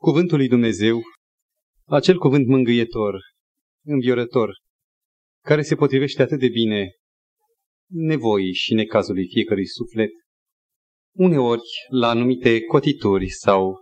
Cuvântul 0.00 0.36
lui 0.36 0.48
Dumnezeu, 0.48 1.00
acel 1.86 2.18
cuvânt 2.18 2.46
mângâietor, 2.46 3.20
înviorător, 3.84 4.56
care 5.44 5.62
se 5.62 5.74
potrivește 5.74 6.22
atât 6.22 6.38
de 6.38 6.48
bine 6.48 6.90
nevoii 7.90 8.54
și 8.54 8.74
necazului 8.74 9.28
fiecărui 9.28 9.66
suflet, 9.66 10.10
uneori 11.16 11.62
la 11.90 12.08
anumite 12.08 12.60
cotituri 12.60 13.28
sau 13.28 13.76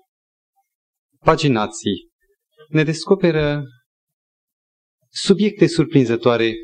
paginații, 1.18 2.10
ne 2.68 2.82
descoperă 2.82 3.62
subiecte 5.08 5.66
surprinzătoare 5.66 6.54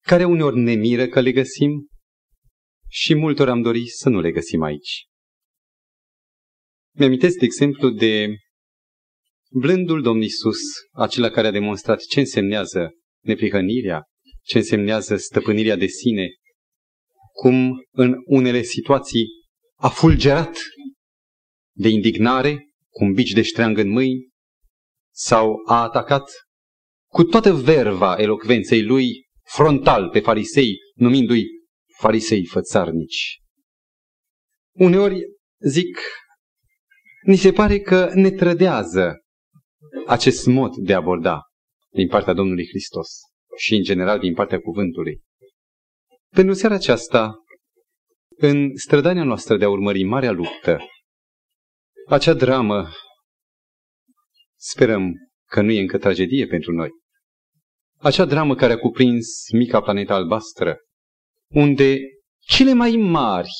care 0.00 0.24
uneori 0.24 0.58
ne 0.58 0.74
miră 0.74 1.06
că 1.06 1.20
le 1.20 1.32
găsim 1.32 1.88
și 2.88 3.14
multor 3.14 3.48
am 3.48 3.62
dorit 3.62 3.88
să 3.88 4.08
nu 4.08 4.20
le 4.20 4.32
găsim 4.32 4.62
aici. 4.62 5.06
Mi-amintesc, 6.94 7.38
de 7.38 7.44
exemplu, 7.44 7.90
de 7.90 8.36
blândul 9.50 10.02
Domn 10.02 10.22
Isus, 10.22 10.58
acela 10.92 11.30
care 11.30 11.46
a 11.46 11.50
demonstrat 11.50 12.00
ce 12.00 12.20
însemnează 12.20 12.90
neprihănirea, 13.24 14.02
ce 14.42 14.58
însemnează 14.58 15.16
stăpânirea 15.16 15.76
de 15.76 15.86
sine, 15.86 16.28
cum 17.32 17.84
în 17.90 18.14
unele 18.26 18.62
situații 18.62 19.26
a 19.76 19.88
fulgerat 19.88 20.58
de 21.76 21.88
indignare, 21.88 22.68
cu 22.88 23.04
un 23.04 23.12
bici 23.12 23.32
de 23.32 23.42
ștreangă 23.42 23.80
în 23.80 23.88
mâini, 23.88 24.28
sau 25.14 25.54
a 25.66 25.82
atacat 25.82 26.30
cu 27.10 27.24
toată 27.24 27.52
verva 27.52 28.16
elocvenței 28.18 28.82
lui 28.82 29.26
frontal 29.42 30.08
pe 30.08 30.20
farisei, 30.20 30.76
numindu-i 30.94 31.44
farisei 31.98 32.46
fățarnici. 32.46 33.40
Uneori, 34.72 35.20
zic, 35.60 36.00
ni 37.22 37.36
se 37.36 37.52
pare 37.52 37.80
că 37.80 38.10
ne 38.14 38.30
trădează 38.30 39.20
acest 40.06 40.46
mod 40.46 40.76
de 40.76 40.92
a 40.92 40.96
aborda 40.96 41.40
din 41.92 42.08
partea 42.08 42.32
Domnului 42.32 42.66
Hristos 42.68 43.08
și, 43.56 43.74
în 43.74 43.82
general, 43.82 44.18
din 44.18 44.34
partea 44.34 44.60
cuvântului. 44.60 45.20
Pentru 46.34 46.54
seara 46.54 46.74
aceasta, 46.74 47.34
în 48.36 48.76
strădania 48.76 49.24
noastră 49.24 49.56
de 49.56 49.64
a 49.64 49.68
urmări 49.68 50.02
marea 50.02 50.30
luptă, 50.30 50.78
acea 52.08 52.34
dramă, 52.34 52.88
sperăm 54.56 55.12
că 55.48 55.60
nu 55.60 55.70
e 55.70 55.80
încă 55.80 55.98
tragedie 55.98 56.46
pentru 56.46 56.72
noi, 56.72 56.90
acea 57.98 58.24
dramă 58.24 58.54
care 58.54 58.72
a 58.72 58.78
cuprins 58.78 59.50
mica 59.52 59.80
planetă 59.80 60.12
albastră, 60.12 60.76
unde 61.48 61.98
cele 62.38 62.72
mai 62.72 62.90
mari 62.90 63.50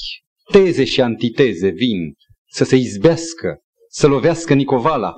teze 0.52 0.84
și 0.84 1.00
antiteze 1.00 1.68
vin 1.68 2.14
să 2.50 2.64
se 2.64 2.76
izbească, 2.76 3.58
să 3.88 4.06
lovească 4.06 4.54
Nicovala, 4.54 5.14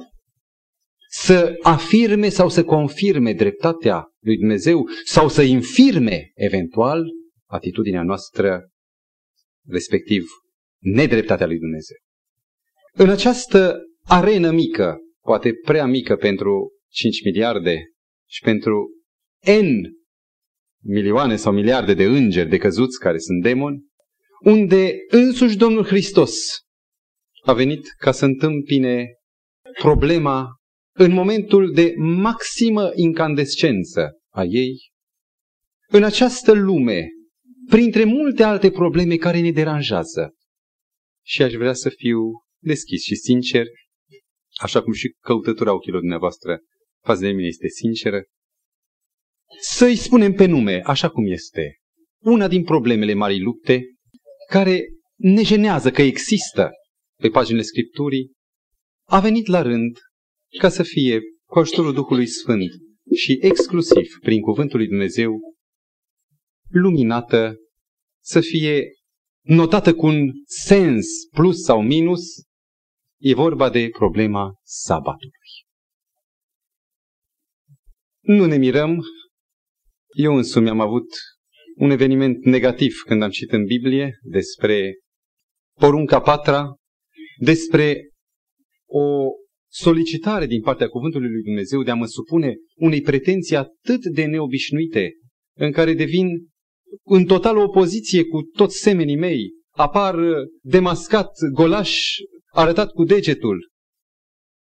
să 1.22 1.54
afirme 1.62 2.28
sau 2.28 2.48
să 2.48 2.64
confirme 2.64 3.32
dreptatea 3.32 4.04
lui 4.20 4.36
Dumnezeu 4.36 4.88
sau 5.04 5.28
să 5.28 5.42
infirme 5.42 6.30
eventual 6.34 7.04
atitudinea 7.46 8.02
noastră, 8.02 8.68
respectiv 9.66 10.24
nedreptatea 10.78 11.46
lui 11.46 11.58
Dumnezeu. 11.58 11.96
În 12.92 13.08
această 13.08 13.76
arenă 14.04 14.50
mică, 14.50 14.96
poate 15.20 15.52
prea 15.64 15.86
mică 15.86 16.16
pentru 16.16 16.72
5 16.88 17.24
miliarde 17.24 17.78
și 18.28 18.42
pentru 18.42 18.88
N 19.62 19.96
milioane 20.84 21.36
sau 21.36 21.52
miliarde 21.52 21.94
de 21.94 22.04
îngeri 22.04 22.48
de 22.48 22.58
căzuți 22.58 22.98
care 22.98 23.18
sunt 23.18 23.42
demoni, 23.42 23.84
unde 24.44 24.92
însuși 25.08 25.56
Domnul 25.56 25.84
Hristos 25.84 26.38
a 27.42 27.52
venit 27.52 27.88
ca 27.96 28.12
să 28.12 28.24
întâmpine 28.24 29.06
problema 29.78 30.57
în 30.98 31.12
momentul 31.12 31.72
de 31.72 31.94
maximă 31.96 32.90
incandescență 32.94 34.18
a 34.32 34.44
ei, 34.44 34.76
în 35.88 36.02
această 36.02 36.52
lume, 36.52 37.08
printre 37.68 38.04
multe 38.04 38.42
alte 38.42 38.70
probleme 38.70 39.16
care 39.16 39.40
ne 39.40 39.50
deranjează. 39.50 40.34
Și 41.24 41.42
aș 41.42 41.52
vrea 41.52 41.72
să 41.72 41.88
fiu 41.88 42.18
deschis 42.62 43.02
și 43.02 43.14
sincer, 43.14 43.66
așa 44.60 44.82
cum 44.82 44.92
și 44.92 45.14
căutătura 45.20 45.72
ochilor 45.72 46.00
dumneavoastră 46.00 46.58
față 47.04 47.20
de 47.20 47.30
mine 47.30 47.46
este 47.46 47.68
sinceră, 47.68 48.22
să-i 49.60 49.96
spunem 49.96 50.32
pe 50.32 50.46
nume, 50.46 50.80
așa 50.84 51.08
cum 51.08 51.26
este. 51.26 51.76
Una 52.22 52.48
din 52.48 52.64
problemele 52.64 53.14
marii 53.14 53.40
lupte, 53.40 53.82
care 54.48 54.84
ne 55.16 55.42
jenează 55.42 55.90
că 55.90 56.02
există 56.02 56.70
pe 57.20 57.28
paginile 57.28 57.62
Scripturii, 57.62 58.32
a 59.08 59.20
venit 59.20 59.46
la 59.46 59.62
rând 59.62 59.98
ca 60.58 60.68
să 60.68 60.82
fie 60.82 61.20
cu 61.44 61.58
ajutorul 61.58 61.92
Duhului 61.92 62.26
Sfânt 62.26 62.70
și 63.14 63.38
exclusiv 63.40 64.18
prin 64.20 64.40
Cuvântul 64.40 64.78
lui 64.78 64.88
Dumnezeu 64.88 65.40
luminată, 66.70 67.56
să 68.24 68.40
fie 68.40 68.92
notată 69.44 69.94
cu 69.94 70.06
un 70.06 70.30
sens 70.44 71.06
plus 71.30 71.62
sau 71.62 71.82
minus, 71.82 72.20
e 73.20 73.34
vorba 73.34 73.70
de 73.70 73.88
problema 73.88 74.52
sabatului. 74.62 75.38
Nu 78.20 78.46
ne 78.46 78.56
mirăm 78.56 79.02
eu 80.16 80.36
însumi 80.36 80.68
am 80.68 80.80
avut 80.80 81.06
un 81.76 81.90
eveniment 81.90 82.44
negativ 82.44 82.94
când 83.06 83.22
am 83.22 83.30
citit 83.30 83.52
în 83.52 83.64
Biblie 83.64 84.18
despre 84.22 84.94
porunca 85.80 86.20
patra, 86.20 86.74
despre 87.38 88.10
o 88.86 89.28
solicitare 89.82 90.46
din 90.46 90.60
partea 90.60 90.88
Cuvântului 90.88 91.30
lui 91.30 91.42
Dumnezeu 91.42 91.82
de 91.82 91.90
a 91.90 91.94
mă 91.94 92.06
supune 92.06 92.56
unei 92.76 93.00
pretenții 93.00 93.56
atât 93.56 94.04
de 94.04 94.24
neobișnuite, 94.24 95.12
în 95.56 95.72
care 95.72 95.94
devin 95.94 96.28
în 97.04 97.24
totală 97.24 97.60
opoziție 97.60 98.24
cu 98.24 98.42
toți 98.42 98.78
semenii 98.78 99.16
mei, 99.16 99.50
apar 99.70 100.16
demascat, 100.62 101.30
golaș, 101.52 102.16
arătat 102.52 102.90
cu 102.90 103.04
degetul. 103.04 103.68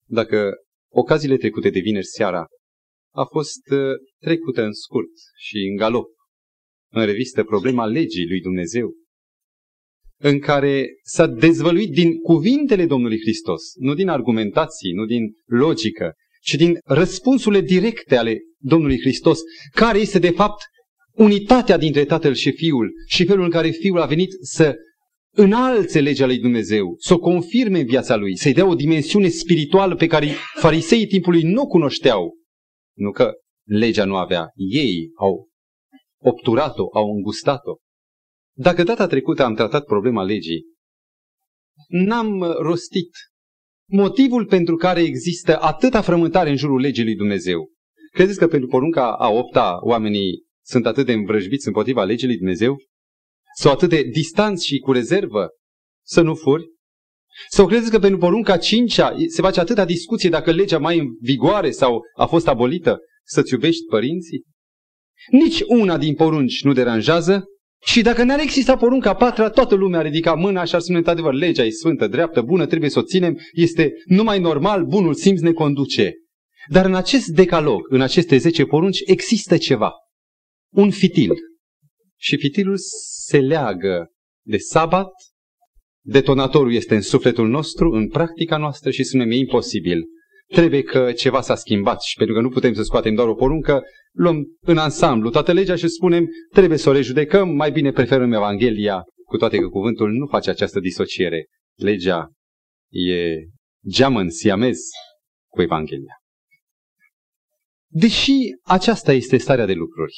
Dacă 0.07 0.51
ocaziile 0.93 1.37
trecute 1.37 1.71
de 1.71 1.81
vineri 1.81 2.07
seara 2.07 2.45
a 3.15 3.25
fost 3.25 3.71
uh, 3.71 3.79
trecută 4.21 4.63
în 4.63 4.73
scurt 4.73 5.13
și 5.37 5.57
în 5.71 5.77
galop 5.77 6.07
în 6.93 7.05
revistă 7.05 7.45
problema 7.45 7.87
legii 7.87 8.29
lui 8.29 8.41
Dumnezeu, 8.41 8.91
în 10.23 10.39
care 10.39 10.87
s-a 11.03 11.27
dezvăluit 11.27 11.91
din 11.91 12.19
cuvintele 12.19 12.87
Domnului 12.87 13.21
Hristos, 13.21 13.63
nu 13.79 13.95
din 13.95 14.09
argumentații, 14.09 14.93
nu 14.93 15.05
din 15.05 15.23
logică, 15.47 16.13
ci 16.43 16.55
din 16.55 16.79
răspunsurile 16.85 17.61
directe 17.61 18.17
ale 18.17 18.39
Domnului 18.59 19.01
Hristos, 19.01 19.41
care 19.75 19.99
este 19.99 20.19
de 20.19 20.31
fapt 20.31 20.63
unitatea 21.13 21.77
dintre 21.77 22.05
Tatăl 22.05 22.35
și 22.35 22.53
Fiul 22.53 22.93
și 23.09 23.25
felul 23.25 23.45
în 23.45 23.51
care 23.51 23.71
Fiul 23.71 24.01
a 24.01 24.07
venit 24.07 24.31
să 24.41 24.75
înalțe 25.35 26.01
legea 26.01 26.27
lui 26.27 26.39
Dumnezeu, 26.39 26.95
să 26.99 27.15
o 27.15 27.19
confirme 27.19 27.79
în 27.79 27.87
viața 27.87 28.17
lui, 28.17 28.37
să-i 28.37 28.53
dea 28.53 28.67
o 28.67 28.75
dimensiune 28.75 29.29
spirituală 29.29 29.95
pe 29.95 30.07
care 30.07 30.27
fariseii 30.55 31.07
timpului 31.07 31.43
nu 31.43 31.63
o 31.63 31.67
cunoșteau. 31.67 32.35
Nu 32.97 33.11
că 33.11 33.33
legea 33.69 34.05
nu 34.05 34.17
avea, 34.17 34.51
ei 34.55 35.11
au 35.19 35.49
obturat-o, 36.23 36.89
au 36.93 37.15
îngustat-o. 37.15 37.77
Dacă 38.55 38.83
data 38.83 39.07
trecută 39.07 39.43
am 39.43 39.55
tratat 39.55 39.85
problema 39.85 40.23
legii, 40.23 40.65
n-am 41.89 42.43
rostit 42.43 43.11
motivul 43.89 44.47
pentru 44.47 44.77
care 44.77 45.01
există 45.01 45.61
atâta 45.61 46.01
frământare 46.01 46.51
în 46.51 46.57
jurul 46.57 46.81
legii 46.81 47.05
lui 47.05 47.17
Dumnezeu. 47.17 47.71
Credeți 48.11 48.39
că 48.39 48.47
pentru 48.47 48.69
porunca 48.69 49.13
a 49.13 49.29
opta 49.29 49.79
oamenii 49.83 50.45
sunt 50.65 50.87
atât 50.87 51.07
de 51.07 51.13
învrăjbiți 51.13 51.67
împotriva 51.67 52.05
legii 52.05 52.27
lui 52.27 52.37
Dumnezeu? 52.37 52.77
Sau 53.59 53.73
atât 53.73 53.89
de 53.89 54.03
distanți 54.03 54.67
și 54.67 54.79
cu 54.79 54.93
rezervă 54.93 55.49
să 56.07 56.21
nu 56.21 56.35
furi? 56.35 56.65
Sau 57.49 57.67
credeți 57.67 57.91
că 57.91 57.99
pentru 57.99 58.19
porunca 58.19 58.57
cincea 58.57 59.15
se 59.27 59.43
face 59.43 59.61
atâta 59.61 59.85
discuție 59.85 60.29
dacă 60.29 60.51
legea 60.51 60.79
mai 60.79 60.99
în 60.99 61.07
vigoare 61.21 61.71
sau 61.71 62.01
a 62.17 62.27
fost 62.27 62.49
abolită? 62.49 62.99
Să-ți 63.25 63.53
iubești 63.53 63.85
părinții? 63.85 64.43
Nici 65.31 65.61
una 65.67 65.99
din 65.99 66.15
porunci 66.15 66.63
nu 66.63 66.73
deranjează 66.73 67.45
și 67.85 68.03
dacă 68.03 68.23
n-ar 68.23 68.41
exista 68.41 68.77
porunca 68.77 69.11
a 69.11 69.15
patra, 69.15 69.51
toată 69.51 69.75
lumea 69.75 69.99
ar 69.99 70.05
ridica 70.05 70.35
mâna 70.35 70.65
și 70.65 70.75
ar 70.75 70.81
spune 70.81 70.99
într-adevăr 70.99 71.35
legea 71.35 71.65
e 71.65 71.71
sfântă, 71.71 72.07
dreaptă, 72.07 72.41
bună, 72.41 72.67
trebuie 72.67 72.91
să 72.91 72.99
o 72.99 73.03
ținem, 73.03 73.39
este 73.53 73.93
numai 74.05 74.41
normal, 74.41 74.85
bunul 74.85 75.15
simț 75.15 75.41
ne 75.41 75.53
conduce. 75.53 76.13
Dar 76.69 76.85
în 76.85 76.95
acest 76.95 77.27
decalog, 77.27 77.81
în 77.89 78.01
aceste 78.01 78.37
zece 78.37 78.65
porunci, 78.65 78.99
există 79.07 79.57
ceva. 79.57 79.93
Un 80.75 80.91
fitil. 80.91 81.33
Și 82.17 82.37
fitilul 82.37 82.77
se 83.27 83.41
leagă 83.41 84.11
de 84.47 84.57
sabat, 84.57 85.13
detonatorul 86.05 86.75
este 86.75 86.95
în 86.95 87.03
sufletul 87.03 87.49
nostru, 87.49 87.91
în 87.91 88.09
practica 88.09 88.57
noastră 88.57 88.91
și 88.91 89.05
spunem 89.05 89.31
e 89.31 89.35
imposibil. 89.37 90.05
Trebuie 90.53 90.83
că 90.83 91.13
ceva 91.13 91.41
s-a 91.41 91.55
schimbat 91.55 92.03
și 92.03 92.17
pentru 92.17 92.35
că 92.35 92.41
nu 92.41 92.49
putem 92.49 92.73
să 92.73 92.83
scoatem 92.83 93.15
doar 93.15 93.29
o 93.29 93.35
poruncă, 93.35 93.83
luăm 94.13 94.45
în 94.61 94.79
ansamblu 94.79 95.31
toată 95.31 95.53
legea 95.53 95.77
și 95.77 95.89
spunem 95.89 96.29
trebuie 96.51 96.79
să 96.79 96.89
o 96.89 96.93
rejudecăm, 96.93 97.49
mai 97.49 97.71
bine 97.71 97.93
preferăm 97.93 98.33
Evanghelia, 98.33 99.03
cu 99.25 99.37
toate 99.37 99.59
că 99.59 99.69
cuvântul 99.69 100.11
nu 100.11 100.27
face 100.27 100.51
această 100.51 100.81
disociere. 100.81 101.47
Legea 101.75 102.31
e 102.91 103.35
geamăn 103.89 104.31
siamez 104.31 104.79
cu 105.51 105.63
Evanghelia. 105.63 106.17
Deși 107.91 108.37
aceasta 108.63 109.13
este 109.13 109.37
starea 109.37 109.67
de 109.67 109.73
lucruri, 109.73 110.15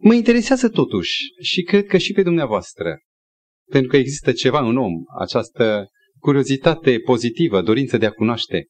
mă 0.00 0.14
interesează 0.14 0.68
totuși 0.68 1.16
și 1.40 1.62
cred 1.62 1.86
că 1.86 1.98
și 1.98 2.12
pe 2.12 2.22
dumneavoastră, 2.22 2.98
pentru 3.70 3.90
că 3.90 3.96
există 3.96 4.32
ceva 4.32 4.60
în 4.68 4.76
om, 4.76 4.92
această 5.18 5.88
curiozitate 6.18 6.98
pozitivă, 7.00 7.62
dorință 7.62 7.96
de 7.96 8.06
a 8.06 8.10
cunoaște. 8.10 8.66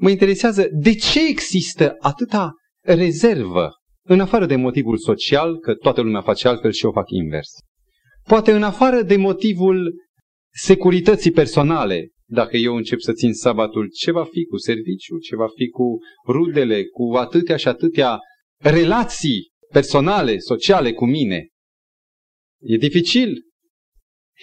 Mă 0.00 0.10
interesează 0.10 0.68
de 0.72 0.94
ce 0.94 1.28
există 1.28 1.96
atâta 1.98 2.52
rezervă, 2.84 3.70
în 4.06 4.20
afară 4.20 4.46
de 4.46 4.56
motivul 4.56 4.98
social, 4.98 5.58
că 5.58 5.74
toată 5.74 6.00
lumea 6.00 6.20
face 6.20 6.48
altfel 6.48 6.72
și 6.72 6.84
eu 6.84 6.92
fac 6.92 7.10
invers. 7.10 7.48
Poate 8.22 8.52
în 8.52 8.62
afară 8.62 9.02
de 9.02 9.16
motivul 9.16 9.94
securității 10.52 11.30
personale, 11.30 12.08
dacă 12.26 12.56
eu 12.56 12.76
încep 12.76 12.98
să 12.98 13.12
țin 13.12 13.32
sabatul, 13.32 13.90
ce 13.92 14.10
va 14.10 14.24
fi 14.24 14.44
cu 14.44 14.56
serviciu, 14.56 15.18
ce 15.18 15.36
va 15.36 15.46
fi 15.56 15.68
cu 15.68 15.98
rudele, 16.26 16.84
cu 16.84 17.16
atâtea 17.16 17.56
și 17.56 17.68
atâtea 17.68 18.18
relații 18.58 19.48
personale, 19.72 20.38
sociale 20.38 20.92
cu 20.92 21.06
mine. 21.06 21.48
E 22.60 22.76
dificil. 22.76 23.42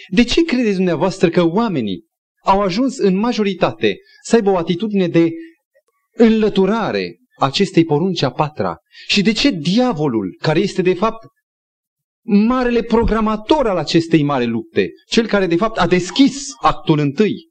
De 0.09 0.23
ce 0.23 0.43
credeți 0.43 0.75
dumneavoastră 0.75 1.29
că 1.29 1.43
oamenii 1.43 2.06
au 2.47 2.61
ajuns 2.61 2.97
în 2.97 3.17
majoritate 3.17 3.97
să 4.21 4.35
aibă 4.35 4.49
o 4.49 4.57
atitudine 4.57 5.07
de 5.07 5.31
înlăturare 6.11 7.17
acestei 7.39 7.85
porunci 7.85 8.21
a 8.21 8.31
patra? 8.31 8.77
Și 9.07 9.21
de 9.21 9.31
ce 9.31 9.49
diavolul, 9.49 10.37
care 10.41 10.59
este 10.59 10.81
de 10.81 10.93
fapt 10.93 11.25
marele 12.23 12.81
programator 12.81 13.67
al 13.67 13.77
acestei 13.77 14.23
mari 14.23 14.45
lupte, 14.45 14.89
cel 15.07 15.27
care 15.27 15.47
de 15.47 15.55
fapt 15.55 15.77
a 15.77 15.87
deschis 15.87 16.47
actul 16.61 16.99
întâi, 16.99 17.49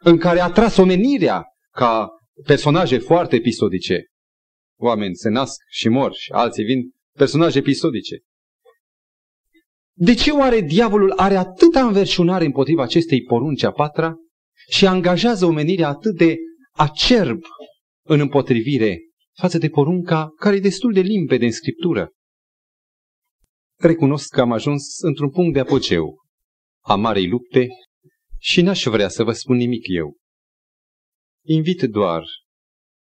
în 0.00 0.18
care 0.18 0.40
a 0.40 0.50
tras 0.50 0.76
omenirea 0.76 1.44
ca 1.70 2.08
personaje 2.44 2.98
foarte 2.98 3.36
episodice. 3.36 4.04
Oameni 4.80 5.14
se 5.14 5.28
nasc 5.28 5.56
și 5.68 5.88
mor 5.88 6.14
și 6.14 6.32
alții 6.32 6.64
vin 6.64 6.90
personaje 7.16 7.58
episodice. 7.58 8.16
De 9.92 10.14
ce 10.14 10.30
oare 10.30 10.60
diavolul 10.60 11.12
are 11.16 11.36
atâta 11.36 11.86
înverșunare 11.86 12.44
împotriva 12.44 12.82
acestei 12.82 13.22
porunci 13.22 13.62
a 13.62 13.70
patra 13.70 14.14
și 14.68 14.86
angajează 14.86 15.46
omenirea 15.46 15.88
atât 15.88 16.16
de 16.16 16.36
acerb 16.72 17.42
în 18.06 18.20
împotrivire 18.20 18.98
față 19.40 19.58
de 19.58 19.68
porunca 19.68 20.28
care 20.36 20.56
e 20.56 20.60
destul 20.60 20.92
de 20.92 21.00
limpede 21.00 21.44
în 21.44 21.52
Scriptură? 21.52 22.12
Recunosc 23.78 24.28
că 24.28 24.40
am 24.40 24.52
ajuns 24.52 24.98
într-un 24.98 25.30
punct 25.30 25.52
de 25.52 25.60
apogeu 25.60 26.16
a 26.84 26.94
marei 26.94 27.28
lupte 27.28 27.68
și 28.38 28.60
n-aș 28.60 28.84
vrea 28.84 29.08
să 29.08 29.22
vă 29.22 29.32
spun 29.32 29.56
nimic 29.56 29.84
eu. 29.86 30.16
Invit 31.44 31.82
doar, 31.82 32.24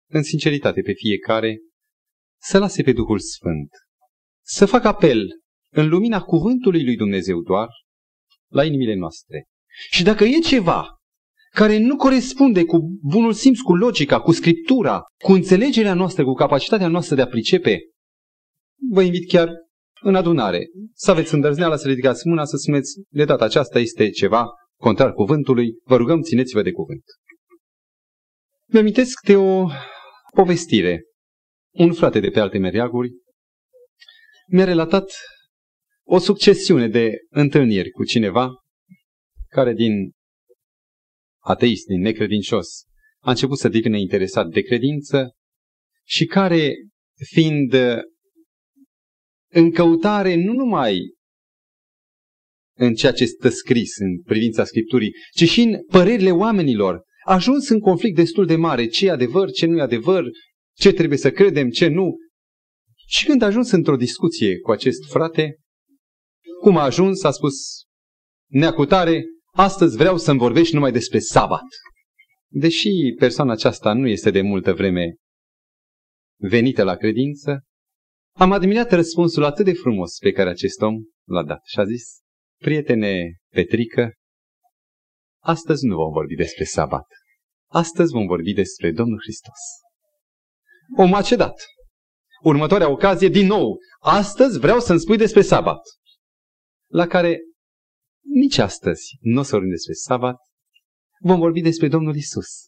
în 0.10 0.24
sinceritate 0.24 0.82
pe 0.82 0.94
fiecare, 0.94 1.58
să 2.42 2.58
lase 2.58 2.84
pe 2.84 2.92
Duhul 2.92 3.20
Sfânt, 3.20 3.70
să 4.46 4.66
facă 4.66 4.88
apel 4.88 5.28
în 5.72 5.90
lumina 5.90 6.22
cuvântului 6.22 6.84
lui 6.84 6.96
Dumnezeu 6.96 7.42
doar 7.42 7.68
la 8.48 8.64
inimile 8.64 8.96
noastre. 8.96 9.46
Și 9.90 10.04
dacă 10.04 10.24
e 10.24 10.40
ceva 10.40 10.99
care 11.50 11.78
nu 11.78 11.96
corespunde 11.96 12.66
cu 12.66 12.78
bunul 13.02 13.34
simț, 13.34 13.60
cu 13.60 13.76
logica, 13.76 14.20
cu 14.20 14.32
scriptura, 14.32 15.02
cu 15.24 15.32
înțelegerea 15.32 15.94
noastră, 15.94 16.24
cu 16.24 16.34
capacitatea 16.34 16.88
noastră 16.88 17.16
de 17.16 17.22
a 17.22 17.28
pricepe, 17.28 17.80
vă 18.92 19.02
invit 19.02 19.28
chiar 19.28 19.50
în 20.02 20.16
adunare 20.16 20.68
să 20.94 21.12
aveți 21.12 21.34
îndrăzneala 21.34 21.76
să 21.76 21.88
ridicați 21.88 22.28
mâna, 22.28 22.46
să 22.46 22.58
spuneți, 22.58 23.02
de 23.10 23.26
data 23.26 23.46
aceasta 23.46 23.80
este 23.80 24.10
ceva 24.10 24.48
contrar 24.80 25.14
cuvântului, 25.14 25.72
vă 25.84 25.96
rugăm, 25.96 26.22
țineți-vă 26.22 26.62
de 26.62 26.72
cuvânt. 26.72 27.04
Mi-amintesc 28.66 29.22
de 29.26 29.36
o 29.36 29.68
povestire. 30.34 31.04
Un 31.74 31.94
frate 31.94 32.20
de 32.20 32.30
pe 32.30 32.40
alte 32.40 32.58
meriaguri 32.58 33.12
mi-a 34.48 34.64
relatat 34.64 35.12
o 36.04 36.18
succesiune 36.18 36.88
de 36.88 37.12
întâlniri 37.30 37.90
cu 37.90 38.04
cineva 38.04 38.50
care 39.48 39.74
din 39.74 40.12
ateist, 41.50 41.86
din 41.86 42.02
necredincios, 42.02 42.84
a 43.20 43.30
început 43.30 43.58
să 43.58 43.70
devină 43.70 43.98
interesat 43.98 44.48
de 44.48 44.62
credință 44.62 45.36
și 46.06 46.26
care, 46.26 46.74
fiind 47.32 47.74
în 49.52 49.72
căutare 49.72 50.36
nu 50.36 50.54
numai 50.54 51.00
în 52.78 52.94
ceea 52.94 53.12
ce 53.12 53.26
stă 53.26 53.50
scris 53.50 53.98
în 53.98 54.22
privința 54.22 54.64
Scripturii, 54.66 55.12
ci 55.36 55.50
și 55.50 55.62
în 55.62 55.84
părerile 55.86 56.32
oamenilor. 56.32 57.04
A 57.26 57.34
ajuns 57.34 57.70
în 57.70 57.80
conflict 57.80 58.16
destul 58.16 58.46
de 58.46 58.56
mare, 58.56 58.88
ce 58.88 59.06
e 59.06 59.12
adevăr, 59.12 59.52
ce 59.52 59.66
nu 59.66 59.78
e 59.78 59.82
adevăr, 59.82 60.26
ce 60.78 60.92
trebuie 60.92 61.18
să 61.18 61.32
credem, 61.32 61.70
ce 61.70 61.88
nu. 61.88 62.16
Și 63.08 63.26
când 63.26 63.42
a 63.42 63.46
ajuns 63.46 63.72
într-o 63.72 63.96
discuție 63.96 64.60
cu 64.60 64.72
acest 64.72 65.10
frate, 65.10 65.58
cum 66.62 66.78
a 66.78 66.84
ajuns, 66.84 67.24
a 67.24 67.32
spus, 67.32 67.84
neacutare, 68.52 69.24
astăzi 69.52 69.98
vreau 69.98 70.18
să-mi 70.18 70.40
vorbești 70.40 70.74
numai 70.74 70.92
despre 70.92 71.20
sabat. 71.20 71.68
Deși 72.52 72.90
persoana 73.18 73.52
aceasta 73.52 73.94
nu 73.94 74.08
este 74.08 74.32
de 74.32 74.42
multă 74.42 74.74
vreme 74.74 75.16
venită 76.42 76.84
la 76.84 76.96
credință, 76.96 77.64
am 78.36 78.52
admirat 78.52 78.92
răspunsul 78.92 79.44
atât 79.44 79.66
de 79.66 79.74
frumos 79.74 80.18
pe 80.18 80.32
care 80.32 80.50
acest 80.50 80.82
om 80.82 80.96
l-a 81.28 81.44
dat 81.44 81.62
și 81.64 81.80
a 81.80 81.86
zis, 81.86 82.20
prietene 82.62 83.34
Petrică, 83.54 84.14
astăzi 85.44 85.86
nu 85.86 85.96
vom 85.96 86.12
vorbi 86.12 86.36
despre 86.36 86.64
sabat. 86.64 87.06
Astăzi 87.72 88.12
vom 88.12 88.26
vorbi 88.26 88.54
despre 88.54 88.92
Domnul 88.92 89.20
Hristos. 89.22 89.60
Om 90.98 91.14
a 91.14 91.22
cedat. 91.22 91.64
Următoarea 92.44 92.90
ocazie, 92.90 93.28
din 93.28 93.46
nou, 93.46 93.78
astăzi 94.00 94.60
vreau 94.60 94.80
să-mi 94.80 95.00
spui 95.00 95.18
despre 95.18 95.42
sabat. 95.42 95.82
La 96.92 97.08
care 97.08 97.40
nici 98.30 98.58
astăzi 98.58 99.18
nu 99.20 99.40
o 99.40 99.44
să 99.44 99.52
vorbim 99.52 99.70
despre 99.70 99.94
sabat, 99.94 100.36
vom 101.20 101.40
vorbi 101.40 101.62
despre 101.62 101.88
Domnul 101.88 102.16
Isus. 102.16 102.68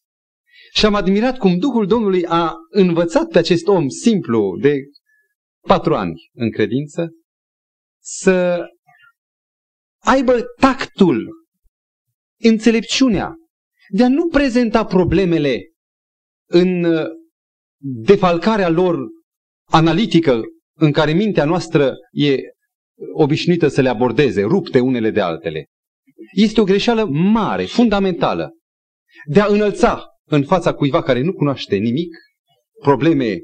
Și 0.74 0.86
am 0.86 0.96
admirat 0.96 1.38
cum 1.38 1.58
Duhul 1.58 1.88
Domnului 1.88 2.26
a 2.26 2.54
învățat 2.70 3.28
pe 3.28 3.38
acest 3.38 3.68
om 3.68 3.88
simplu 3.88 4.58
de 4.62 4.76
patru 5.68 5.96
ani 5.96 6.30
în 6.34 6.52
credință 6.52 7.10
să 8.04 8.66
aibă 10.04 10.42
tactul, 10.60 11.30
înțelepciunea 12.40 13.36
de 13.90 14.04
a 14.04 14.10
nu 14.10 14.28
prezenta 14.28 14.86
problemele 14.86 15.72
în 16.50 16.84
uh, 16.84 17.06
defalcarea 17.78 18.70
lor 18.70 18.98
analitică 19.72 20.42
în 20.78 20.92
care 20.92 21.14
mintea 21.14 21.46
noastră 21.46 21.94
e 22.12 22.38
obișnuită 23.14 23.68
să 23.68 23.82
le 23.82 23.90
abordeze, 23.90 24.42
rupte 24.42 24.80
unele 24.80 25.10
de 25.10 25.22
altele. 25.22 25.66
Este 26.34 26.62
o 26.62 26.64
greșeală 26.64 27.06
mare, 27.06 27.66
fundamentală, 27.66 28.52
de 29.26 29.40
a 29.40 29.46
înălța 29.46 30.06
în 30.26 30.44
fața 30.44 30.74
cuiva 30.74 31.02
care 31.02 31.22
nu 31.22 31.34
cunoaște 31.34 31.76
nimic 31.76 32.16
probleme 32.82 33.40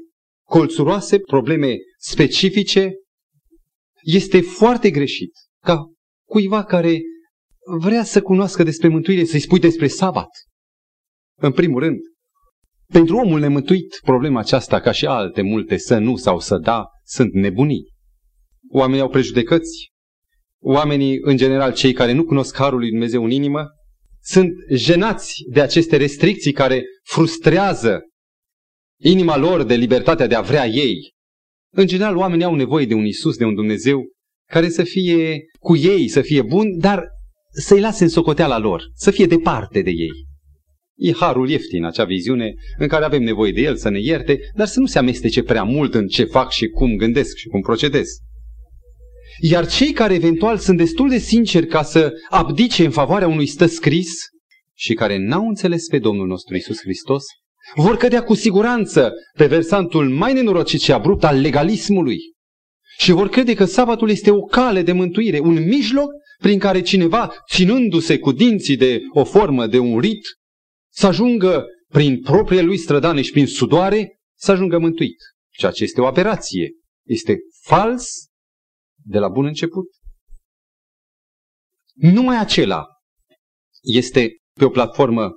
colțuroase, 0.46 1.18
probleme 1.18 1.76
specifice, 1.98 2.92
este 4.02 4.40
foarte 4.40 4.90
greșit 4.90 5.32
ca 5.64 5.92
cuiva 6.28 6.64
care 6.64 7.00
vrea 7.78 8.04
să 8.04 8.22
cunoască 8.22 8.62
despre 8.62 8.88
mântuire 8.88 9.24
să-i 9.24 9.40
spui 9.40 9.58
despre 9.58 9.86
sabat. 9.86 10.28
În 11.40 11.52
primul 11.52 11.80
rând, 11.80 11.98
pentru 12.92 13.16
omul 13.16 13.40
nemântuit, 13.40 14.00
problema 14.02 14.40
aceasta, 14.40 14.80
ca 14.80 14.92
și 14.92 15.06
alte 15.06 15.42
multe, 15.42 15.76
să 15.76 15.98
nu 15.98 16.16
sau 16.16 16.38
să 16.38 16.58
da, 16.58 16.86
sunt 17.04 17.32
nebunii. 17.32 17.92
Oamenii 18.70 19.02
au 19.02 19.08
prejudecăți. 19.08 19.92
Oamenii, 20.60 21.18
în 21.20 21.36
general, 21.36 21.72
cei 21.72 21.92
care 21.92 22.12
nu 22.12 22.24
cunosc 22.24 22.56
Harul 22.56 22.78
lui 22.78 22.90
Dumnezeu 22.90 23.24
în 23.24 23.30
inimă, 23.30 23.66
sunt 24.22 24.52
jenați 24.74 25.44
de 25.52 25.60
aceste 25.60 25.96
restricții 25.96 26.52
care 26.52 26.84
frustrează 27.02 28.00
inima 29.00 29.36
lor 29.36 29.62
de 29.62 29.74
libertatea 29.74 30.26
de 30.26 30.34
a 30.34 30.40
vrea 30.40 30.66
ei. 30.66 31.12
În 31.74 31.86
general, 31.86 32.16
oamenii 32.16 32.44
au 32.44 32.54
nevoie 32.54 32.86
de 32.86 32.94
un 32.94 33.04
Isus, 33.04 33.36
de 33.36 33.44
un 33.44 33.54
Dumnezeu 33.54 34.02
care 34.50 34.68
să 34.68 34.82
fie 34.82 35.44
cu 35.58 35.76
ei, 35.76 36.08
să 36.08 36.20
fie 36.20 36.42
bun, 36.42 36.78
dar 36.78 37.08
să-i 37.50 37.80
lase 37.80 38.02
în 38.02 38.10
socoteala 38.10 38.58
lor, 38.58 38.82
să 38.94 39.10
fie 39.10 39.26
departe 39.26 39.82
de 39.82 39.90
ei. 39.90 40.26
E 40.96 41.12
harul 41.12 41.48
ieftin, 41.48 41.84
acea 41.84 42.04
viziune 42.04 42.54
în 42.78 42.88
care 42.88 43.04
avem 43.04 43.22
nevoie 43.22 43.52
de 43.52 43.60
el 43.60 43.76
să 43.76 43.88
ne 43.88 44.00
ierte, 44.00 44.38
dar 44.54 44.66
să 44.66 44.80
nu 44.80 44.86
se 44.86 44.98
amestece 44.98 45.42
prea 45.42 45.62
mult 45.62 45.94
în 45.94 46.06
ce 46.06 46.24
fac 46.24 46.50
și 46.50 46.66
cum 46.66 46.96
gândesc 46.96 47.36
și 47.36 47.48
cum 47.48 47.60
procedez. 47.60 48.08
Iar 49.40 49.66
cei 49.66 49.92
care 49.92 50.14
eventual 50.14 50.58
sunt 50.58 50.76
destul 50.76 51.08
de 51.08 51.18
sinceri 51.18 51.66
ca 51.66 51.82
să 51.82 52.12
abdice 52.28 52.84
în 52.84 52.90
favoarea 52.90 53.28
unui 53.28 53.46
stă 53.46 53.66
scris 53.66 54.10
și 54.74 54.94
care 54.94 55.16
n-au 55.18 55.48
înțeles 55.48 55.86
pe 55.86 55.98
Domnul 55.98 56.26
nostru 56.26 56.56
Isus 56.56 56.80
Hristos, 56.80 57.24
vor 57.74 57.96
cădea 57.96 58.22
cu 58.22 58.34
siguranță 58.34 59.12
pe 59.36 59.46
versantul 59.46 60.08
mai 60.08 60.32
nenorocit 60.32 60.80
și 60.80 60.92
abrupt 60.92 61.24
al 61.24 61.40
legalismului 61.40 62.18
și 62.98 63.12
vor 63.12 63.28
crede 63.28 63.54
că 63.54 63.64
sabatul 63.64 64.10
este 64.10 64.30
o 64.30 64.40
cale 64.40 64.82
de 64.82 64.92
mântuire, 64.92 65.38
un 65.38 65.66
mijloc 65.66 66.10
prin 66.38 66.58
care 66.58 66.80
cineva, 66.80 67.32
ținându-se 67.52 68.18
cu 68.18 68.32
dinții 68.32 68.76
de 68.76 69.00
o 69.12 69.24
formă, 69.24 69.66
de 69.66 69.78
un 69.78 69.98
rit, 69.98 70.26
să 70.92 71.06
ajungă 71.06 71.64
prin 71.88 72.20
propriile 72.20 72.62
lui 72.62 72.76
strădane 72.76 73.22
și 73.22 73.30
prin 73.30 73.46
sudoare, 73.46 74.18
să 74.38 74.50
ajungă 74.50 74.78
mântuit. 74.78 75.16
Ceea 75.50 75.70
ce 75.70 75.84
este 75.84 76.00
o 76.00 76.06
aberație. 76.06 76.70
Este 77.06 77.36
fals 77.62 78.27
de 79.08 79.18
la 79.18 79.28
bun 79.28 79.46
început. 79.46 79.86
Numai 81.94 82.38
acela 82.38 82.86
este 83.82 84.30
pe 84.58 84.64
o 84.64 84.70
platformă 84.70 85.30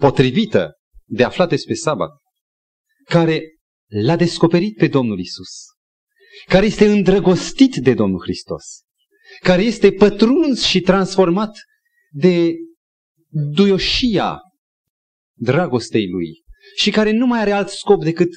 potrivită 0.00 0.72
de 1.04 1.24
aflat 1.24 1.48
despre 1.48 1.74
sabat, 1.74 2.10
care 3.04 3.42
l-a 3.86 4.16
descoperit 4.16 4.76
pe 4.76 4.88
Domnul 4.88 5.18
Isus, 5.18 5.66
care 6.46 6.66
este 6.66 6.86
îndrăgostit 6.86 7.74
de 7.76 7.94
Domnul 7.94 8.20
Hristos, 8.20 8.64
care 9.40 9.62
este 9.62 9.92
pătruns 9.92 10.64
și 10.64 10.80
transformat 10.80 11.58
de 12.10 12.54
duioșia 13.28 14.38
dragostei 15.38 16.08
lui 16.08 16.42
și 16.76 16.90
care 16.90 17.10
nu 17.10 17.26
mai 17.26 17.40
are 17.40 17.52
alt 17.52 17.68
scop 17.68 18.02
decât 18.02 18.30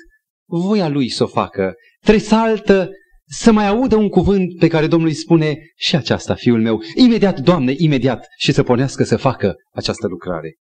voia 0.46 0.88
lui 0.88 1.10
să 1.10 1.24
o 1.24 1.28
facă. 1.28 1.74
Tresaltă 2.00 2.90
să 3.34 3.52
mai 3.52 3.68
audă 3.68 3.96
un 3.96 4.10
cuvânt 4.10 4.58
pe 4.60 4.68
care 4.68 4.88
Domnul 4.88 5.08
îi 5.08 5.14
spune 5.14 5.72
și 5.76 5.96
aceasta, 5.96 6.34
fiul 6.34 6.62
meu, 6.62 6.82
imediat, 6.96 7.40
Doamne, 7.40 7.74
imediat, 7.78 8.26
și 8.38 8.52
să 8.52 8.64
pornească 8.64 9.04
să 9.04 9.18
facă 9.18 9.56
această 9.72 10.08
lucrare. 10.08 10.56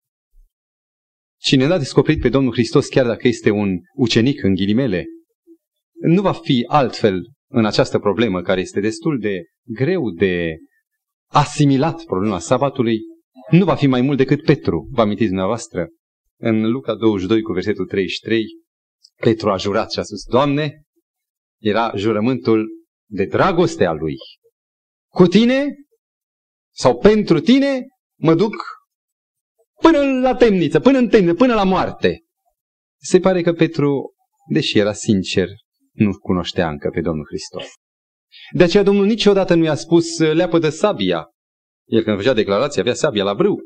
Cine 1.39 1.67
l-a 1.67 1.77
descoperit 1.77 2.21
pe 2.21 2.29
Domnul 2.29 2.51
Hristos, 2.51 2.87
chiar 2.87 3.05
dacă 3.05 3.27
este 3.27 3.49
un 3.49 3.77
ucenic 3.95 4.43
în 4.43 4.53
ghilimele, 4.53 5.05
nu 6.01 6.21
va 6.21 6.33
fi 6.33 6.65
altfel 6.67 7.21
în 7.51 7.65
această 7.65 7.99
problemă 7.99 8.41
care 8.41 8.61
este 8.61 8.79
destul 8.79 9.19
de 9.19 9.43
greu 9.65 10.11
de 10.11 10.57
asimilat 11.31 12.03
problema 12.03 12.39
sabatului, 12.39 12.99
nu 13.51 13.65
va 13.65 13.75
fi 13.75 13.87
mai 13.87 14.01
mult 14.01 14.17
decât 14.17 14.43
Petru. 14.43 14.87
Vă 14.91 15.01
amintiți 15.01 15.27
dumneavoastră? 15.27 15.87
În 16.39 16.71
Luca 16.71 16.95
22 16.95 17.41
cu 17.41 17.51
versetul 17.53 17.85
33, 17.85 18.43
Petru 19.21 19.49
a 19.49 19.57
jurat 19.57 19.91
și 19.91 19.99
a 19.99 20.03
spus, 20.03 20.23
Doamne, 20.23 20.81
era 21.61 21.91
jurământul 21.95 22.67
de 23.09 23.25
dragoste 23.25 23.85
a 23.85 23.91
lui. 23.91 24.15
Cu 25.13 25.27
tine 25.27 25.65
sau 26.73 26.97
pentru 26.97 27.39
tine 27.39 27.87
mă 28.19 28.35
duc 28.35 28.55
până 29.81 30.19
la 30.19 30.35
temniță, 30.35 30.79
până 30.79 30.97
în 30.97 31.09
temniță, 31.09 31.33
până 31.33 31.53
la 31.53 31.63
moarte. 31.63 32.23
Se 33.01 33.19
pare 33.19 33.41
că 33.41 33.53
Petru, 33.53 34.13
deși 34.49 34.79
era 34.79 34.93
sincer, 34.93 35.47
nu 35.91 36.17
cunoștea 36.17 36.69
încă 36.69 36.89
pe 36.89 37.01
Domnul 37.01 37.25
Hristos. 37.25 37.65
De 38.53 38.63
aceea 38.63 38.83
Domnul 38.83 39.05
niciodată 39.05 39.53
nu 39.53 39.63
i-a 39.63 39.75
spus 39.75 40.19
leapă 40.19 40.59
de 40.59 40.69
sabia. 40.69 41.27
El 41.85 42.03
când 42.03 42.17
făcea 42.17 42.33
declarația 42.33 42.81
avea 42.81 42.93
sabia 42.93 43.23
la 43.23 43.33
brâu. 43.33 43.59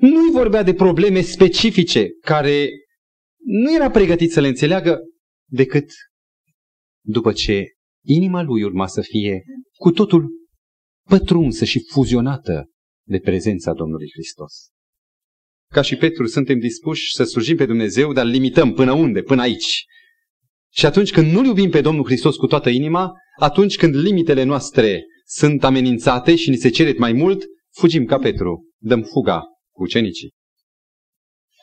Nu-i 0.00 0.30
vorbea 0.30 0.62
de 0.62 0.74
probleme 0.74 1.20
specifice 1.20 2.08
care 2.20 2.68
nu 3.44 3.74
era 3.74 3.90
pregătit 3.90 4.32
să 4.32 4.40
le 4.40 4.48
înțeleagă 4.48 4.98
decât 5.50 5.84
după 7.06 7.32
ce 7.32 7.64
inima 8.04 8.42
lui 8.42 8.62
urma 8.62 8.86
să 8.86 9.00
fie 9.00 9.44
cu 9.78 9.90
totul 9.90 10.30
pătrunsă 11.08 11.64
și 11.64 11.80
fuzionată 11.90 12.70
de 13.06 13.18
prezența 13.18 13.72
Domnului 13.72 14.08
Hristos. 14.12 14.68
Ca 15.72 15.82
și 15.82 15.96
Petru 15.96 16.26
suntem 16.26 16.58
dispuși 16.58 17.14
să 17.14 17.24
slujim 17.24 17.56
pe 17.56 17.66
Dumnezeu, 17.66 18.12
dar 18.12 18.26
limităm 18.26 18.72
până 18.72 18.92
unde? 18.92 19.22
Până 19.22 19.42
aici. 19.42 19.84
Și 20.72 20.86
atunci 20.86 21.12
când 21.12 21.32
nu 21.32 21.44
iubim 21.44 21.70
pe 21.70 21.80
Domnul 21.80 22.04
Hristos 22.04 22.36
cu 22.36 22.46
toată 22.46 22.68
inima, 22.68 23.12
atunci 23.40 23.76
când 23.76 23.94
limitele 23.94 24.42
noastre 24.42 25.04
sunt 25.24 25.64
amenințate 25.64 26.36
și 26.36 26.50
ni 26.50 26.56
se 26.56 26.68
cere 26.68 26.94
mai 26.98 27.12
mult, 27.12 27.44
fugim 27.72 28.04
ca 28.04 28.18
Petru, 28.18 28.68
dăm 28.78 29.02
fuga 29.02 29.42
cu 29.72 29.82
ucenicii. 29.82 30.34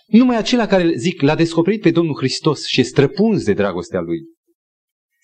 Numai 0.08 0.38
acela 0.38 0.66
care, 0.66 0.96
zic, 0.96 1.22
l-a 1.22 1.36
descoperit 1.36 1.82
pe 1.82 1.92
Domnul 1.92 2.16
Hristos 2.16 2.66
și 2.66 2.80
e 2.80 2.84
străpuns 2.84 3.44
de 3.44 3.54
dragostea 3.54 4.00
Lui. 4.00 4.20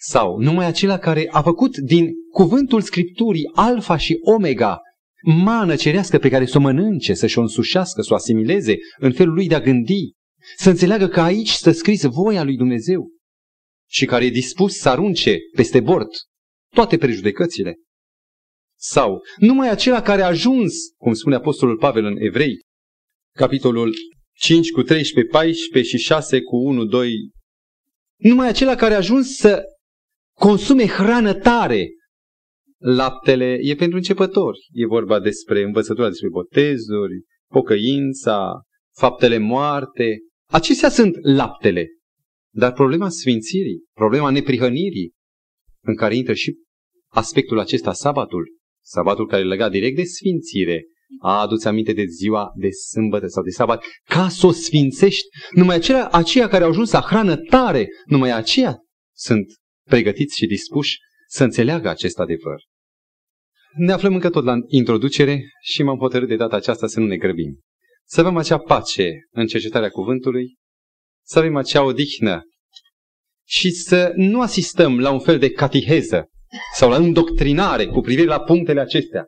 Sau 0.02 0.38
numai 0.38 0.66
acela 0.66 0.98
care 0.98 1.28
a 1.32 1.42
făcut 1.42 1.78
din 1.78 2.10
cuvântul 2.32 2.82
Scripturii 2.82 3.50
alfa 3.54 3.98
și 3.98 4.18
omega 4.22 4.82
mană 5.24 5.76
cerească 5.76 6.18
pe 6.18 6.30
care 6.30 6.46
să 6.46 6.58
o 6.58 6.62
mănânce, 6.62 7.14
să-și 7.14 7.38
o 7.38 7.42
însușească, 7.42 8.02
să 8.02 8.08
o 8.12 8.16
asimileze 8.16 8.76
în 8.98 9.12
felul 9.12 9.34
lui 9.34 9.48
de 9.48 9.56
a 9.56 9.60
gândi, 9.60 10.12
să 10.58 10.70
înțeleagă 10.70 11.08
că 11.08 11.22
aici 11.22 11.50
stă 11.50 11.72
scris 11.72 12.04
voia 12.04 12.44
lui 12.44 12.56
Dumnezeu 12.56 13.08
și 13.90 14.06
care 14.06 14.26
e 14.26 14.30
dispus 14.30 14.78
să 14.78 14.90
arunce 14.90 15.38
peste 15.56 15.80
bord 15.80 16.10
toate 16.74 16.98
prejudecățile. 16.98 17.76
Sau 18.78 19.22
numai 19.38 19.70
acela 19.70 20.02
care 20.02 20.22
a 20.22 20.28
ajuns, 20.28 20.74
cum 20.98 21.14
spune 21.14 21.36
Apostolul 21.36 21.78
Pavel 21.78 22.06
în 22.06 22.16
Evrei, 22.18 22.60
capitolul 23.36 23.94
5 24.36 24.72
cu 24.72 24.82
13, 24.82 25.34
14 25.34 25.98
și 25.98 26.04
6 26.04 26.42
cu 26.42 26.56
1, 26.56 26.86
2, 26.86 27.12
numai 28.18 28.48
acela 28.48 28.76
care 28.76 28.94
a 28.94 28.98
ajuns 28.98 29.36
să 29.36 29.64
consume 30.40 30.88
hrană 30.88 31.34
tare. 31.34 31.90
Laptele 32.78 33.58
e 33.62 33.76
pentru 33.76 33.98
începători. 33.98 34.60
E 34.72 34.86
vorba 34.86 35.20
despre 35.20 35.64
învățătura 35.64 36.08
despre 36.08 36.30
botezuri, 36.30 37.24
pocăința, 37.52 38.62
faptele 38.96 39.38
moarte. 39.38 40.18
Acestea 40.52 40.90
sunt 40.90 41.16
laptele. 41.22 41.88
Dar 42.54 42.74
problema 42.74 43.10
sfințirii, 43.10 43.84
problema 43.94 44.30
neprihănirii, 44.30 45.12
în 45.84 45.96
care 45.96 46.16
intră 46.16 46.34
și 46.34 46.56
aspectul 47.08 47.60
acesta, 47.60 47.94
sabatul, 47.94 48.48
sabatul 48.84 49.28
care 49.28 49.42
e 49.42 49.46
legat 49.46 49.72
direct 49.72 49.96
de 49.96 50.04
sfințire, 50.04 50.84
a 51.22 51.42
adus 51.42 51.66
aminte 51.66 51.94
de 51.94 52.06
ziua 52.06 52.52
de 52.56 52.70
sâmbătă 52.70 53.28
sau 53.28 53.44
de 53.44 53.50
sabat, 53.50 53.84
ca 54.04 54.30
să 54.30 54.48
o 54.48 54.52
sfințești, 54.52 55.28
numai 55.52 55.76
aceia, 55.76 56.10
aceia 56.12 56.48
care 56.48 56.64
au 56.64 56.70
ajuns 56.70 56.92
la 56.92 57.02
hrană 57.02 57.36
tare, 57.36 57.88
numai 58.06 58.32
aceia 58.32 58.78
sunt 59.16 59.46
pregătiți 59.90 60.36
și 60.36 60.46
dispuși 60.46 60.98
să 61.28 61.44
înțeleagă 61.44 61.90
acest 61.90 62.20
adevăr. 62.20 62.62
Ne 63.76 63.92
aflăm 63.92 64.14
încă 64.14 64.30
tot 64.30 64.44
la 64.44 64.56
introducere 64.68 65.44
și 65.62 65.84
m-am 65.84 65.98
hotărât 65.98 66.28
de 66.28 66.36
data 66.36 66.56
aceasta 66.56 66.88
să 66.88 67.00
nu 67.00 67.06
ne 67.06 67.18
grăbim. 67.18 67.60
Să 68.06 68.20
avem 68.20 68.38
acea 68.38 68.58
pace 68.58 69.28
în 69.32 69.48
cercetarea 69.48 69.90
cuvântului, 69.90 70.56
să 71.26 71.40
avem 71.40 71.56
acea 71.56 71.84
odihnă 71.84 72.42
și 73.48 73.72
să 73.72 74.12
nu 74.16 74.42
asistăm 74.42 75.00
la 75.00 75.12
un 75.12 75.20
fel 75.20 75.40
de 75.40 75.52
catiheză 75.52 76.30
sau 76.76 76.90
la 76.90 76.96
îndoctrinare 76.96 77.86
cu 77.86 78.02
privire 78.02 78.28
la 78.28 78.40
punctele 78.40 78.80
acestea, 78.80 79.28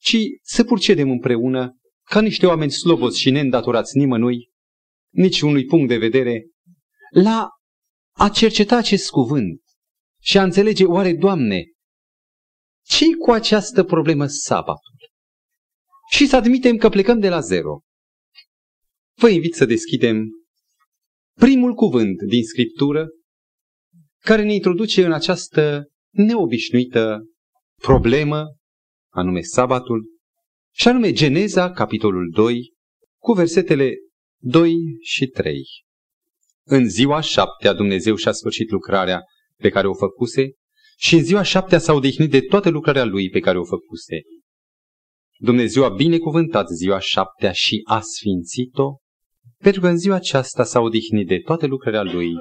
ci 0.00 0.16
să 0.42 0.64
purcedem 0.64 1.10
împreună 1.10 1.76
ca 2.10 2.20
niște 2.20 2.46
oameni 2.46 2.70
slobozi 2.70 3.20
și 3.20 3.30
neîndatorați 3.30 3.98
nimănui, 3.98 4.50
nici 5.14 5.40
unui 5.40 5.64
punct 5.64 5.88
de 5.88 5.96
vedere, 5.96 6.46
la 7.10 7.48
a 8.12 8.28
cerceta 8.28 8.76
acest 8.76 9.10
cuvânt 9.10 9.60
și 10.20 10.38
a 10.38 10.42
înțelege, 10.42 10.84
oare, 10.84 11.14
Doamne, 11.14 11.64
ce 12.84 13.04
cu 13.18 13.30
această 13.30 13.84
problemă 13.84 14.26
sabatul? 14.26 14.96
Și 16.10 16.26
să 16.26 16.36
admitem 16.36 16.76
că 16.76 16.88
plecăm 16.88 17.18
de 17.18 17.28
la 17.28 17.40
zero. 17.40 17.80
Vă 19.16 19.28
invit 19.28 19.54
să 19.54 19.64
deschidem 19.64 20.26
primul 21.38 21.74
cuvânt 21.74 22.22
din 22.22 22.44
Scriptură 22.44 23.08
care 24.18 24.42
ne 24.42 24.54
introduce 24.54 25.04
în 25.04 25.12
această 25.12 25.88
neobișnuită 26.10 27.24
problemă, 27.82 28.56
anume 29.12 29.40
sabatul, 29.40 30.04
și 30.74 30.88
anume 30.88 31.12
Geneza, 31.12 31.70
capitolul 31.70 32.30
2, 32.30 32.72
cu 33.20 33.32
versetele 33.32 33.94
2 34.40 34.74
și 35.00 35.26
3. 35.26 35.62
În 36.64 36.88
ziua 36.88 37.20
șaptea 37.20 37.72
Dumnezeu 37.72 38.14
și-a 38.14 38.32
sfârșit 38.32 38.70
lucrarea 38.70 39.20
pe 39.56 39.68
care 39.68 39.88
o 39.88 39.94
făcuse 39.94 40.50
și 40.96 41.14
în 41.14 41.24
ziua 41.24 41.42
șaptea 41.42 41.78
s-a 41.78 41.92
odihnit 41.92 42.30
de 42.30 42.40
toată 42.40 42.68
lucrarea 42.68 43.04
lui 43.04 43.30
pe 43.30 43.40
care 43.40 43.58
o 43.58 43.64
făcuse. 43.64 44.20
Dumnezeu 45.38 45.84
a 45.84 45.88
binecuvântat 45.88 46.68
ziua 46.68 46.98
șaptea 46.98 47.52
și 47.52 47.80
a 47.84 48.00
sfințit-o, 48.00 48.96
pentru 49.58 49.80
că 49.80 49.88
în 49.88 49.96
ziua 49.96 50.14
aceasta 50.14 50.64
s-a 50.64 50.80
odihnit 50.80 51.26
de 51.26 51.38
toată 51.38 51.66
lucrarea 51.66 52.02
lui 52.02 52.32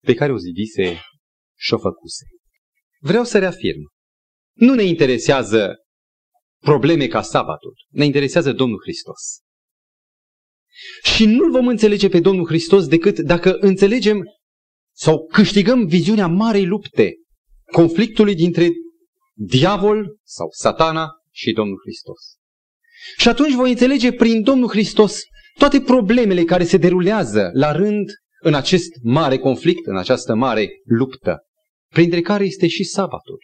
pe 0.00 0.14
care 0.14 0.32
o 0.32 0.36
zidise 0.36 1.00
și 1.58 1.74
o 1.74 1.78
făcuse. 1.78 2.24
Vreau 2.98 3.24
să 3.24 3.38
reafirm, 3.38 3.80
nu 4.52 4.74
ne 4.74 4.82
interesează 4.82 5.74
probleme 6.58 7.06
ca 7.06 7.22
sabatul, 7.22 7.74
ne 7.88 8.04
interesează 8.04 8.52
Domnul 8.52 8.80
Hristos. 8.82 9.40
Și 11.02 11.26
nu-L 11.26 11.50
vom 11.50 11.66
înțelege 11.66 12.08
pe 12.08 12.20
Domnul 12.20 12.46
Hristos 12.46 12.86
decât 12.86 13.18
dacă 13.18 13.56
înțelegem 13.60 14.22
sau 14.96 15.26
câștigăm 15.26 15.86
viziunea 15.86 16.26
marei 16.26 16.66
lupte, 16.66 17.14
conflictului 17.72 18.34
dintre 18.34 18.68
diavol 19.34 20.16
sau 20.22 20.48
satana 20.50 21.08
și 21.30 21.52
Domnul 21.52 21.78
Hristos. 21.82 22.18
Și 23.16 23.28
atunci 23.28 23.54
voi 23.54 23.70
înțelege 23.70 24.12
prin 24.12 24.42
Domnul 24.42 24.68
Hristos 24.68 25.20
toate 25.58 25.80
problemele 25.80 26.44
care 26.44 26.64
se 26.64 26.76
derulează 26.76 27.50
la 27.52 27.72
rând 27.72 28.10
în 28.42 28.54
acest 28.54 28.90
mare 29.02 29.38
conflict, 29.38 29.86
în 29.86 29.96
această 29.96 30.34
mare 30.34 30.68
luptă, 30.84 31.38
printre 31.92 32.20
care 32.20 32.44
este 32.44 32.66
și 32.66 32.84
sabatul. 32.84 33.38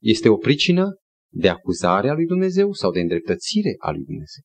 Este 0.00 0.28
o 0.28 0.36
pricină 0.36 0.96
de 1.32 1.48
acuzare 1.48 2.08
a 2.08 2.12
lui 2.12 2.26
Dumnezeu 2.26 2.72
sau 2.72 2.90
de 2.90 3.00
îndreptățire 3.00 3.74
a 3.78 3.90
lui 3.90 4.04
Dumnezeu. 4.04 4.42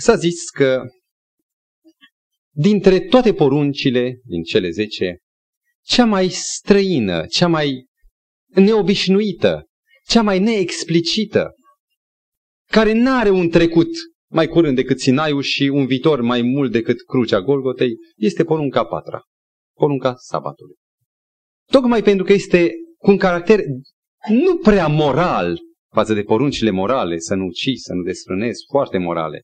S-a 0.00 0.16
zis 0.16 0.50
că 0.50 0.82
dintre 2.54 3.00
toate 3.00 3.34
poruncile, 3.34 4.20
din 4.24 4.42
cele 4.42 4.70
zece, 4.70 5.18
cea 5.82 6.04
mai 6.04 6.28
străină, 6.28 7.26
cea 7.26 7.48
mai 7.48 7.84
neobișnuită, 8.46 9.66
cea 10.08 10.22
mai 10.22 10.38
neexplicită, 10.38 11.54
care 12.70 12.92
nu 12.92 13.10
are 13.16 13.30
un 13.30 13.48
trecut 13.48 13.88
mai 14.30 14.46
curând 14.46 14.76
decât 14.76 15.00
Sinaiul 15.00 15.42
și 15.42 15.62
un 15.62 15.86
viitor 15.86 16.20
mai 16.20 16.42
mult 16.42 16.72
decât 16.72 17.02
crucea 17.02 17.40
Golgotei, 17.40 17.94
este 18.16 18.44
porunca 18.44 18.84
patra, 18.84 19.22
porunca 19.76 20.14
sabatului. 20.16 20.74
Tocmai 21.70 22.02
pentru 22.02 22.24
că 22.24 22.32
este 22.32 22.72
cu 22.98 23.10
un 23.10 23.16
caracter 23.16 23.60
nu 24.28 24.56
prea 24.56 24.86
moral 24.86 25.58
față 25.94 26.14
de 26.14 26.22
poruncile 26.22 26.70
morale, 26.70 27.18
să 27.18 27.34
nu 27.34 27.44
ucizi, 27.44 27.82
să 27.82 27.92
nu 27.94 28.02
desfrânezi, 28.02 28.64
foarte 28.70 28.98
morale. 28.98 29.42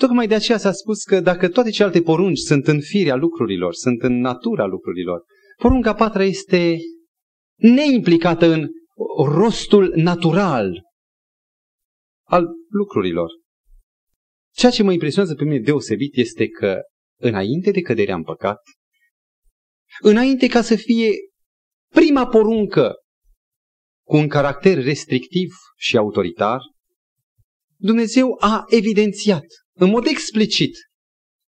Tocmai 0.00 0.26
de 0.26 0.34
aceea 0.34 0.58
s-a 0.58 0.72
spus 0.72 1.02
că 1.02 1.20
dacă 1.20 1.48
toate 1.48 1.70
celelalte 1.70 2.02
porunci 2.02 2.38
sunt 2.38 2.66
în 2.66 2.80
firea 2.80 3.14
lucrurilor, 3.14 3.74
sunt 3.74 4.02
în 4.02 4.20
natura 4.20 4.66
lucrurilor, 4.66 5.24
porunca 5.56 5.94
patra 5.94 6.24
este 6.24 6.76
neimplicată 7.56 8.46
în 8.46 8.68
rostul 9.24 9.92
natural 9.96 10.82
al 12.26 12.46
lucrurilor. 12.68 13.28
Ceea 14.54 14.72
ce 14.72 14.82
mă 14.82 14.92
impresionează 14.92 15.36
pe 15.36 15.44
mine 15.44 15.58
deosebit 15.58 16.16
este 16.16 16.48
că 16.48 16.80
înainte 17.20 17.70
de 17.70 17.80
căderea 17.80 18.14
în 18.14 18.22
păcat, 18.22 18.60
înainte 20.02 20.46
ca 20.46 20.62
să 20.62 20.76
fie 20.76 21.10
prima 21.94 22.26
poruncă 22.26 22.94
cu 24.06 24.16
un 24.16 24.28
caracter 24.28 24.82
restrictiv 24.82 25.50
și 25.76 25.96
autoritar, 25.96 26.60
Dumnezeu 27.76 28.36
a 28.38 28.64
evidențiat 28.68 29.44
în 29.80 29.90
mod 29.90 30.06
explicit 30.06 30.76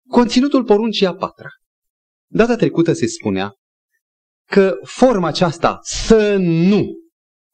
conținutul 0.08 0.64
poruncii 0.64 1.06
a 1.06 1.14
patra. 1.14 1.48
Data 2.30 2.56
trecută 2.56 2.92
se 2.92 3.06
spunea 3.06 3.54
că 4.50 4.78
forma 4.82 5.26
aceasta 5.26 5.78
să 5.82 6.36
nu, 6.36 6.84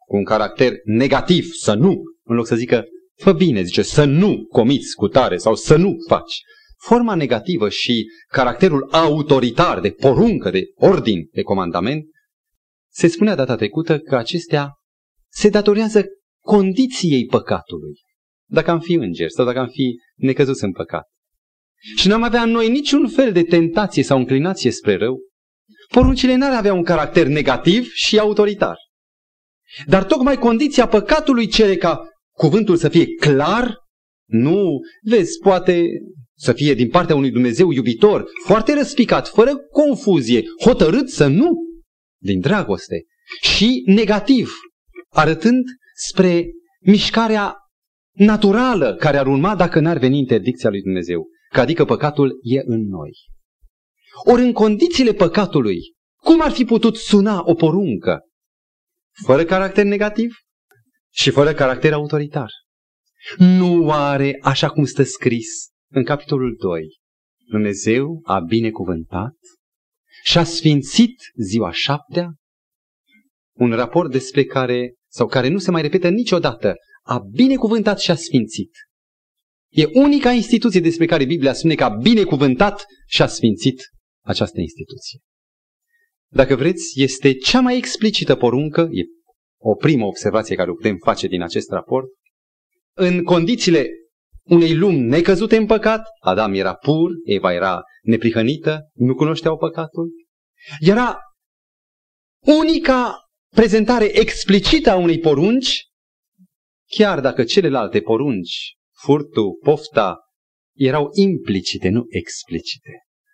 cu 0.06 0.16
un 0.16 0.24
caracter 0.24 0.72
negativ, 0.84 1.50
să 1.52 1.74
nu, 1.74 2.02
în 2.22 2.36
loc 2.36 2.46
să 2.46 2.56
zică 2.56 2.84
fă 3.14 3.32
bine, 3.32 3.62
zice, 3.62 3.82
să 3.82 4.04
nu 4.04 4.46
comiți 4.46 4.94
cu 4.94 5.08
tare 5.08 5.36
sau 5.36 5.54
să 5.54 5.76
nu 5.76 5.96
faci. 6.08 6.40
Forma 6.78 7.14
negativă 7.14 7.68
și 7.68 8.06
caracterul 8.28 8.88
autoritar 8.92 9.80
de 9.80 9.90
poruncă, 9.90 10.50
de 10.50 10.62
ordin, 10.74 11.28
de 11.32 11.42
comandament, 11.42 12.04
se 12.92 13.06
spunea 13.06 13.34
data 13.34 13.56
trecută 13.56 13.98
că 13.98 14.16
acestea 14.16 14.70
se 15.32 15.48
datorează 15.48 16.04
condiției 16.44 17.26
păcatului. 17.26 17.94
Dacă 18.48 18.70
am 18.70 18.80
fi 18.80 18.92
îngeri 18.92 19.32
sau 19.32 19.44
dacă 19.44 19.58
am 19.58 19.68
fi 19.68 20.00
necăzuți 20.14 20.64
în 20.64 20.72
păcat. 20.72 21.04
Și 21.96 22.08
n-am 22.08 22.22
avea 22.22 22.44
noi 22.44 22.68
niciun 22.68 23.08
fel 23.08 23.32
de 23.32 23.42
tentație 23.42 24.02
sau 24.02 24.18
înclinație 24.18 24.70
spre 24.70 24.96
rău, 24.96 25.18
poruncile 25.88 26.34
n-ar 26.34 26.52
avea 26.52 26.72
un 26.72 26.82
caracter 26.82 27.26
negativ 27.26 27.90
și 27.92 28.18
autoritar. 28.18 28.76
Dar 29.86 30.04
tocmai 30.04 30.38
condiția 30.38 30.88
păcatului 30.88 31.46
cere 31.46 31.76
ca 31.76 32.08
cuvântul 32.36 32.76
să 32.76 32.88
fie 32.88 33.06
clar, 33.06 33.76
nu, 34.28 34.80
vezi, 35.02 35.38
poate 35.38 35.86
să 36.38 36.52
fie 36.52 36.74
din 36.74 36.88
partea 36.88 37.14
unui 37.14 37.30
Dumnezeu 37.30 37.70
iubitor, 37.70 38.24
foarte 38.44 38.74
răspicat, 38.74 39.28
fără 39.28 39.56
confuzie, 39.56 40.44
hotărât 40.64 41.08
să 41.08 41.26
nu, 41.26 41.50
din 42.22 42.40
dragoste, 42.40 43.04
și 43.42 43.82
negativ, 43.86 44.52
arătând 45.08 45.64
spre 45.94 46.46
mișcarea 46.80 47.56
naturală 48.16 48.94
care 48.94 49.16
ar 49.16 49.26
urma 49.26 49.56
dacă 49.56 49.80
n-ar 49.80 49.98
veni 49.98 50.18
interdicția 50.18 50.70
lui 50.70 50.82
Dumnezeu, 50.82 51.26
că 51.52 51.60
adică 51.60 51.84
păcatul 51.84 52.38
e 52.42 52.60
în 52.64 52.88
noi. 52.88 53.10
Ori 54.24 54.42
în 54.42 54.52
condițiile 54.52 55.12
păcatului, 55.12 55.78
cum 56.22 56.40
ar 56.40 56.50
fi 56.50 56.64
putut 56.64 56.96
suna 56.96 57.42
o 57.44 57.54
poruncă? 57.54 58.20
Fără 59.24 59.44
caracter 59.44 59.84
negativ? 59.84 60.46
și 61.16 61.30
fără 61.30 61.54
caracter 61.54 61.92
autoritar. 61.92 62.50
Nu 63.38 63.90
are, 63.90 64.38
așa 64.42 64.68
cum 64.68 64.84
stă 64.84 65.02
scris 65.02 65.46
în 65.92 66.04
capitolul 66.04 66.56
2, 66.58 66.82
Dumnezeu 67.50 68.20
a 68.22 68.40
binecuvântat 68.40 69.36
și 70.22 70.38
a 70.38 70.44
sfințit 70.44 71.14
ziua 71.34 71.72
șaptea, 71.72 72.34
un 73.58 73.72
raport 73.72 74.10
despre 74.10 74.44
care, 74.44 74.94
sau 75.10 75.26
care 75.26 75.48
nu 75.48 75.58
se 75.58 75.70
mai 75.70 75.82
repetă 75.82 76.08
niciodată, 76.08 76.74
a 77.06 77.18
binecuvântat 77.18 77.98
și 77.98 78.10
a 78.10 78.14
sfințit. 78.14 78.70
E 79.72 79.84
unica 79.92 80.30
instituție 80.30 80.80
despre 80.80 81.06
care 81.06 81.24
Biblia 81.24 81.52
spune 81.52 81.74
că 81.74 81.84
a 81.84 81.88
binecuvântat 81.88 82.84
și 83.06 83.22
a 83.22 83.26
sfințit 83.26 83.82
această 84.24 84.60
instituție. 84.60 85.20
Dacă 86.32 86.56
vreți, 86.56 87.00
este 87.00 87.34
cea 87.34 87.60
mai 87.60 87.76
explicită 87.76 88.34
poruncă, 88.34 88.80
e 88.80 89.02
o 89.60 89.74
primă 89.74 90.06
observație 90.06 90.56
care 90.56 90.70
o 90.70 90.74
putem 90.74 90.96
face 90.96 91.26
din 91.26 91.42
acest 91.42 91.70
raport. 91.70 92.06
În 92.96 93.22
condițiile 93.22 93.88
unei 94.42 94.74
lumi 94.74 94.98
necăzute 94.98 95.56
în 95.56 95.66
păcat, 95.66 96.02
Adam 96.20 96.54
era 96.54 96.74
pur, 96.74 97.10
Eva 97.24 97.52
era 97.52 97.82
neprihănită, 98.02 98.90
nu 98.94 99.14
cunoșteau 99.14 99.56
păcatul. 99.56 100.10
Era 100.80 101.18
unica 102.40 103.16
prezentare 103.54 104.18
explicită 104.18 104.90
a 104.90 104.96
unei 104.96 105.18
porunci, 105.18 105.84
chiar 106.88 107.20
dacă 107.20 107.44
celelalte 107.44 108.00
porunci, 108.00 108.74
furtul, 108.92 109.58
pofta, 109.62 110.16
erau 110.76 111.08
implicite, 111.12 111.88
nu 111.88 112.04
explicite. 112.08 112.90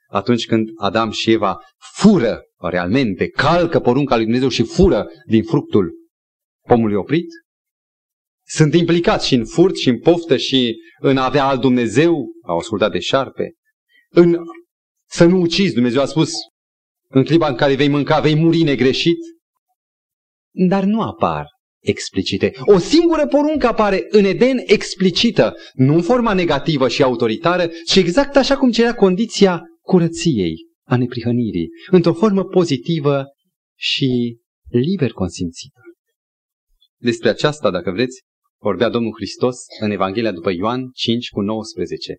Atunci 0.09 0.47
când 0.47 0.69
Adam 0.77 1.11
și 1.11 1.31
Eva 1.31 1.59
fură 1.95 2.41
realmente, 2.57 3.29
calcă 3.29 3.81
porunca 3.81 4.15
lui 4.15 4.25
Dumnezeu 4.25 4.49
și 4.49 4.63
fură 4.63 5.07
din 5.27 5.43
fructul 5.43 5.93
pomului 6.67 6.97
oprit? 6.97 7.29
Sunt 8.47 8.75
implicați 8.75 9.27
și 9.27 9.35
în 9.35 9.45
furt, 9.45 9.77
și 9.77 9.89
în 9.89 9.99
poftă, 9.99 10.37
și 10.37 10.77
în 10.99 11.17
a 11.17 11.25
avea 11.25 11.45
alt 11.45 11.61
Dumnezeu, 11.61 12.33
au 12.43 12.59
ascultat 12.59 12.93
de 12.93 12.99
șarpe. 12.99 13.53
În 14.09 14.37
să 15.09 15.25
nu 15.25 15.41
ucizi, 15.41 15.75
Dumnezeu 15.75 16.01
a 16.01 16.07
spus, 16.07 16.31
în 17.09 17.25
clipa 17.25 17.49
în 17.49 17.57
care 17.57 17.75
vei 17.75 17.89
mânca, 17.89 18.21
vei 18.21 18.35
muri 18.35 18.63
negreșit. 18.63 19.19
Dar 20.69 20.85
nu 20.85 21.01
apar 21.03 21.47
explicite. 21.83 22.53
O 22.61 22.79
singură 22.79 23.27
poruncă 23.27 23.67
apare 23.67 24.07
în 24.09 24.25
Eden 24.25 24.63
explicită, 24.67 25.55
nu 25.75 25.95
în 25.95 26.03
forma 26.03 26.33
negativă 26.33 26.89
și 26.89 27.03
autoritară, 27.03 27.71
ci 27.87 27.97
exact 27.97 28.37
așa 28.37 28.57
cum 28.57 28.71
cerea 28.71 28.95
condiția 28.95 29.63
curăției, 29.81 30.57
a 30.87 30.97
neprihănirii, 30.97 31.69
într-o 31.91 32.13
formă 32.13 32.45
pozitivă 32.45 33.25
și 33.79 34.39
liber 34.69 35.13
consimțită. 35.13 35.81
Despre 37.01 37.29
aceasta, 37.29 37.71
dacă 37.71 37.91
vreți, 37.91 38.21
vorbea 38.61 38.89
Domnul 38.89 39.13
Hristos 39.15 39.57
în 39.81 39.91
Evanghelia 39.91 40.33
după 40.33 40.51
Ioan 40.51 40.91
5 40.95 41.29
cu 41.29 41.41
19. 41.41 42.17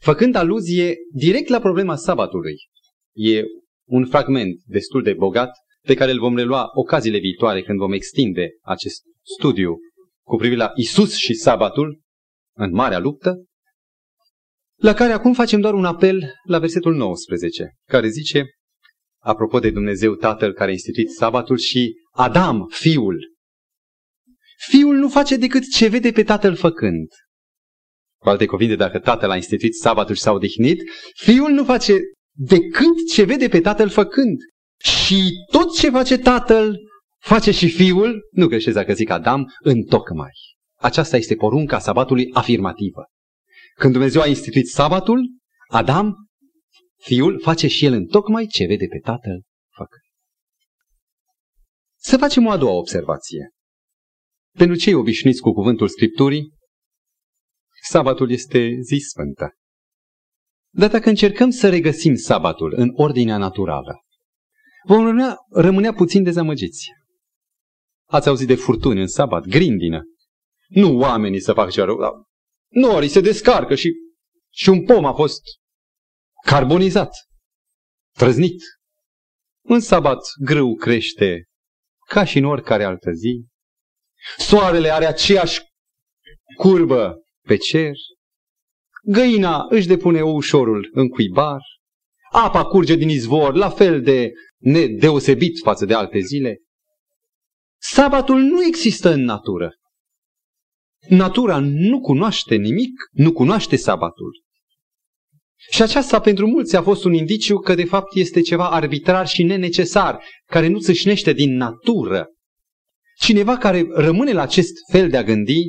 Făcând 0.00 0.34
aluzie 0.34 0.94
direct 1.12 1.48
la 1.48 1.60
problema 1.60 1.96
sabatului. 1.96 2.54
E 3.12 3.42
un 3.88 4.06
fragment 4.06 4.60
destul 4.64 5.02
de 5.02 5.12
bogat 5.12 5.50
pe 5.86 5.94
care 5.94 6.10
îl 6.10 6.18
vom 6.18 6.36
relua 6.36 6.70
ocaziile 6.74 7.18
viitoare 7.18 7.62
când 7.62 7.78
vom 7.78 7.92
extinde 7.92 8.48
acest 8.62 9.02
studiu 9.36 9.78
cu 10.26 10.36
privire 10.36 10.60
la 10.60 10.70
Isus 10.74 11.14
și 11.14 11.34
sabatul 11.34 12.00
în 12.56 12.72
marea 12.72 12.98
luptă, 12.98 13.44
la 14.80 14.94
care 14.94 15.12
acum 15.12 15.32
facem 15.32 15.60
doar 15.60 15.74
un 15.74 15.84
apel 15.84 16.32
la 16.44 16.58
versetul 16.58 16.94
19, 16.94 17.74
care 17.88 18.08
zice, 18.08 18.44
apropo 19.22 19.58
de 19.58 19.70
Dumnezeu 19.70 20.14
Tatăl 20.14 20.52
care 20.52 20.70
a 20.70 20.72
instituit 20.72 21.10
sabatul 21.10 21.56
și 21.56 21.94
Adam, 22.12 22.66
fiul, 22.70 23.30
Fiul 24.68 24.96
nu 24.96 25.08
face 25.08 25.36
decât 25.36 25.70
ce 25.70 25.88
vede 25.88 26.12
pe 26.12 26.22
tatăl 26.22 26.56
făcând. 26.56 27.08
Cu 28.20 28.28
alte 28.28 28.46
cuvinte, 28.46 28.76
dacă 28.76 28.98
tatăl 28.98 29.30
a 29.30 29.36
instituit 29.36 29.74
sabatul 29.74 30.14
și 30.14 30.20
s-a 30.20 30.32
odihnit, 30.32 30.82
fiul 31.14 31.50
nu 31.50 31.64
face 31.64 31.98
decât 32.32 33.08
ce 33.12 33.24
vede 33.24 33.48
pe 33.48 33.60
tatăl 33.60 33.88
făcând. 33.88 34.38
Și 34.82 35.30
tot 35.50 35.74
ce 35.74 35.90
face 35.90 36.18
tatăl, 36.18 36.78
face 37.18 37.50
și 37.50 37.68
fiul, 37.68 38.28
nu 38.30 38.46
greșesc 38.46 38.76
dacă 38.76 38.92
zic 38.92 39.10
Adam, 39.10 39.44
în 39.62 39.82
tocmai. 39.82 40.30
Aceasta 40.78 41.16
este 41.16 41.34
porunca 41.34 41.78
sabatului 41.78 42.30
afirmativă. 42.32 43.04
Când 43.74 43.92
Dumnezeu 43.92 44.20
a 44.20 44.26
instituit 44.26 44.68
sabatul, 44.68 45.20
Adam, 45.68 46.14
fiul, 46.96 47.40
face 47.40 47.66
și 47.66 47.84
el 47.84 47.92
în 47.92 48.06
tocmai 48.06 48.46
ce 48.46 48.66
vede 48.66 48.86
pe 48.86 48.98
tatăl 48.98 49.42
făcând. 49.74 50.02
Să 51.98 52.16
facem 52.16 52.46
o 52.46 52.50
a 52.50 52.56
doua 52.56 52.72
observație. 52.72 53.50
Pentru 54.56 54.76
cei 54.76 54.94
obișnuiți 54.94 55.40
cu 55.40 55.52
cuvântul 55.52 55.88
Scripturii, 55.88 56.54
sabatul 57.82 58.30
este 58.30 58.76
zi 58.80 58.96
sfântă. 59.08 59.54
Dar 60.72 60.90
dacă 60.90 61.08
încercăm 61.08 61.50
să 61.50 61.68
regăsim 61.68 62.14
sabatul 62.14 62.72
în 62.76 62.90
ordinea 62.94 63.36
naturală, 63.36 64.00
vom 64.86 65.04
rămâne, 65.04 65.34
rămânea 65.50 65.92
puțin 65.92 66.22
dezamăgiți. 66.22 66.92
Ați 68.08 68.28
auzit 68.28 68.46
de 68.46 68.54
furtuni 68.54 69.00
în 69.00 69.06
sabat, 69.06 69.46
grindină. 69.46 70.02
Nu 70.68 70.98
oamenii 70.98 71.40
să 71.40 71.52
facă 71.52 71.70
ceva 71.70 71.86
rău, 71.86 71.98
dar 71.98 72.12
nori 72.68 73.08
se 73.08 73.20
descarcă 73.20 73.74
și, 73.74 73.92
și 74.50 74.68
un 74.68 74.84
pom 74.84 75.04
a 75.04 75.12
fost 75.12 75.42
carbonizat, 76.44 77.10
trăznit. 78.16 78.62
În 79.62 79.80
sabat 79.80 80.18
grâu 80.44 80.74
crește 80.74 81.44
ca 82.06 82.24
și 82.24 82.38
în 82.38 82.44
oricare 82.44 82.84
altă 82.84 83.10
zi. 83.10 83.44
Soarele 84.38 84.90
are 84.90 85.06
aceeași 85.06 85.60
curbă 86.56 87.22
pe 87.46 87.56
cer. 87.56 87.92
Găina 89.02 89.66
își 89.68 89.86
depune 89.86 90.22
ușorul 90.22 90.90
în 90.92 91.08
cuibar. 91.08 91.60
Apa 92.32 92.64
curge 92.64 92.94
din 92.94 93.08
izvor, 93.08 93.54
la 93.54 93.70
fel 93.70 94.02
de 94.02 94.32
nedeosebit 94.60 95.58
față 95.58 95.84
de 95.84 95.94
alte 95.94 96.18
zile. 96.18 96.58
Sabatul 97.80 98.40
nu 98.40 98.64
există 98.64 99.12
în 99.12 99.24
natură. 99.24 99.74
Natura 101.08 101.58
nu 101.58 102.00
cunoaște 102.00 102.54
nimic, 102.54 102.92
nu 103.10 103.32
cunoaște 103.32 103.76
sabatul. 103.76 104.42
Și 105.70 105.82
aceasta 105.82 106.20
pentru 106.20 106.46
mulți 106.46 106.76
a 106.76 106.82
fost 106.82 107.04
un 107.04 107.12
indiciu 107.12 107.58
că 107.58 107.74
de 107.74 107.84
fapt 107.84 108.16
este 108.16 108.40
ceva 108.40 108.70
arbitrar 108.70 109.28
și 109.28 109.42
nenecesar, 109.42 110.24
care 110.46 110.68
nu 110.68 110.78
țâșnește 110.78 111.32
din 111.32 111.56
natură. 111.56 112.26
Cineva 113.18 113.56
care 113.56 113.86
rămâne 113.94 114.32
la 114.32 114.42
acest 114.42 114.72
fel 114.90 115.08
de 115.08 115.16
a 115.16 115.22
gândi, 115.22 115.62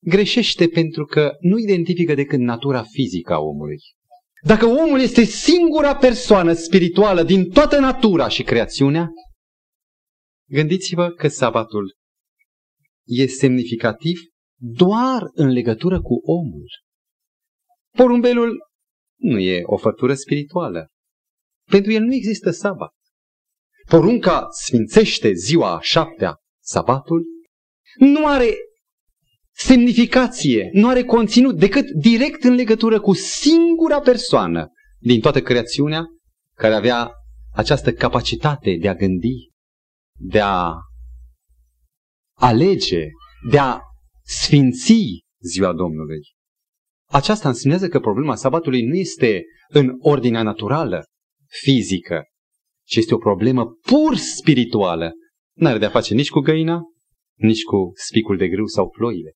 greșește 0.00 0.68
pentru 0.68 1.04
că 1.04 1.32
nu 1.40 1.58
identifică 1.58 2.14
decât 2.14 2.38
natura 2.38 2.82
fizică 2.82 3.32
a 3.32 3.38
omului. 3.38 3.78
Dacă 4.44 4.66
omul 4.66 5.00
este 5.00 5.22
singura 5.22 5.96
persoană 5.96 6.52
spirituală 6.52 7.22
din 7.22 7.50
toată 7.50 7.78
natura 7.78 8.28
și 8.28 8.42
creațiunea, 8.42 9.08
gândiți-vă 10.50 11.10
că 11.10 11.28
sabatul 11.28 11.96
e 13.04 13.26
semnificativ 13.26 14.18
doar 14.60 15.22
în 15.32 15.48
legătură 15.48 16.00
cu 16.00 16.20
omul. 16.24 16.66
Porumbelul 17.96 18.56
nu 19.20 19.38
e 19.38 19.62
o 19.64 19.76
făptură 19.76 20.14
spirituală. 20.14 20.88
Pentru 21.70 21.92
el 21.92 22.02
nu 22.02 22.14
există 22.14 22.50
sabat. 22.50 22.94
Porunca 23.88 24.46
sfințește 24.50 25.32
ziua 25.32 25.76
a 25.76 25.80
șaptea, 25.80 26.36
sabatul, 26.62 27.24
nu 27.98 28.26
are 28.26 28.54
semnificație, 29.54 30.68
nu 30.72 30.88
are 30.88 31.04
conținut 31.04 31.58
decât 31.58 31.90
direct 31.90 32.44
în 32.44 32.54
legătură 32.54 33.00
cu 33.00 33.12
singura 33.12 34.00
persoană 34.00 34.68
din 34.98 35.20
toată 35.20 35.42
creațiunea 35.42 36.04
care 36.54 36.74
avea 36.74 37.10
această 37.54 37.92
capacitate 37.92 38.76
de 38.80 38.88
a 38.88 38.94
gândi, 38.94 39.50
de 40.18 40.40
a 40.40 40.72
alege, 42.38 43.06
de 43.50 43.58
a 43.58 43.80
sfinți 44.22 45.20
ziua 45.40 45.72
Domnului. 45.72 46.20
Aceasta 47.10 47.48
înseamnă 47.48 47.88
că 47.88 48.00
problema 48.00 48.34
sabatului 48.34 48.82
nu 48.82 48.94
este 48.94 49.42
în 49.68 49.96
ordinea 49.98 50.42
naturală, 50.42 51.04
fizică, 51.62 52.22
ci 52.86 52.96
este 52.96 53.14
o 53.14 53.18
problemă 53.18 53.66
pur 53.66 54.16
spirituală. 54.16 55.12
N-are 55.56 55.78
de-a 55.78 55.88
face 55.88 56.14
nici 56.14 56.30
cu 56.30 56.40
găina, 56.40 56.80
nici 57.38 57.62
cu 57.62 57.92
spicul 57.94 58.36
de 58.36 58.48
grâu 58.48 58.66
sau 58.66 58.88
ploile. 58.88 59.32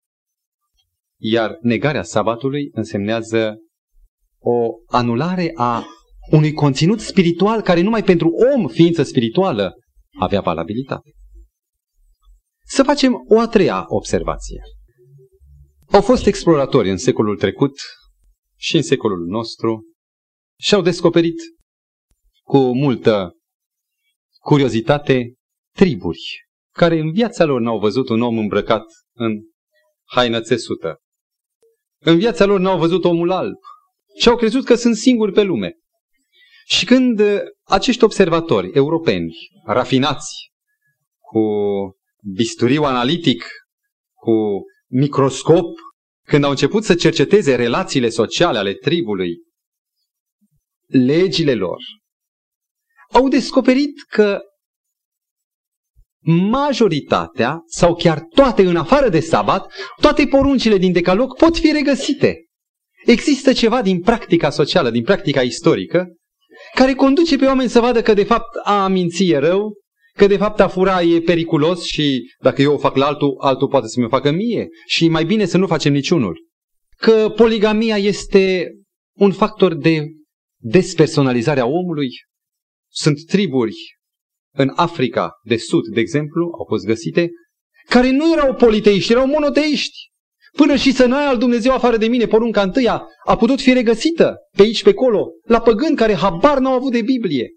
Iar 1.18 1.58
negarea 1.60 2.02
sabatului 2.02 2.68
însemnează 2.72 3.56
o 4.38 4.68
anulare 4.86 5.52
a 5.54 5.84
unui 6.30 6.52
conținut 6.52 7.00
spiritual 7.00 7.60
care 7.60 7.80
numai 7.80 8.02
pentru 8.02 8.28
om, 8.54 8.68
ființă 8.68 9.02
spirituală, 9.02 9.74
avea 10.18 10.40
valabilitate. 10.40 11.10
Să 12.64 12.82
facem 12.82 13.14
o 13.28 13.40
a 13.40 13.48
treia 13.48 13.84
observație. 13.86 14.60
Au 15.90 16.00
fost 16.00 16.26
exploratori 16.26 16.90
în 16.90 16.96
secolul 16.96 17.36
trecut 17.36 17.72
și 18.58 18.76
în 18.76 18.82
secolul 18.82 19.26
nostru 19.26 19.82
și 20.60 20.74
au 20.74 20.82
descoperit 20.82 21.40
cu 22.42 22.76
multă 22.76 23.36
curiozitate 24.38 25.34
triburi 25.74 26.46
care 26.74 26.98
în 26.98 27.12
viața 27.12 27.44
lor 27.44 27.60
n-au 27.60 27.78
văzut 27.78 28.08
un 28.08 28.22
om 28.22 28.38
îmbrăcat 28.38 28.84
în 29.12 29.32
haină 30.04 30.40
țesută. 30.40 31.00
În 32.08 32.18
viața 32.18 32.44
lor 32.44 32.60
n-au 32.60 32.78
văzut 32.78 33.04
omul 33.04 33.30
alb 33.30 33.54
și 34.18 34.28
au 34.28 34.36
crezut 34.36 34.64
că 34.64 34.74
sunt 34.74 34.96
singuri 34.96 35.32
pe 35.32 35.42
lume. 35.42 35.74
Și 36.66 36.84
când 36.84 37.22
acești 37.64 38.04
observatori 38.04 38.70
europeni, 38.72 39.34
rafinați, 39.64 40.50
cu 41.20 41.40
bisturiu 42.34 42.82
analitic, 42.82 43.44
cu 44.14 44.32
microscop, 44.86 45.78
când 46.26 46.44
au 46.44 46.50
început 46.50 46.84
să 46.84 46.94
cerceteze 46.94 47.54
relațiile 47.54 48.08
sociale 48.08 48.58
ale 48.58 48.74
tribului, 48.74 49.36
legile 50.86 51.54
lor, 51.54 51.78
au 53.12 53.28
descoperit 53.28 54.02
că 54.08 54.40
majoritatea, 56.26 57.62
sau 57.66 57.94
chiar 57.94 58.20
toate 58.34 58.62
în 58.62 58.76
afară 58.76 59.08
de 59.08 59.20
sabat, 59.20 59.72
toate 60.00 60.26
poruncile 60.26 60.76
din 60.76 60.92
decalog 60.92 61.36
pot 61.36 61.58
fi 61.58 61.72
regăsite. 61.72 62.44
Există 63.04 63.52
ceva 63.52 63.82
din 63.82 64.00
practica 64.00 64.50
socială, 64.50 64.90
din 64.90 65.02
practica 65.02 65.42
istorică, 65.42 66.06
care 66.74 66.92
conduce 66.92 67.36
pe 67.36 67.46
oameni 67.46 67.68
să 67.68 67.80
vadă 67.80 68.02
că 68.02 68.14
de 68.14 68.24
fapt 68.24 68.56
a 68.64 68.88
minți 68.88 69.24
e 69.24 69.38
rău, 69.38 69.72
Că 70.16 70.26
de 70.26 70.36
fapt 70.36 70.60
a 70.60 70.68
fura 70.68 71.02
e 71.02 71.20
periculos 71.20 71.84
și 71.84 72.32
dacă 72.40 72.62
eu 72.62 72.72
o 72.72 72.78
fac 72.78 72.96
la 72.96 73.06
altul, 73.06 73.36
altul 73.40 73.68
poate 73.68 73.86
să 73.86 73.94
mi-o 73.98 74.08
facă 74.08 74.30
mie. 74.30 74.68
Și 74.86 75.08
mai 75.08 75.24
bine 75.24 75.44
să 75.44 75.58
nu 75.58 75.66
facem 75.66 75.92
niciunul. 75.92 76.46
Că 76.96 77.32
poligamia 77.36 77.96
este 77.96 78.72
un 79.18 79.32
factor 79.32 79.74
de 79.74 80.06
despersonalizare 80.62 81.60
a 81.60 81.66
omului. 81.66 82.08
Sunt 82.92 83.26
triburi 83.26 83.74
în 84.56 84.72
Africa 84.74 85.30
de 85.42 85.56
Sud, 85.56 85.86
de 85.86 86.00
exemplu, 86.00 86.54
au 86.58 86.64
fost 86.68 86.84
găsite, 86.84 87.30
care 87.88 88.10
nu 88.10 88.32
erau 88.32 88.54
politeiști, 88.54 89.12
erau 89.12 89.26
monoteiști. 89.26 90.10
Până 90.52 90.76
și 90.76 90.92
să 90.92 91.06
n-ai 91.06 91.26
al 91.26 91.38
Dumnezeu 91.38 91.72
afară 91.72 91.96
de 91.96 92.06
mine, 92.06 92.26
porunca 92.26 92.62
întâia, 92.62 93.06
a 93.24 93.36
putut 93.36 93.60
fi 93.60 93.72
regăsită 93.72 94.36
pe 94.56 94.62
aici, 94.62 94.82
pe 94.82 94.88
acolo, 94.88 95.26
la 95.42 95.60
păgâni 95.60 95.96
care 95.96 96.14
habar 96.14 96.58
n-au 96.58 96.72
avut 96.72 96.92
de 96.92 97.02
Biblie. 97.02 97.50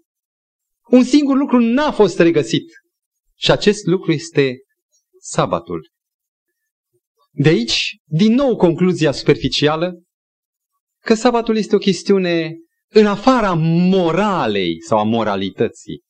Un 0.88 1.04
singur 1.04 1.36
lucru 1.36 1.58
n-a 1.58 1.90
fost 1.90 2.18
regăsit. 2.18 2.64
Și 3.36 3.50
acest 3.50 3.86
lucru 3.86 4.12
este 4.12 4.56
sabatul. 5.20 5.90
De 7.30 7.48
aici, 7.48 7.96
din 8.04 8.34
nou, 8.34 8.56
concluzia 8.56 9.12
superficială 9.12 10.02
că 11.04 11.14
sabatul 11.14 11.56
este 11.56 11.74
o 11.74 11.78
chestiune 11.78 12.56
în 12.88 13.06
afara 13.06 13.54
moralei 13.54 14.82
sau 14.82 14.98
a 14.98 15.02
moralității. 15.02 16.02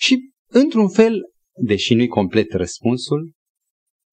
Și, 0.00 0.30
într-un 0.46 0.88
fel, 0.88 1.20
deși 1.62 1.94
nu-i 1.94 2.08
complet 2.08 2.52
răspunsul, 2.52 3.32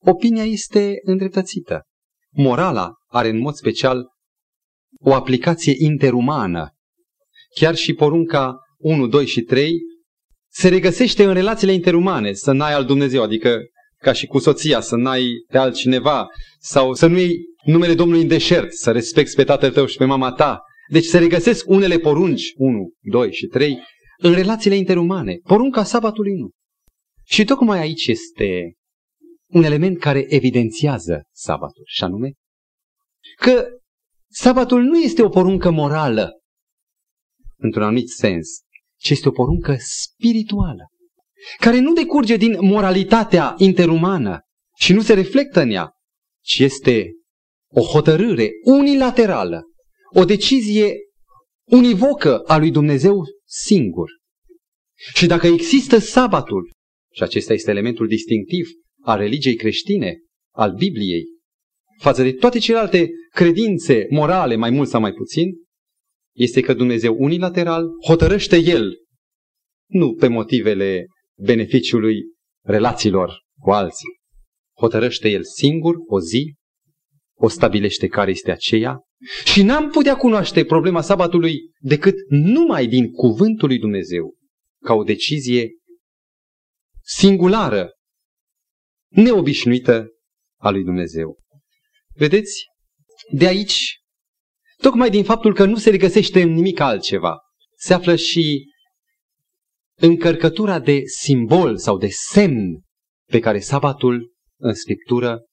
opinia 0.01 0.43
este 0.43 0.93
îndreptățită. 1.01 1.83
Morala 2.31 2.91
are 3.07 3.29
în 3.29 3.39
mod 3.39 3.53
special 3.53 4.05
o 4.99 5.13
aplicație 5.13 5.73
interumană. 5.77 6.69
Chiar 7.55 7.75
și 7.75 7.93
porunca 7.93 8.55
1, 8.77 9.07
2 9.07 9.25
și 9.25 9.41
3 9.41 9.71
se 10.51 10.67
regăsește 10.67 11.23
în 11.23 11.33
relațiile 11.33 11.73
interumane, 11.73 12.33
să 12.33 12.51
n-ai 12.51 12.73
al 12.73 12.85
Dumnezeu, 12.85 13.21
adică 13.21 13.59
ca 13.97 14.11
și 14.11 14.25
cu 14.25 14.39
soția, 14.39 14.79
să 14.79 14.95
n-ai 14.95 15.27
pe 15.47 15.57
altcineva, 15.57 16.27
sau 16.59 16.93
să 16.93 17.07
nu 17.07 17.17
iei 17.17 17.37
numele 17.65 17.93
Domnului 17.93 18.21
în 18.21 18.27
deșert, 18.27 18.73
să 18.73 18.91
respecti 18.91 19.35
pe 19.35 19.43
tatăl 19.43 19.71
tău 19.71 19.85
și 19.85 19.97
pe 19.97 20.05
mama 20.05 20.31
ta. 20.31 20.61
Deci 20.91 21.05
se 21.05 21.17
regăsesc 21.17 21.69
unele 21.69 21.97
porunci, 21.97 22.51
1, 22.55 22.91
2 23.01 23.33
și 23.33 23.45
3, 23.45 23.79
în 24.17 24.33
relațiile 24.33 24.75
interumane. 24.75 25.39
Porunca 25.43 25.83
sabatului 25.83 26.33
nu. 26.33 26.49
Și 27.23 27.43
tocmai 27.43 27.79
aici 27.79 28.07
este 28.07 28.73
un 29.47 29.63
element 29.63 29.99
care 29.99 30.25
evidențiază 30.27 31.23
sabatul, 31.31 31.83
și 31.85 32.03
anume 32.03 32.31
că 33.35 33.67
sabatul 34.29 34.81
nu 34.81 34.99
este 34.99 35.23
o 35.23 35.29
poruncă 35.29 35.71
morală, 35.71 36.31
într-un 37.57 37.83
anumit 37.83 38.09
sens, 38.09 38.47
ci 38.99 39.09
este 39.09 39.27
o 39.27 39.31
poruncă 39.31 39.75
spirituală, 39.79 40.87
care 41.57 41.79
nu 41.79 41.93
decurge 41.93 42.35
din 42.35 42.57
moralitatea 42.59 43.53
interumană 43.57 44.39
și 44.77 44.93
nu 44.93 45.01
se 45.01 45.13
reflectă 45.13 45.61
în 45.61 45.69
ea, 45.69 45.91
ci 46.43 46.59
este 46.59 47.11
o 47.71 47.81
hotărâre 47.81 48.49
unilaterală, 48.63 49.63
o 50.15 50.25
decizie 50.25 50.95
univocă 51.65 52.39
a 52.39 52.57
lui 52.57 52.71
Dumnezeu 52.71 53.23
singur. 53.47 54.09
Și 55.13 55.25
dacă 55.25 55.47
există 55.47 55.97
sabatul, 55.97 56.71
și 57.13 57.23
acesta 57.23 57.53
este 57.53 57.71
elementul 57.71 58.07
distinctiv 58.07 58.67
al 59.01 59.17
religiei 59.17 59.55
creștine, 59.55 60.17
al 60.55 60.73
Bibliei, 60.73 61.25
față 61.99 62.23
de 62.23 62.33
toate 62.33 62.59
celelalte 62.59 63.09
credințe 63.31 64.05
morale, 64.09 64.55
mai 64.55 64.69
mult 64.69 64.89
sau 64.89 65.01
mai 65.01 65.13
puțin, 65.13 65.49
este 66.35 66.61
că 66.61 66.73
Dumnezeu 66.73 67.15
unilateral 67.19 67.85
hotărăște 68.07 68.57
El, 68.57 68.93
nu 69.89 70.13
pe 70.13 70.27
motivele 70.27 71.05
beneficiului 71.37 72.15
relațiilor 72.65 73.41
cu 73.59 73.71
alții. 73.71 74.17
Hotărăște 74.77 75.29
El 75.29 75.43
singur 75.43 75.95
o 76.07 76.19
zi, 76.19 76.55
o 77.37 77.47
stabilește 77.47 78.07
care 78.07 78.31
este 78.31 78.51
aceea 78.51 78.99
Și 79.45 79.63
n-am 79.63 79.89
putea 79.89 80.15
cunoaște 80.15 80.65
problema 80.65 81.01
sabatului 81.01 81.71
decât 81.79 82.15
numai 82.29 82.87
din 82.87 83.11
cuvântul 83.11 83.67
lui 83.67 83.79
Dumnezeu, 83.79 84.35
ca 84.83 84.93
o 84.93 85.03
decizie 85.03 85.69
singulară, 87.03 87.91
neobișnuită 89.07 90.07
a 90.59 90.69
lui 90.69 90.83
Dumnezeu. 90.83 91.37
Vedeți? 92.13 92.65
De 93.31 93.47
aici, 93.47 93.99
tocmai 94.77 95.09
din 95.09 95.23
faptul 95.23 95.53
că 95.53 95.65
nu 95.65 95.77
se 95.77 95.89
regăsește 95.89 96.41
în 96.41 96.49
nimic 96.49 96.79
altceva, 96.79 97.37
se 97.75 97.93
află 97.93 98.15
și 98.15 98.65
încărcătura 99.99 100.79
de 100.79 101.01
simbol 101.05 101.77
sau 101.77 101.97
de 101.97 102.07
semn 102.07 102.81
pe 103.29 103.39
care 103.39 103.59
sabatul 103.59 104.33
în 104.59 104.73
Scriptură 104.73 105.45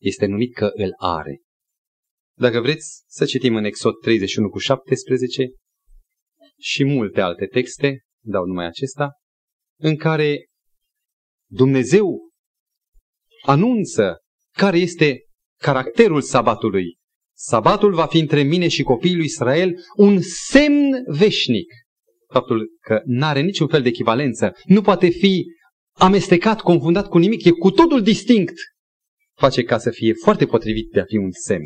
este 0.00 0.26
numit 0.26 0.54
că 0.54 0.70
îl 0.74 0.94
are. 0.96 1.40
Dacă 2.38 2.60
vreți 2.60 3.02
să 3.06 3.24
citim 3.24 3.56
în 3.56 3.64
Exod 3.64 3.94
31 4.00 4.48
cu 4.48 4.58
17 4.58 5.50
și 6.58 6.84
multe 6.84 7.20
alte 7.20 7.46
texte, 7.46 8.00
dau 8.24 8.44
numai 8.44 8.66
acesta, 8.66 9.10
în 9.80 9.96
care 9.96 10.46
Dumnezeu 11.50 12.28
anunță 13.44 14.18
care 14.56 14.78
este 14.78 15.20
caracterul 15.60 16.22
sabatului. 16.22 16.96
Sabatul 17.36 17.94
va 17.94 18.06
fi 18.06 18.18
între 18.18 18.42
mine 18.42 18.68
și 18.68 18.82
copiii 18.82 19.16
lui 19.16 19.24
Israel 19.24 19.74
un 19.96 20.20
semn 20.20 21.04
veșnic. 21.06 21.72
Faptul 22.32 22.68
că 22.80 23.00
nu 23.04 23.24
are 23.24 23.40
niciun 23.40 23.68
fel 23.68 23.82
de 23.82 23.88
echivalență, 23.88 24.52
nu 24.66 24.82
poate 24.82 25.08
fi 25.08 25.44
amestecat, 25.92 26.60
confundat 26.60 27.08
cu 27.08 27.18
nimic, 27.18 27.44
e 27.44 27.50
cu 27.50 27.70
totul 27.70 28.02
distinct, 28.02 28.54
face 29.34 29.62
ca 29.62 29.78
să 29.78 29.90
fie 29.90 30.12
foarte 30.12 30.46
potrivit 30.46 30.90
de 30.90 31.00
a 31.00 31.04
fi 31.04 31.16
un 31.16 31.30
semn. 31.30 31.64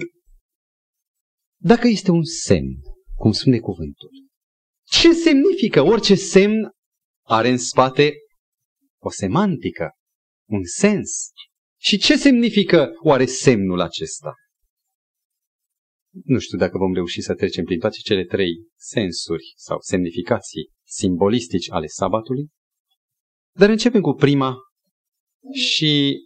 Dacă 1.64 1.88
este 1.88 2.10
un 2.10 2.24
semn, 2.24 2.80
cum 3.14 3.32
spune 3.32 3.58
cuvântul, 3.58 4.10
ce 4.84 5.12
semnifică? 5.12 5.80
Orice 5.80 6.14
semn 6.14 6.70
are 7.26 7.48
în 7.48 7.58
spate 7.58 8.12
o 9.02 9.10
semantică, 9.10 9.90
un 10.48 10.64
sens. 10.64 11.30
Și 11.80 11.98
ce 11.98 12.16
semnifică 12.16 12.90
oare 13.02 13.26
semnul 13.26 13.80
acesta? 13.80 14.34
Nu 16.24 16.38
știu 16.38 16.58
dacă 16.58 16.78
vom 16.78 16.94
reuși 16.94 17.20
să 17.20 17.34
trecem 17.34 17.64
prin 17.64 17.78
toate 17.78 17.96
cele 18.04 18.24
trei 18.24 18.52
sensuri 18.76 19.52
sau 19.56 19.80
semnificații 19.80 20.70
simbolistici 20.86 21.70
ale 21.70 21.86
sabatului, 21.86 22.48
dar 23.56 23.68
începem 23.68 24.00
cu 24.00 24.12
prima 24.12 24.56
și 25.54 26.18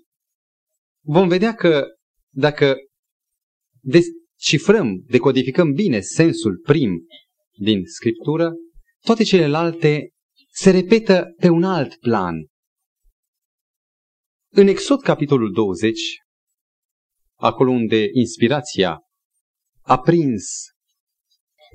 vom 1.04 1.28
vedea 1.28 1.54
că 1.54 1.86
dacă 2.34 2.76
descifrăm, 4.36 5.02
decodificăm 5.06 5.72
bine 5.72 6.00
sensul 6.00 6.60
prim 6.62 7.06
din 7.58 7.84
Scriptură, 7.84 8.52
toate 9.04 9.22
celelalte 9.22 10.10
se 10.50 10.70
repetă 10.70 11.34
pe 11.36 11.48
un 11.48 11.62
alt 11.62 11.94
plan. 11.96 12.46
În 14.52 14.66
Exod, 14.66 15.00
capitolul 15.00 15.52
20, 15.52 16.00
acolo 17.34 17.70
unde 17.70 18.06
inspirația 18.12 19.00
a 19.80 19.98
prins 19.98 20.64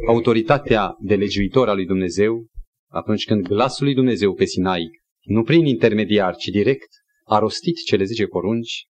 autoritatea 0.07 0.95
de 0.99 1.15
legiuitor 1.15 1.69
al 1.69 1.75
lui 1.75 1.85
Dumnezeu, 1.85 2.47
atunci 2.91 3.25
când 3.25 3.47
glasul 3.47 3.85
lui 3.85 3.95
Dumnezeu 3.95 4.33
pe 4.33 4.45
Sinai, 4.45 4.89
nu 5.21 5.43
prin 5.43 5.65
intermediar, 5.65 6.35
ci 6.35 6.45
direct, 6.45 6.89
a 7.23 7.37
rostit 7.37 7.75
cele 7.85 8.03
10 8.03 8.25
porunci, 8.25 8.85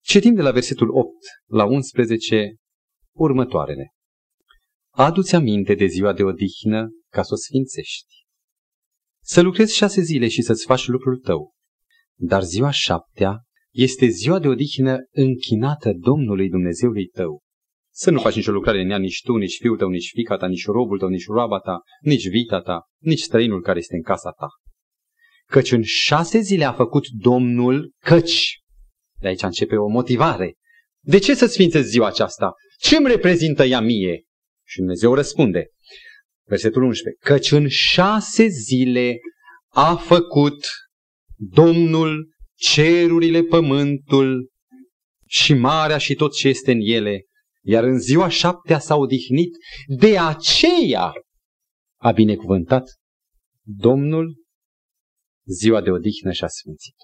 citim 0.00 0.34
de 0.34 0.42
la 0.42 0.50
versetul 0.50 0.88
8 0.90 1.10
la 1.46 1.64
11 1.64 2.54
următoarele. 3.14 3.92
Adu-ți 4.90 5.34
aminte 5.34 5.74
de 5.74 5.86
ziua 5.86 6.12
de 6.12 6.22
odihnă 6.22 6.88
ca 7.10 7.22
să 7.22 7.30
o 7.32 7.36
sfințești. 7.36 8.14
Să 9.22 9.40
lucrezi 9.40 9.76
șase 9.76 10.00
zile 10.00 10.28
și 10.28 10.42
să-ți 10.42 10.64
faci 10.64 10.86
lucrul 10.86 11.18
tău. 11.18 11.54
Dar 12.18 12.42
ziua 12.42 12.70
șaptea 12.70 13.42
este 13.72 14.06
ziua 14.06 14.38
de 14.38 14.48
odihnă 14.48 14.98
închinată 15.10 15.92
Domnului 15.92 16.48
Dumnezeului 16.48 17.06
tău. 17.06 17.42
Să 17.92 18.10
nu 18.10 18.20
faci 18.20 18.34
nicio 18.34 18.52
lucrare 18.52 18.80
în 18.80 18.90
ea, 18.90 18.98
nici 18.98 19.20
tu, 19.22 19.36
nici 19.36 19.56
fiul 19.60 19.76
tău, 19.76 19.88
nici 19.88 20.10
fica 20.14 20.36
ta, 20.36 20.46
nici 20.46 20.64
robul 20.64 20.98
tău, 20.98 21.08
nici 21.08 21.26
roaba 21.26 21.58
ta, 21.58 21.78
nici 22.00 22.28
vita 22.28 22.60
ta, 22.60 22.82
nici 22.98 23.20
străinul 23.20 23.62
care 23.62 23.78
este 23.78 23.94
în 23.94 24.02
casa 24.02 24.30
ta. 24.30 24.48
Căci 25.46 25.72
în 25.72 25.82
șase 25.82 26.38
zile 26.40 26.64
a 26.64 26.72
făcut 26.72 27.08
Domnul, 27.08 27.92
căci, 27.98 28.58
de 29.20 29.28
aici 29.28 29.42
începe 29.42 29.76
o 29.76 29.88
motivare. 29.88 30.54
De 31.00 31.18
ce 31.18 31.34
să 31.34 31.46
sfințezi 31.46 31.88
ziua 31.88 32.06
aceasta? 32.06 32.52
Ce 32.78 32.96
îmi 32.96 33.08
reprezintă 33.08 33.64
ea 33.64 33.80
mie? 33.80 34.24
Și 34.66 34.76
Dumnezeu 34.76 35.14
răspunde, 35.14 35.66
versetul 36.48 36.82
11, 36.82 37.22
căci 37.24 37.50
în 37.50 37.68
șase 37.68 38.46
zile 38.46 39.18
a 39.68 39.96
făcut 39.96 40.66
Domnul 41.36 42.32
cerurile, 42.54 43.42
pământul 43.42 44.50
și 45.26 45.54
marea 45.54 45.98
și 45.98 46.14
tot 46.14 46.34
ce 46.34 46.48
este 46.48 46.72
în 46.72 46.80
ele, 46.80 47.24
iar 47.62 47.84
în 47.84 47.98
ziua 47.98 48.28
șaptea 48.28 48.78
s-a 48.78 48.94
odihnit, 48.96 49.56
de 49.86 50.18
aceea 50.18 51.12
a 52.00 52.10
binecuvântat 52.10 52.90
Domnul 53.66 54.42
ziua 55.46 55.80
de 55.80 55.90
odihnă 55.90 56.32
și 56.32 56.44
a 56.44 56.48
sfințit. 56.48 56.94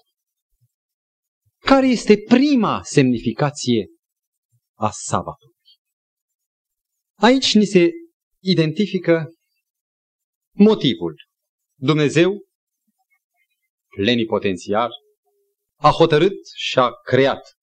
Care 1.57 1.87
este 1.87 2.17
prima 2.27 2.81
semnificație 2.83 3.85
a 4.77 4.89
sabatului? 4.93 5.55
Aici 7.21 7.55
ni 7.55 7.65
se 7.65 7.89
identifică 8.43 9.33
motivul. 10.51 11.15
Dumnezeu, 11.79 12.47
plenipotențiar, 13.95 14.89
a 15.75 15.89
hotărât 15.89 16.37
și 16.55 16.79
a 16.79 16.89
creat 17.03 17.57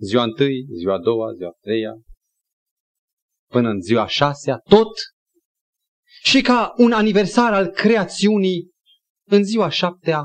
ziua 0.00 0.22
întâi, 0.22 0.66
ziua 0.78 0.94
a 0.94 0.98
doua, 0.98 1.32
ziua 1.32 1.48
a 1.48 1.58
treia, 1.60 1.92
până 3.50 3.68
în 3.68 3.80
ziua 3.80 4.02
a 4.02 4.06
șasea, 4.06 4.58
tot. 4.58 4.92
Și 6.22 6.40
ca 6.40 6.74
un 6.76 6.92
aniversar 6.92 7.52
al 7.52 7.66
creațiunii, 7.66 8.70
în 9.28 9.44
ziua 9.44 9.68
șaptea, 9.68 10.24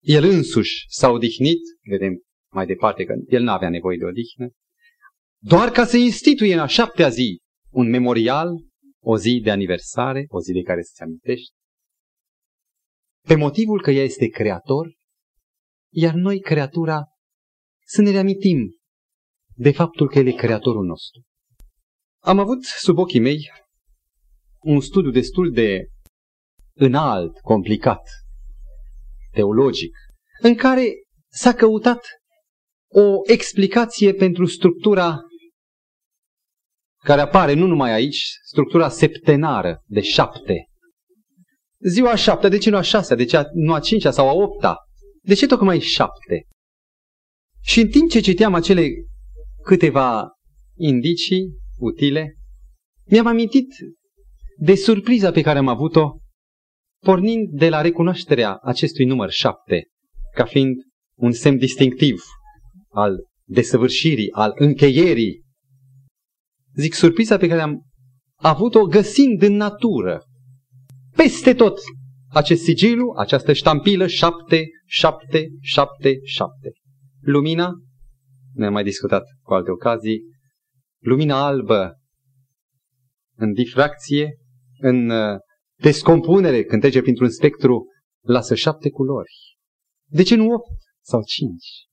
el 0.00 0.24
însuși 0.24 0.84
s-a 0.88 1.08
odihnit, 1.08 1.60
vedem 1.88 2.22
mai 2.52 2.66
departe 2.66 3.04
că 3.04 3.14
el 3.26 3.42
n-avea 3.42 3.70
nevoie 3.70 3.96
de 3.96 4.04
odihnă, 4.04 4.50
doar 5.44 5.70
ca 5.70 5.86
să 5.86 5.96
instituie 5.96 6.52
în 6.52 6.60
a 6.60 6.66
șaptea 6.66 7.08
zi 7.08 7.40
un 7.70 7.88
memorial, 7.88 8.48
o 9.00 9.18
zi 9.18 9.40
de 9.42 9.50
aniversare, 9.50 10.24
o 10.28 10.40
zi 10.40 10.52
de 10.52 10.62
care 10.62 10.82
să-ți 10.82 11.02
amintești, 11.02 11.52
pe 13.26 13.34
motivul 13.34 13.82
că 13.82 13.90
ea 13.90 14.02
este 14.02 14.26
creator, 14.26 14.94
iar 15.92 16.14
noi, 16.14 16.40
creatura, 16.40 17.04
să 17.84 18.02
ne 18.02 18.10
reamintim 18.10 18.76
de 19.54 19.72
faptul 19.72 20.08
că 20.08 20.18
El 20.18 20.26
e 20.26 20.32
creatorul 20.32 20.84
nostru. 20.84 21.22
Am 22.22 22.38
avut 22.38 22.64
sub 22.64 22.98
ochii 22.98 23.20
mei 23.20 23.50
un 24.60 24.80
studiu 24.80 25.10
destul 25.10 25.52
de 25.52 25.86
înalt, 26.74 27.38
complicat, 27.38 28.02
teologic, 29.32 29.96
în 30.40 30.54
care 30.54 30.92
s-a 31.28 31.54
căutat 31.54 32.06
o 32.88 33.32
explicație 33.32 34.14
pentru 34.14 34.46
structura 34.46 35.20
care 37.04 37.20
apare 37.20 37.54
nu 37.54 37.66
numai 37.66 37.92
aici, 37.92 38.24
structura 38.44 38.88
septenară 38.88 39.82
de 39.86 40.00
șapte. 40.00 40.66
Ziua 41.80 42.10
a 42.10 42.14
șaptea, 42.14 42.48
de 42.48 42.58
ce 42.58 42.70
nu 42.70 42.76
a 42.76 42.80
șasea, 42.80 43.16
de 43.16 43.24
ce 43.24 43.42
nu 43.52 43.72
a 43.72 43.80
cincea 43.80 44.10
sau 44.10 44.28
a 44.28 44.32
opta? 44.32 44.76
De 45.22 45.34
ce 45.34 45.46
tocmai 45.46 45.80
șapte? 45.80 46.46
Și 47.60 47.80
în 47.80 47.88
timp 47.88 48.10
ce 48.10 48.20
citeam 48.20 48.54
acele 48.54 48.88
câteva 49.62 50.30
indicii 50.76 51.52
utile, 51.78 52.36
mi-am 53.04 53.26
amintit 53.26 53.68
de 54.56 54.74
surpriza 54.74 55.30
pe 55.30 55.40
care 55.40 55.58
am 55.58 55.68
avut-o 55.68 56.16
pornind 57.04 57.48
de 57.48 57.68
la 57.68 57.80
recunoașterea 57.80 58.56
acestui 58.56 59.04
număr 59.04 59.30
șapte 59.30 59.86
ca 60.34 60.44
fiind 60.44 60.76
un 61.16 61.32
semn 61.32 61.58
distinctiv 61.58 62.22
al 62.88 63.16
desăvârșirii, 63.44 64.32
al 64.32 64.52
încheierii. 64.54 65.41
Zic, 66.74 66.94
surpriza 66.94 67.36
pe 67.36 67.48
care 67.48 67.60
am 67.60 67.82
avut-o 68.34 68.84
găsind 68.84 69.42
în 69.42 69.54
natură, 69.54 70.22
peste 71.16 71.54
tot, 71.54 71.78
acest 72.28 72.62
sigilu, 72.62 73.14
această 73.16 73.52
ștampilă, 73.52 74.06
șapte, 74.06 74.66
șapte, 74.86 75.48
șapte, 75.60 76.18
șapte. 76.22 76.72
Lumina, 77.20 77.72
ne-am 78.52 78.72
mai 78.72 78.82
discutat 78.82 79.22
cu 79.42 79.52
alte 79.52 79.70
ocazii, 79.70 80.22
lumina 80.98 81.46
albă 81.46 81.96
în 83.36 83.52
difracție, 83.52 84.36
în 84.78 85.10
uh, 85.10 85.38
descompunere, 85.80 86.64
când 86.64 86.80
trece 86.80 87.00
printr-un 87.00 87.30
spectru, 87.30 87.86
lasă 88.20 88.54
șapte 88.54 88.90
culori. 88.90 89.56
De 90.10 90.22
ce 90.22 90.34
nu 90.34 90.44
opt 90.44 90.68
sau 91.00 91.22
cinci? 91.22 91.90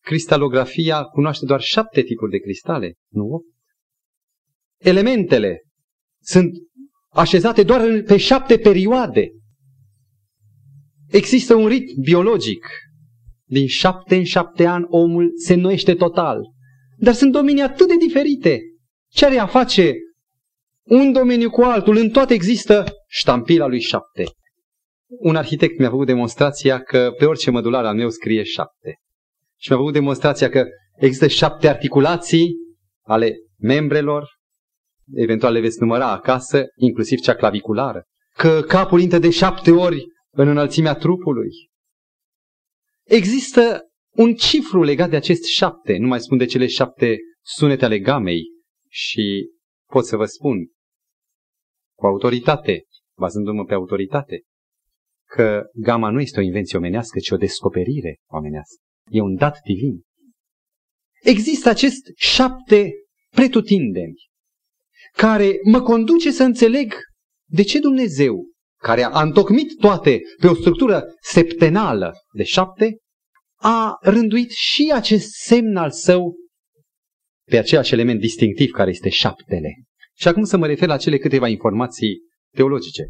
cristalografia 0.00 1.02
cunoaște 1.02 1.44
doar 1.46 1.60
șapte 1.60 2.02
tipuri 2.02 2.30
de 2.30 2.38
cristale, 2.38 2.94
nu 3.08 3.24
opt. 3.24 3.58
Elementele 4.80 5.62
sunt 6.22 6.50
așezate 7.08 7.62
doar 7.62 8.02
pe 8.06 8.16
șapte 8.16 8.58
perioade. 8.58 9.30
Există 11.08 11.54
un 11.54 11.66
ritm 11.66 12.00
biologic. 12.00 12.66
Din 13.44 13.66
șapte 13.66 14.16
în 14.16 14.24
șapte 14.24 14.64
ani 14.64 14.86
omul 14.88 15.32
se 15.36 15.52
înnoiește 15.52 15.94
total. 15.94 16.42
Dar 16.96 17.14
sunt 17.14 17.32
domenii 17.32 17.62
atât 17.62 17.88
de 17.88 17.96
diferite. 18.06 18.60
Ce 19.08 19.26
are 19.26 19.38
a 19.38 19.46
face 19.46 19.94
un 20.82 21.12
domeniu 21.12 21.50
cu 21.50 21.60
altul? 21.60 21.96
În 21.96 22.10
toate 22.10 22.34
există 22.34 22.84
ștampila 23.08 23.66
lui 23.66 23.80
șapte. 23.80 24.24
Un 25.08 25.36
arhitect 25.36 25.78
mi-a 25.78 25.90
făcut 25.90 26.06
demonstrația 26.06 26.82
că 26.82 27.14
pe 27.18 27.24
orice 27.24 27.50
mădular 27.50 27.84
al 27.84 27.94
meu 27.94 28.10
scrie 28.10 28.42
șapte. 28.42 28.94
Și 29.58 29.70
mi-a 29.70 29.78
făcut 29.78 29.92
demonstrația 29.92 30.48
că 30.48 30.64
există 30.96 31.26
șapte 31.26 31.68
articulații 31.68 32.56
ale 33.02 33.34
membrelor, 33.58 34.28
eventual 35.14 35.52
le 35.52 35.60
veți 35.60 35.80
număra 35.80 36.10
acasă, 36.10 36.64
inclusiv 36.74 37.18
cea 37.18 37.34
claviculară, 37.34 38.04
că 38.36 38.60
capul 38.60 39.00
intră 39.00 39.18
de 39.18 39.30
șapte 39.30 39.70
ori 39.70 40.04
în 40.30 40.48
înălțimea 40.48 40.94
trupului. 40.94 41.50
Există 43.04 43.80
un 44.16 44.34
cifru 44.34 44.82
legat 44.82 45.10
de 45.10 45.16
acest 45.16 45.44
șapte, 45.44 45.96
nu 45.96 46.06
mai 46.06 46.20
spun 46.20 46.38
de 46.38 46.44
cele 46.44 46.66
șapte 46.66 47.16
sunete 47.42 47.84
ale 47.84 47.98
gamei 47.98 48.42
și 48.88 49.50
pot 49.90 50.06
să 50.06 50.16
vă 50.16 50.24
spun 50.24 50.56
cu 51.96 52.06
autoritate, 52.06 52.84
bazându-mă 53.18 53.64
pe 53.64 53.74
autoritate, 53.74 54.42
că 55.26 55.62
gama 55.72 56.10
nu 56.10 56.20
este 56.20 56.40
o 56.40 56.42
invenție 56.42 56.78
omenească, 56.78 57.18
ci 57.18 57.30
o 57.30 57.36
descoperire 57.36 58.16
omenească. 58.26 58.82
E 59.10 59.20
un 59.20 59.34
dat 59.34 59.58
divin. 59.64 60.02
Există 61.22 61.68
acest 61.68 62.02
șapte 62.16 62.92
pretutindeni 63.30 64.29
care 65.16 65.58
mă 65.64 65.80
conduce 65.80 66.30
să 66.30 66.42
înțeleg 66.42 66.94
de 67.48 67.62
ce 67.62 67.78
Dumnezeu, 67.78 68.50
care 68.82 69.02
a 69.02 69.22
întocmit 69.22 69.78
toate 69.78 70.20
pe 70.40 70.46
o 70.46 70.54
structură 70.54 71.04
septenală 71.20 72.14
de 72.32 72.42
șapte, 72.42 72.98
a 73.60 73.96
rânduit 74.00 74.50
și 74.50 74.90
acest 74.94 75.28
semn 75.30 75.76
al 75.76 75.90
său 75.90 76.34
pe 77.50 77.58
același 77.58 77.92
element 77.92 78.20
distinctiv 78.20 78.70
care 78.70 78.90
este 78.90 79.08
șaptele. 79.08 79.74
Și 80.16 80.28
acum 80.28 80.44
să 80.44 80.56
mă 80.56 80.66
refer 80.66 80.88
la 80.88 80.96
cele 80.96 81.18
câteva 81.18 81.48
informații 81.48 82.18
teologice. 82.56 83.08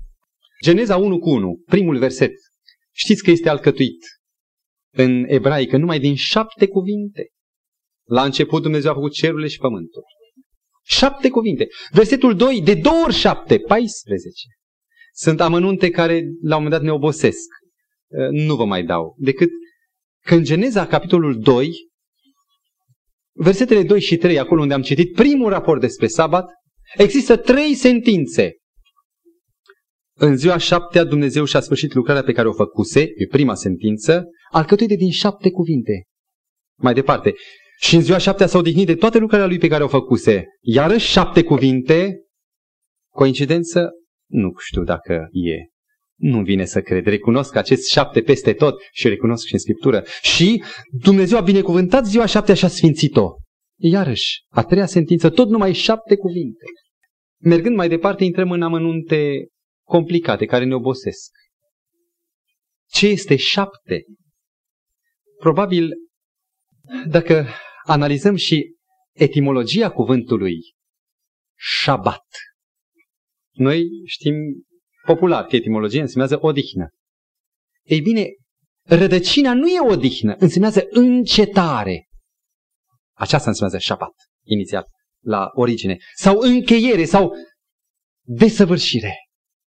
Geneza 0.64 0.96
1 0.96 1.18
cu 1.18 1.30
1, 1.30 1.62
primul 1.66 1.98
verset. 1.98 2.32
Știți 2.92 3.22
că 3.22 3.30
este 3.30 3.48
alcătuit 3.48 4.04
în 4.94 5.24
ebraică 5.28 5.76
numai 5.76 5.98
din 5.98 6.14
șapte 6.14 6.66
cuvinte. 6.66 7.28
La 8.08 8.24
început 8.24 8.62
Dumnezeu 8.62 8.90
a 8.90 8.94
făcut 8.94 9.12
cerurile 9.12 9.48
și 9.48 9.58
pământul. 9.58 10.02
Șapte 10.90 11.28
cuvinte. 11.28 11.66
Versetul 11.92 12.36
2, 12.36 12.62
de 12.62 12.74
două 12.74 13.02
ori 13.04 13.14
șapte, 13.14 13.58
14. 13.58 14.30
Sunt 15.12 15.40
amănunte 15.40 15.90
care 15.90 16.14
la 16.42 16.56
un 16.56 16.62
moment 16.62 16.70
dat 16.70 16.82
ne 16.82 16.90
obosesc. 16.90 17.48
Uh, 18.06 18.28
nu 18.30 18.56
vă 18.56 18.64
mai 18.64 18.84
dau. 18.84 19.14
Decât 19.18 19.48
că 20.24 20.34
în 20.34 20.44
Geneza, 20.44 20.86
capitolul 20.86 21.40
2, 21.40 21.70
versetele 23.32 23.82
2 23.82 24.00
și 24.00 24.16
3, 24.16 24.38
acolo 24.38 24.60
unde 24.60 24.74
am 24.74 24.82
citit 24.82 25.14
primul 25.14 25.48
raport 25.48 25.80
despre 25.80 26.06
sabat, 26.06 26.50
există 26.96 27.36
trei 27.36 27.74
sentințe. 27.74 28.52
În 30.16 30.36
ziua 30.36 30.56
șaptea 30.56 31.04
Dumnezeu 31.04 31.44
și-a 31.44 31.60
sfârșit 31.60 31.94
lucrarea 31.94 32.22
pe 32.22 32.32
care 32.32 32.48
o 32.48 32.52
făcuse, 32.52 33.00
e 33.00 33.26
prima 33.30 33.54
sentință, 33.54 34.24
alcătuite 34.52 34.94
din 34.94 35.10
șapte 35.10 35.50
cuvinte. 35.50 36.04
Mai 36.78 36.94
departe, 36.94 37.34
și 37.80 37.94
în 37.94 38.02
ziua 38.02 38.18
șaptea 38.18 38.46
s-a 38.46 38.58
odihnit 38.58 38.86
de 38.86 38.94
toate 38.94 39.18
lucrarea 39.18 39.46
lui 39.46 39.58
pe 39.58 39.68
care 39.68 39.84
o 39.84 39.88
făcuse. 39.88 40.44
Iarăși 40.60 41.10
șapte 41.10 41.42
cuvinte. 41.42 42.24
Coincidență? 43.12 43.90
Nu 44.28 44.52
știu 44.58 44.84
dacă 44.84 45.28
e. 45.30 45.56
Nu 46.16 46.42
vine 46.42 46.64
să 46.64 46.80
cred. 46.80 47.06
Recunosc 47.06 47.56
acest 47.56 47.90
șapte 47.90 48.20
peste 48.20 48.52
tot 48.52 48.80
și 48.92 49.08
recunosc 49.08 49.46
și 49.46 49.52
în 49.52 49.58
Scriptură. 49.58 50.04
Și 50.22 50.62
Dumnezeu 50.90 51.38
a 51.38 51.42
binecuvântat 51.42 52.06
ziua 52.06 52.26
șaptea 52.26 52.54
și 52.54 52.64
a 52.64 52.68
sfințit-o. 52.68 53.28
Iarăși, 53.76 54.44
a 54.48 54.64
treia 54.64 54.86
sentință, 54.86 55.30
tot 55.30 55.48
numai 55.48 55.72
șapte 55.72 56.16
cuvinte. 56.16 56.64
Mergând 57.42 57.76
mai 57.76 57.88
departe, 57.88 58.24
intrăm 58.24 58.50
în 58.50 58.62
amănunte 58.62 59.46
complicate, 59.86 60.44
care 60.44 60.64
ne 60.64 60.74
obosesc. 60.74 61.30
Ce 62.90 63.06
este 63.06 63.36
șapte? 63.36 64.04
Probabil, 65.38 65.92
dacă 67.08 67.46
analizăm 67.84 68.36
și 68.36 68.74
etimologia 69.12 69.90
cuvântului 69.90 70.56
șabat, 71.58 72.26
noi 73.50 73.88
știm 74.06 74.34
popular 75.04 75.44
că 75.44 75.56
etimologia 75.56 76.00
însemnează 76.00 76.38
odihnă. 76.40 76.88
Ei 77.82 78.00
bine, 78.00 78.26
rădăcina 78.86 79.54
nu 79.54 79.68
e 79.68 79.80
odihnă, 79.80 80.34
însemnează 80.38 80.86
încetare. 80.90 82.08
Aceasta 83.16 83.48
însemnează 83.48 83.78
șabat, 83.78 84.12
inițial, 84.44 84.84
la 85.24 85.50
origine. 85.54 85.96
Sau 86.14 86.38
încheiere, 86.38 87.04
sau 87.04 87.32
desăvârșire. 88.26 89.14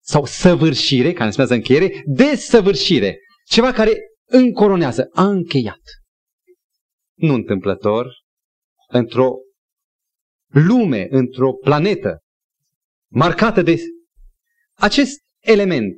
Sau 0.04 0.26
săvârșire, 0.26 1.13
care 1.13 1.26
însemnează 1.26 1.54
încheiere, 1.54 2.02
desăvârșire. 2.06 3.17
Ceva 3.47 3.71
care 3.71 3.97
încoronează, 4.30 5.10
a 5.12 5.23
încheiat. 5.28 5.82
Nu 7.13 7.34
întâmplător, 7.34 8.08
într-o 8.88 9.34
lume, 10.47 11.08
într-o 11.10 11.54
planetă 11.54 12.23
marcată 13.12 13.62
de 13.62 13.80
acest 14.73 15.19
element 15.39 15.95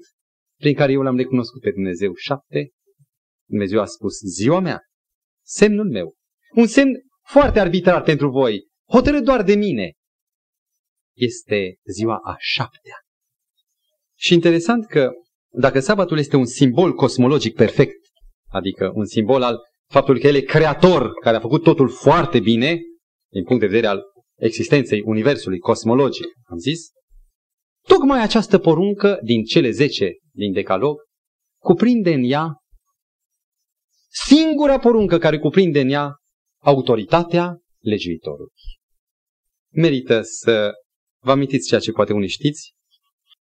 prin 0.59 0.73
care 0.73 0.91
eu 0.91 1.01
l-am 1.01 1.17
recunoscut 1.17 1.61
pe 1.61 1.71
Dumnezeu 1.71 2.13
șapte, 2.15 2.69
Dumnezeu 3.45 3.81
a 3.81 3.85
spus 3.85 4.19
ziua 4.19 4.59
mea, 4.59 4.81
semnul 5.45 5.89
meu. 5.89 6.15
Un 6.55 6.67
semn 6.67 6.91
foarte 7.27 7.59
arbitrar 7.59 8.03
pentru 8.03 8.29
voi, 8.29 8.67
hotărât 8.91 9.23
doar 9.23 9.43
de 9.43 9.55
mine. 9.55 9.93
Este 11.15 11.75
ziua 11.83 12.17
a 12.23 12.35
șaptea. 12.39 12.95
Și 14.17 14.33
interesant 14.33 14.85
că 14.85 15.11
dacă 15.49 15.79
sabatul 15.79 16.17
este 16.17 16.35
un 16.35 16.45
simbol 16.45 16.93
cosmologic 16.93 17.55
perfect, 17.55 18.05
adică 18.47 18.91
un 18.93 19.05
simbol 19.05 19.41
al 19.41 19.59
faptului 19.89 20.21
că 20.21 20.27
el 20.27 20.35
e 20.35 20.41
creator, 20.41 21.13
care 21.13 21.35
a 21.35 21.39
făcut 21.39 21.63
totul 21.63 21.89
foarte 21.89 22.39
bine, 22.39 22.79
din 23.31 23.43
punct 23.43 23.61
de 23.61 23.67
vedere 23.67 23.87
al 23.87 24.01
existenței 24.35 25.01
Universului 25.05 25.59
cosmologic, 25.59 26.27
am 26.43 26.57
zis, 26.57 26.79
tocmai 27.87 28.21
această 28.21 28.57
poruncă 28.57 29.19
din 29.23 29.43
cele 29.43 29.69
zece 29.69 30.11
din 30.31 30.51
Decalog 30.51 30.97
cuprinde 31.61 32.13
în 32.13 32.23
ea 32.23 32.57
singura 34.27 34.79
poruncă 34.79 35.17
care 35.17 35.39
cuprinde 35.39 35.79
în 35.79 35.89
ea 35.89 36.15
autoritatea 36.61 37.57
legiuitorului. 37.79 38.51
Merită 39.73 40.21
să 40.21 40.71
vă 41.23 41.31
amintiți 41.31 41.67
ceea 41.67 41.79
ce 41.79 41.91
poate 41.91 42.13
unii 42.13 42.27
știți, 42.27 42.73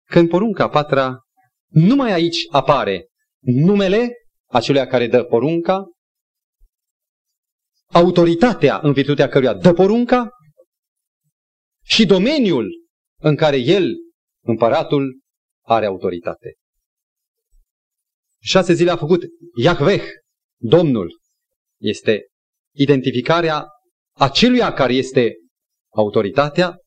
că 0.10 0.20
în 0.20 0.28
porunca 0.28 0.70
patra 0.70 1.18
numai 1.68 2.12
aici 2.12 2.38
apare 2.50 3.08
numele 3.40 4.12
acelui 4.50 4.88
care 4.88 5.08
dă 5.08 5.24
porunca, 5.24 5.86
autoritatea 7.94 8.80
în 8.80 8.94
virtutea 8.94 9.28
căruia 9.28 9.54
dă 9.54 9.74
porunca 9.74 10.30
și 11.86 12.06
domeniul 12.06 12.70
în 13.22 13.36
care 13.36 13.58
el, 13.58 13.94
împăratul, 14.46 15.20
are 15.66 15.86
autoritate. 15.86 16.54
Șase 18.42 18.74
zile 18.74 18.92
a 18.92 18.96
făcut 18.96 19.24
Iahveh, 19.56 20.04
Domnul. 20.60 21.20
Este 21.80 22.28
identificarea 22.76 23.66
aceluia 24.16 24.74
care 24.74 24.94
este 24.94 25.34
autoritatea, 25.96 26.78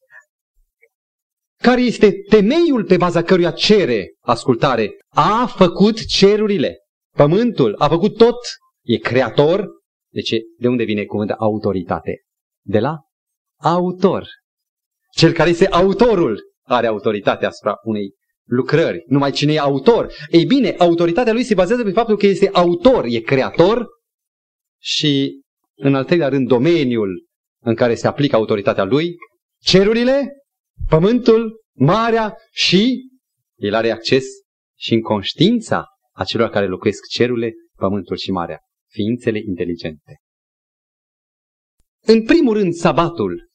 care 1.62 1.80
este 1.80 2.12
temeiul 2.28 2.84
pe 2.84 2.96
baza 2.96 3.22
căruia 3.22 3.50
cere 3.50 4.06
ascultare. 4.20 4.90
A 5.08 5.46
făcut 5.46 6.06
cerurile, 6.06 6.76
pământul, 7.16 7.74
a 7.78 7.88
făcut 7.88 8.16
tot, 8.16 8.36
e 8.82 8.96
creator, 8.96 9.68
de 10.12 10.20
ce? 10.20 10.38
De 10.58 10.68
unde 10.68 10.84
vine 10.84 11.04
cuvântul 11.04 11.36
autoritate? 11.38 12.22
De 12.64 12.78
la 12.78 12.96
autor. 13.60 14.28
Cel 15.12 15.32
care 15.32 15.50
este 15.50 15.66
autorul 15.66 16.40
are 16.62 16.86
autoritate 16.86 17.46
asupra 17.46 17.74
unei 17.82 18.14
lucrări. 18.48 19.04
Numai 19.06 19.30
cine 19.30 19.52
e 19.52 19.58
autor. 19.58 20.12
Ei 20.30 20.44
bine, 20.44 20.74
autoritatea 20.78 21.32
lui 21.32 21.42
se 21.42 21.54
bazează 21.54 21.82
pe 21.82 21.90
faptul 21.90 22.16
că 22.16 22.26
este 22.26 22.50
autor, 22.52 23.04
e 23.04 23.20
creator 23.20 23.86
și, 24.82 25.40
în 25.74 25.94
al 25.94 26.04
treilea 26.04 26.28
rând, 26.28 26.48
domeniul 26.48 27.26
în 27.62 27.74
care 27.74 27.94
se 27.94 28.06
aplică 28.06 28.36
autoritatea 28.36 28.84
lui, 28.84 29.14
cerurile, 29.62 30.32
pământul, 30.88 31.60
marea 31.78 32.36
și 32.50 33.08
el 33.56 33.74
are 33.74 33.90
acces 33.90 34.24
și 34.78 34.94
în 34.94 35.00
conștiința 35.00 35.84
acelor 36.12 36.48
care 36.48 36.66
locuiesc 36.66 37.02
cerurile, 37.08 37.52
pământul 37.76 38.16
și 38.16 38.30
marea 38.30 38.60
ființele 38.96 39.38
inteligente. 39.38 40.20
În 42.04 42.24
primul 42.24 42.54
rând, 42.54 42.72
sabatul 42.72 43.48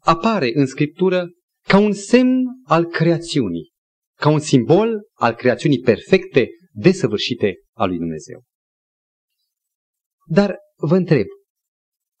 apare 0.00 0.50
în 0.54 0.66
Scriptură 0.66 1.30
ca 1.68 1.78
un 1.78 1.92
semn 1.92 2.42
al 2.64 2.84
creațiunii, 2.84 3.70
ca 4.18 4.28
un 4.28 4.40
simbol 4.40 5.08
al 5.12 5.34
creațiunii 5.34 5.80
perfecte, 5.80 6.48
desăvârșite 6.72 7.54
a 7.72 7.84
lui 7.84 7.98
Dumnezeu. 7.98 8.42
Dar 10.26 10.56
vă 10.76 10.96
întreb, 10.96 11.26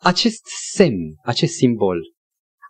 acest 0.00 0.44
semn, 0.72 1.14
acest 1.22 1.52
simbol, 1.52 1.98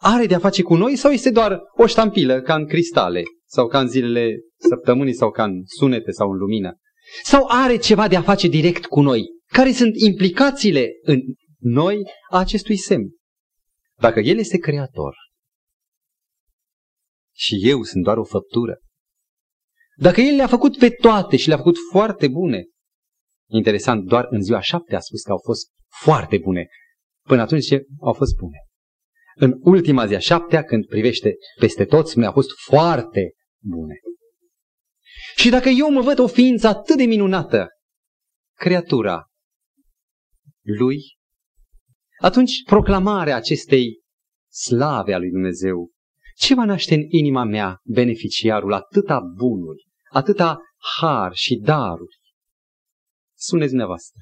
are 0.00 0.26
de-a 0.26 0.38
face 0.38 0.62
cu 0.62 0.74
noi 0.74 0.96
sau 0.96 1.10
este 1.10 1.30
doar 1.30 1.60
o 1.76 1.86
ștampilă 1.86 2.40
ca 2.40 2.54
în 2.54 2.66
cristale 2.66 3.22
sau 3.48 3.66
ca 3.66 3.80
în 3.80 3.88
zilele 3.88 4.38
săptămânii 4.58 5.14
sau 5.14 5.30
ca 5.30 5.44
în 5.44 5.62
sunete 5.64 6.10
sau 6.10 6.30
în 6.30 6.38
lumină? 6.38 6.76
Sau 7.22 7.44
are 7.48 7.76
ceva 7.76 8.08
de 8.08 8.16
a 8.16 8.22
face 8.22 8.48
direct 8.48 8.86
cu 8.86 9.00
noi? 9.00 9.35
Care 9.46 9.72
sunt 9.72 9.96
implicațiile 9.96 10.88
în 11.02 11.20
noi 11.58 12.02
a 12.30 12.38
acestui 12.38 12.76
semn? 12.76 13.08
Dacă 13.98 14.20
El 14.20 14.38
este 14.38 14.58
creator 14.58 15.14
și 17.34 17.60
eu 17.62 17.82
sunt 17.82 18.04
doar 18.04 18.16
o 18.16 18.24
făptură, 18.24 18.78
dacă 19.96 20.20
El 20.20 20.36
le-a 20.36 20.46
făcut 20.46 20.78
pe 20.78 20.90
toate 20.90 21.36
și 21.36 21.48
le-a 21.48 21.56
făcut 21.56 21.76
foarte 21.90 22.28
bune, 22.28 22.64
interesant, 23.50 24.04
doar 24.04 24.26
în 24.30 24.42
ziua 24.42 24.60
șapte 24.60 24.94
a 24.94 25.00
spus 25.00 25.22
că 25.22 25.30
au 25.30 25.40
fost 25.44 25.66
foarte 26.02 26.38
bune, 26.38 26.68
până 27.28 27.42
atunci 27.42 27.66
ce 27.66 27.84
au 28.00 28.12
fost 28.12 28.36
bune. 28.36 28.58
În 29.34 29.58
ultima 29.60 30.06
zi 30.06 30.14
a 30.14 30.18
șaptea, 30.18 30.64
când 30.64 30.86
privește 30.86 31.34
peste 31.58 31.84
toți, 31.84 32.18
mi-a 32.18 32.32
fost 32.32 32.48
foarte 32.64 33.32
bune. 33.64 33.94
Și 35.36 35.48
dacă 35.48 35.68
eu 35.68 35.90
mă 35.90 36.00
văd 36.00 36.18
o 36.18 36.26
ființă 36.26 36.68
atât 36.68 36.96
de 36.96 37.04
minunată, 37.04 37.68
creatura 38.58 39.26
lui, 40.66 40.98
atunci 42.20 42.62
proclamarea 42.64 43.36
acestei 43.36 44.00
slave 44.48 45.12
a 45.14 45.18
lui 45.18 45.30
Dumnezeu, 45.30 45.90
ce 46.36 46.54
va 46.54 46.64
naște 46.64 46.94
în 46.94 47.02
inima 47.08 47.44
mea 47.44 47.80
beneficiarul 47.84 48.72
atâta 48.72 49.20
bunuri, 49.36 49.86
atâta 50.10 50.58
har 50.98 51.34
și 51.34 51.56
daruri? 51.56 52.16
Spuneți 53.34 53.68
dumneavoastră. 53.68 54.20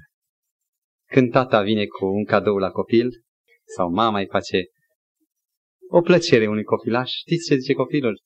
Când 1.11 1.31
tata 1.31 1.63
vine 1.63 1.87
cu 1.87 2.07
un 2.07 2.25
cadou 2.25 2.57
la 2.57 2.71
copil, 2.71 3.11
sau 3.77 3.91
mama 3.91 4.19
îi 4.19 4.27
face 4.27 4.65
o 5.91 6.01
plăcere 6.01 6.49
unui 6.49 6.63
copilaș, 6.63 7.11
știți 7.11 7.49
ce 7.49 7.57
zice 7.57 7.73
copilul? 7.73 8.23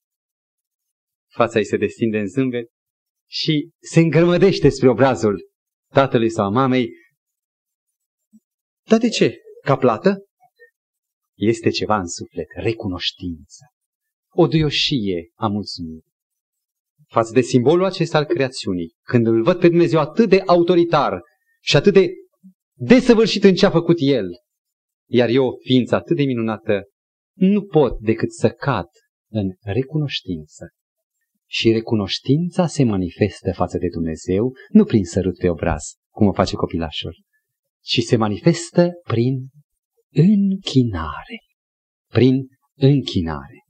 Fața 1.31 1.59
îi 1.59 1.65
se 1.65 1.77
destinde 1.77 2.19
în 2.19 2.27
zâmbet 2.27 2.69
și 3.31 3.71
se 3.79 4.01
îngrămădește 4.01 4.69
spre 4.69 4.89
obrazul 4.89 5.49
tatălui 5.93 6.31
sau 6.31 6.53
mamei. 6.53 6.89
Dar 8.89 8.99
de 8.99 9.09
ce? 9.09 9.37
Ca 9.63 9.77
plată? 9.77 10.25
Este 11.37 11.71
ceva 11.71 11.99
în 11.99 12.07
suflet, 12.07 12.47
recunoștință, 12.55 13.65
o 14.35 14.47
duioșie 14.47 15.31
a 15.35 15.47
mulțumit. 15.47 16.05
Față 17.07 17.33
de 17.33 17.41
simbolul 17.41 17.85
acesta 17.85 18.19
al 18.19 18.25
creațiunii, 18.25 18.95
când 19.03 19.27
îl 19.27 19.43
văd 19.43 19.59
pe 19.59 19.69
Dumnezeu 19.69 20.01
atât 20.01 20.29
de 20.29 20.43
autoritar 20.47 21.21
și 21.61 21.77
atât 21.77 21.93
de 21.93 22.09
desăvârșit 22.79 23.45
în 23.45 23.55
ce 23.55 23.67
a 23.67 23.71
făcut 23.71 23.97
El, 23.99 24.27
iar 25.11 25.29
eu, 25.29 25.59
ființă 25.63 25.95
atât 25.95 26.17
de 26.17 26.25
minunată, 26.25 26.83
nu 27.37 27.65
pot 27.65 27.99
decât 28.01 28.33
să 28.33 28.51
cad 28.51 28.89
în 29.31 29.51
recunoștință 29.61 30.69
și 31.47 31.73
recunoștința 31.73 32.67
se 32.67 32.85
manifestă 32.85 33.53
față 33.53 33.79
de 33.79 33.89
Dumnezeu 33.89 34.53
nu 34.69 34.85
prin 34.85 35.05
sărut 35.05 35.39
pe 35.39 35.49
obraz, 35.49 35.85
cum 36.09 36.27
o 36.27 36.33
face 36.33 36.55
copilașul, 36.55 37.15
ci 37.89 38.03
se 38.03 38.17
manifestă 38.17 38.91
prin 39.03 39.49
închinare. 40.13 41.39
Prin 42.07 42.49
închinare. 42.75 43.65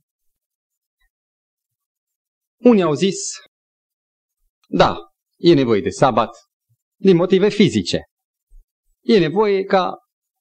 Unii 2.60 2.82
au 2.82 2.94
zis, 2.94 3.16
da, 4.68 4.96
e 5.36 5.54
nevoie 5.54 5.80
de 5.80 5.88
sabat 5.88 6.30
din 7.00 7.16
motive 7.16 7.48
fizice. 7.48 8.02
E 9.04 9.18
nevoie 9.18 9.64
ca 9.64 9.96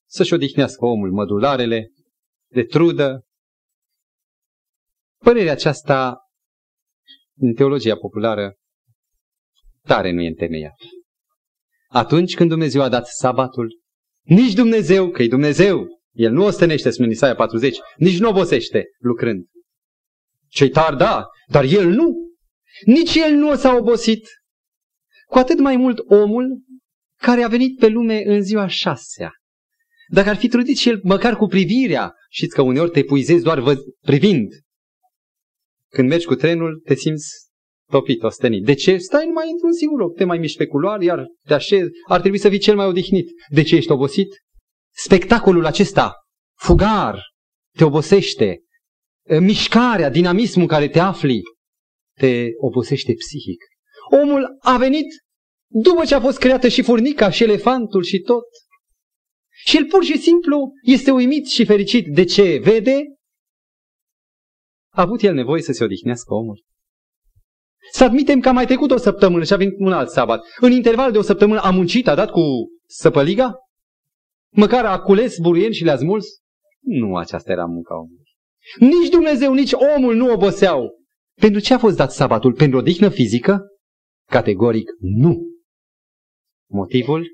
să-și 0.09 0.33
odihnească 0.33 0.85
omul 0.85 1.11
mădularele 1.11 1.87
de 2.51 2.63
trudă. 2.63 3.25
Părerea 5.17 5.51
aceasta 5.51 6.17
în 7.35 7.53
teologia 7.53 7.97
populară 7.97 8.55
tare 9.81 10.11
nu 10.11 10.21
e 10.21 10.27
întemeiat. 10.27 10.75
Atunci 11.97 12.35
când 12.35 12.49
Dumnezeu 12.49 12.81
a 12.81 12.89
dat 12.89 13.07
sabatul, 13.07 13.79
nici 14.21 14.53
Dumnezeu, 14.53 15.09
că 15.09 15.23
e 15.23 15.27
Dumnezeu, 15.27 15.87
El 16.11 16.31
nu 16.31 16.43
ostănește, 16.43 16.89
spune 16.89 17.09
Isaia 17.09 17.35
40, 17.35 17.77
nici 17.95 18.19
nu 18.19 18.29
obosește 18.29 18.85
lucrând. 18.99 19.45
Cei 20.47 20.69
tari, 20.69 20.97
da, 20.97 21.27
dar 21.47 21.63
El 21.63 21.89
nu. 21.89 22.15
Nici 22.85 23.15
El 23.15 23.33
nu 23.33 23.55
s-a 23.55 23.75
obosit. 23.75 24.27
Cu 25.25 25.37
atât 25.37 25.59
mai 25.59 25.75
mult 25.75 25.99
omul 25.99 26.61
care 27.21 27.41
a 27.43 27.47
venit 27.47 27.79
pe 27.79 27.87
lume 27.87 28.23
în 28.25 28.41
ziua 28.41 28.67
șasea. 28.67 29.31
Dacă 30.07 30.29
ar 30.29 30.35
fi 30.35 30.47
trudit 30.47 30.77
și 30.77 30.89
el 30.89 30.99
măcar 31.03 31.35
cu 31.35 31.45
privirea, 31.45 32.13
știți 32.29 32.55
că 32.55 32.61
uneori 32.61 32.91
te 32.91 33.03
puizezi 33.03 33.43
doar 33.43 33.59
vă, 33.59 33.75
privind, 34.01 34.51
când 35.89 36.09
mergi 36.09 36.25
cu 36.25 36.35
trenul, 36.35 36.81
te 36.85 36.95
simți 36.95 37.46
topit, 37.91 38.23
ostenit. 38.23 38.63
De 38.63 38.73
ce? 38.73 38.97
Stai 38.97 39.25
numai 39.25 39.49
într-un 39.51 39.73
singur 39.73 39.99
loc, 39.99 40.15
te 40.15 40.23
mai 40.23 40.37
miști 40.37 40.57
pe 40.57 40.65
culoar, 40.65 41.01
iar 41.01 41.25
te 41.45 41.53
așezi, 41.53 41.89
ar 42.07 42.19
trebui 42.19 42.37
să 42.37 42.49
fii 42.49 42.59
cel 42.59 42.75
mai 42.75 42.85
odihnit. 42.85 43.29
De 43.49 43.63
ce 43.63 43.75
ești 43.75 43.91
obosit? 43.91 44.27
Spectacolul 44.95 45.65
acesta, 45.65 46.13
fugar, 46.59 47.21
te 47.77 47.83
obosește. 47.83 48.61
Mișcarea, 49.39 50.09
dinamismul 50.09 50.67
care 50.67 50.87
te 50.87 50.99
afli, 50.99 51.41
te 52.19 52.45
obosește 52.57 53.13
psihic. 53.13 53.63
Omul 54.21 54.57
a 54.59 54.77
venit 54.77 55.07
după 55.67 56.05
ce 56.05 56.15
a 56.15 56.19
fost 56.19 56.37
creată 56.37 56.67
și 56.67 56.81
furnica 56.81 57.29
și 57.29 57.43
elefantul 57.43 58.03
și 58.03 58.19
tot. 58.19 58.45
Și 59.65 59.77
el 59.77 59.85
pur 59.85 60.03
și 60.03 60.17
simplu 60.17 60.71
este 60.83 61.11
uimit 61.11 61.47
și 61.47 61.65
fericit. 61.65 62.07
De 62.07 62.23
ce? 62.23 62.57
Vede 62.57 63.03
a 64.93 65.01
avut 65.01 65.21
el 65.21 65.33
nevoie 65.33 65.61
să 65.61 65.71
se 65.71 65.83
odihnească 65.83 66.33
omul? 66.33 66.63
Să 67.91 68.03
admitem 68.03 68.39
că 68.39 68.49
a 68.49 68.51
mai 68.51 68.65
trecut 68.65 68.91
o 68.91 68.97
săptămână 68.97 69.43
și 69.43 69.53
a 69.53 69.57
venit 69.57 69.75
un 69.77 69.91
alt 69.91 70.09
sabat. 70.09 70.45
În 70.59 70.71
interval 70.71 71.11
de 71.11 71.17
o 71.17 71.21
săptămână 71.21 71.59
a 71.59 71.69
muncit, 71.69 72.07
a 72.07 72.15
dat 72.15 72.29
cu 72.29 72.41
săpăliga? 72.85 73.55
Măcar 74.49 74.85
a 74.85 74.99
cules 74.99 75.37
buruieni 75.37 75.73
și 75.73 75.83
le-a 75.83 75.97
smuls? 75.97 76.25
Nu 76.81 77.15
aceasta 77.15 77.51
era 77.51 77.65
munca 77.65 77.95
omului. 77.95 78.35
Nici 78.79 79.09
Dumnezeu, 79.09 79.53
nici 79.53 79.71
omul 79.95 80.15
nu 80.15 80.31
oboseau. 80.31 80.95
Pentru 81.41 81.59
ce 81.59 81.73
a 81.73 81.77
fost 81.77 81.95
dat 81.95 82.11
sabatul? 82.11 82.53
Pentru 82.53 82.77
o 82.77 82.81
dihnă 82.81 83.09
fizică? 83.09 83.61
Categoric 84.29 84.89
nu. 84.99 85.47
Motivul? 86.69 87.27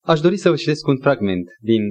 Aș 0.00 0.20
dori 0.20 0.36
să 0.36 0.50
vă 0.50 0.56
citesc 0.56 0.86
un 0.86 0.98
fragment 0.98 1.48
din 1.60 1.82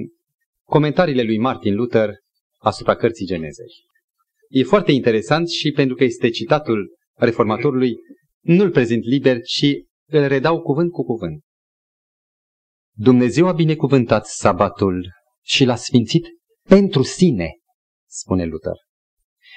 comentariile 0.64 1.22
lui 1.22 1.38
Martin 1.38 1.74
Luther 1.74 2.10
asupra 2.58 2.96
cărții 2.96 3.26
Genezei. 3.26 3.72
E 4.48 4.62
foarte 4.62 4.92
interesant 4.92 5.48
și 5.48 5.70
pentru 5.70 5.94
că 5.94 6.04
este 6.04 6.30
citatul 6.30 6.96
reformatorului, 7.14 7.96
nu-l 8.40 8.70
prezint 8.70 9.04
liber, 9.04 9.40
ci 9.42 9.66
îl 10.10 10.26
redau 10.26 10.62
cuvânt 10.62 10.90
cu 10.90 11.04
cuvânt. 11.04 11.42
Dumnezeu 12.96 13.46
a 13.46 13.52
binecuvântat 13.52 14.26
sabatul 14.26 15.12
și 15.44 15.64
l-a 15.64 15.76
sfințit 15.76 16.26
pentru 16.68 17.02
sine, 17.02 17.50
spune 18.10 18.44
Luther. 18.44 18.76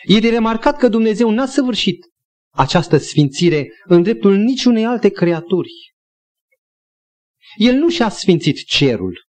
E 0.04 0.20
de 0.20 0.30
remarcat 0.30 0.78
că 0.78 0.88
Dumnezeu 0.88 1.30
n-a 1.30 1.46
săvârșit 1.46 2.06
această 2.54 2.98
sfințire 2.98 3.68
în 3.84 4.02
dreptul 4.02 4.36
niciunei 4.36 4.86
alte 4.86 5.10
creaturi. 5.10 5.72
El 7.58 7.76
nu 7.76 7.90
și-a 7.90 8.10
sfințit 8.10 8.64
cerul. 8.66 9.26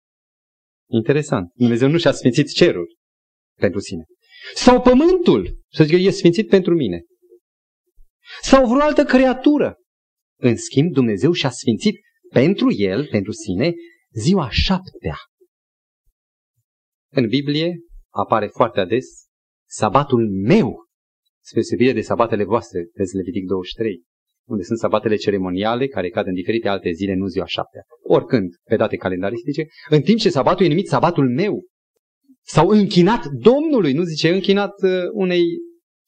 Interesant. 0.91 1.53
Dumnezeu 1.55 1.89
nu 1.89 1.99
și-a 1.99 2.13
sfințit 2.13 2.53
cerul 2.53 2.97
pentru 3.59 3.81
sine. 3.81 4.05
Sau 4.55 4.81
pământul, 4.81 5.61
să 5.73 5.85
zic, 5.85 6.05
e 6.05 6.11
sfințit 6.11 6.49
pentru 6.49 6.75
mine. 6.75 7.01
Sau 8.41 8.67
vreo 8.67 8.81
altă 8.81 9.05
creatură. 9.05 9.77
În 10.41 10.57
schimb, 10.57 10.93
Dumnezeu 10.93 11.33
și-a 11.33 11.51
sfințit 11.51 12.01
pentru 12.29 12.73
el, 12.73 13.07
pentru 13.11 13.33
sine, 13.33 13.73
ziua 14.13 14.51
șaptea. 14.51 15.17
În 17.13 17.29
Biblie 17.29 17.81
apare 18.11 18.47
foarte 18.47 18.81
ades 18.81 19.07
sabatul 19.69 20.29
meu, 20.31 20.87
spre 21.43 21.61
deosebire 21.61 21.93
de 21.93 22.01
sabatele 22.01 22.45
voastre, 22.45 22.89
vezi 22.95 23.17
Levitic 23.17 23.47
23, 23.47 24.03
unde 24.49 24.63
sunt 24.63 24.79
sabatele 24.79 25.17
ceremoniale 25.17 25.87
care 25.87 26.09
cad 26.09 26.27
în 26.27 26.35
diferite 26.35 26.69
alte 26.69 26.91
zile, 26.91 27.15
nu 27.15 27.27
ziua 27.27 27.47
șaptea. 27.47 27.83
Oricând, 28.03 28.55
pe 28.65 28.77
date 28.77 28.97
calendaristice, 28.97 29.67
în 29.89 30.03
timp 30.03 30.19
ce 30.19 30.31
sabatul 30.31 30.65
e 30.65 30.69
numit 30.69 30.89
sabatul 30.89 31.29
meu, 31.29 31.71
S-au 32.45 32.69
închinat 32.69 33.27
Domnului, 33.27 33.93
nu 33.93 34.03
zice 34.03 34.29
închinat 34.29 34.83
uh, 34.83 34.91
unei 35.13 35.45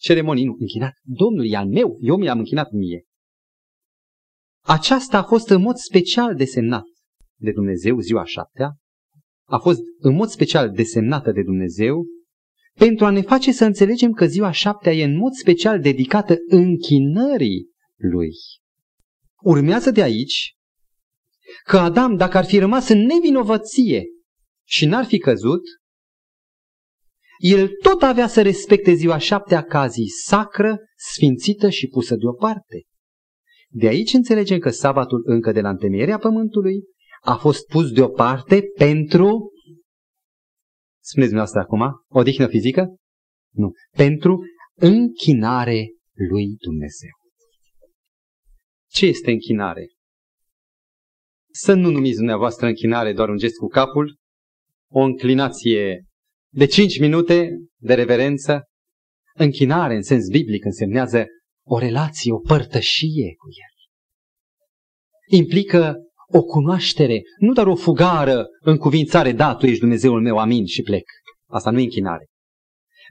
ceremonii, 0.05 0.45
nu, 0.45 0.57
închinat 0.59 0.93
Domnului, 1.03 1.51
e 1.51 1.57
al 1.57 1.69
meu, 1.69 1.99
eu 2.01 2.17
mi-am 2.17 2.39
închinat 2.39 2.71
mie. 2.71 3.05
Aceasta 4.65 5.19
a 5.19 5.23
fost 5.23 5.49
în 5.49 5.61
mod 5.61 5.77
special 5.77 6.35
desemnat 6.35 6.85
de 7.41 7.53
Dumnezeu 7.53 7.99
ziua 7.99 8.25
șaptea 8.25 8.77
a 9.47 9.59
fost 9.59 9.81
în 9.99 10.15
mod 10.15 10.29
special 10.29 10.71
desemnată 10.71 11.33
de 11.33 11.43
Dumnezeu 11.43 12.07
pentru 12.79 13.05
a 13.05 13.11
ne 13.11 13.21
face 13.21 13.53
să 13.53 13.65
înțelegem 13.65 14.13
că 14.13 14.27
ziua 14.27 14.51
șaptea 14.51 14.93
e 14.93 15.05
în 15.05 15.17
mod 15.17 15.33
special 15.33 15.81
dedicată 15.81 16.37
închinării 16.47 17.71
lui. 17.97 18.31
Urmează 19.43 19.91
de 19.91 20.03
aici 20.03 20.55
că 21.65 21.79
Adam, 21.79 22.17
dacă 22.17 22.37
ar 22.37 22.45
fi 22.45 22.59
rămas 22.59 22.89
în 22.89 22.99
nevinovăție 22.99 24.05
și 24.69 24.87
n-ar 24.87 25.05
fi 25.05 25.19
căzut, 25.19 25.63
el 27.47 27.69
tot 27.83 28.03
avea 28.03 28.27
să 28.27 28.43
respecte 28.43 28.93
ziua 28.93 29.19
șaptea 29.19 29.63
ca 29.63 29.87
zi 29.87 30.05
sacră, 30.25 30.79
sfințită 30.97 31.71
și 31.71 31.87
pusă 31.87 32.17
deoparte. 32.17 32.83
De 33.69 33.87
aici 33.87 34.13
înțelegem 34.13 34.59
că 34.59 34.71
sabatul 34.71 35.23
încă 35.27 35.53
de 35.53 35.61
la 35.61 35.69
întemeierea 35.69 36.19
pământului 36.19 36.83
a 37.21 37.37
fost 37.37 37.67
pus 37.67 37.91
deoparte 37.91 38.63
pentru, 38.77 39.51
spuneți 41.03 41.31
dumneavoastră 41.31 41.61
acum, 41.61 42.05
odihnă 42.09 42.47
fizică? 42.47 42.97
Nu, 43.55 43.73
pentru 43.97 44.45
închinare 44.75 45.87
lui 46.29 46.57
Dumnezeu. 46.57 47.13
Ce 48.91 49.07
este 49.07 49.31
închinare? 49.31 49.87
Să 51.51 51.75
nu 51.75 51.91
numiți 51.91 52.17
dumneavoastră 52.17 52.67
închinare 52.67 53.13
doar 53.13 53.29
un 53.29 53.37
gest 53.37 53.57
cu 53.57 53.67
capul, 53.67 54.17
o 54.91 55.01
înclinație 55.01 56.05
de 56.55 56.67
5 56.67 56.99
minute 56.99 57.51
de 57.77 57.95
reverență. 57.95 58.63
Închinare 59.35 59.95
în 59.95 60.03
sens 60.03 60.29
biblic 60.29 60.65
însemnează 60.65 61.27
o 61.67 61.79
relație, 61.79 62.33
o 62.33 62.39
părtășie 62.39 63.35
cu 63.37 63.47
El. 63.49 63.73
Implică 65.39 65.97
o 66.27 66.43
cunoaștere, 66.43 67.21
nu 67.39 67.53
doar 67.53 67.67
o 67.67 67.75
fugară 67.75 68.47
în 68.61 68.77
cuvințare, 68.77 69.33
da, 69.33 69.55
tu 69.55 69.67
ești 69.67 69.81
Dumnezeul 69.81 70.23
meu, 70.23 70.39
amin, 70.39 70.67
și 70.67 70.83
plec. 70.83 71.05
Asta 71.47 71.71
nu 71.71 71.79
e 71.79 71.83
închinare. 71.83 72.27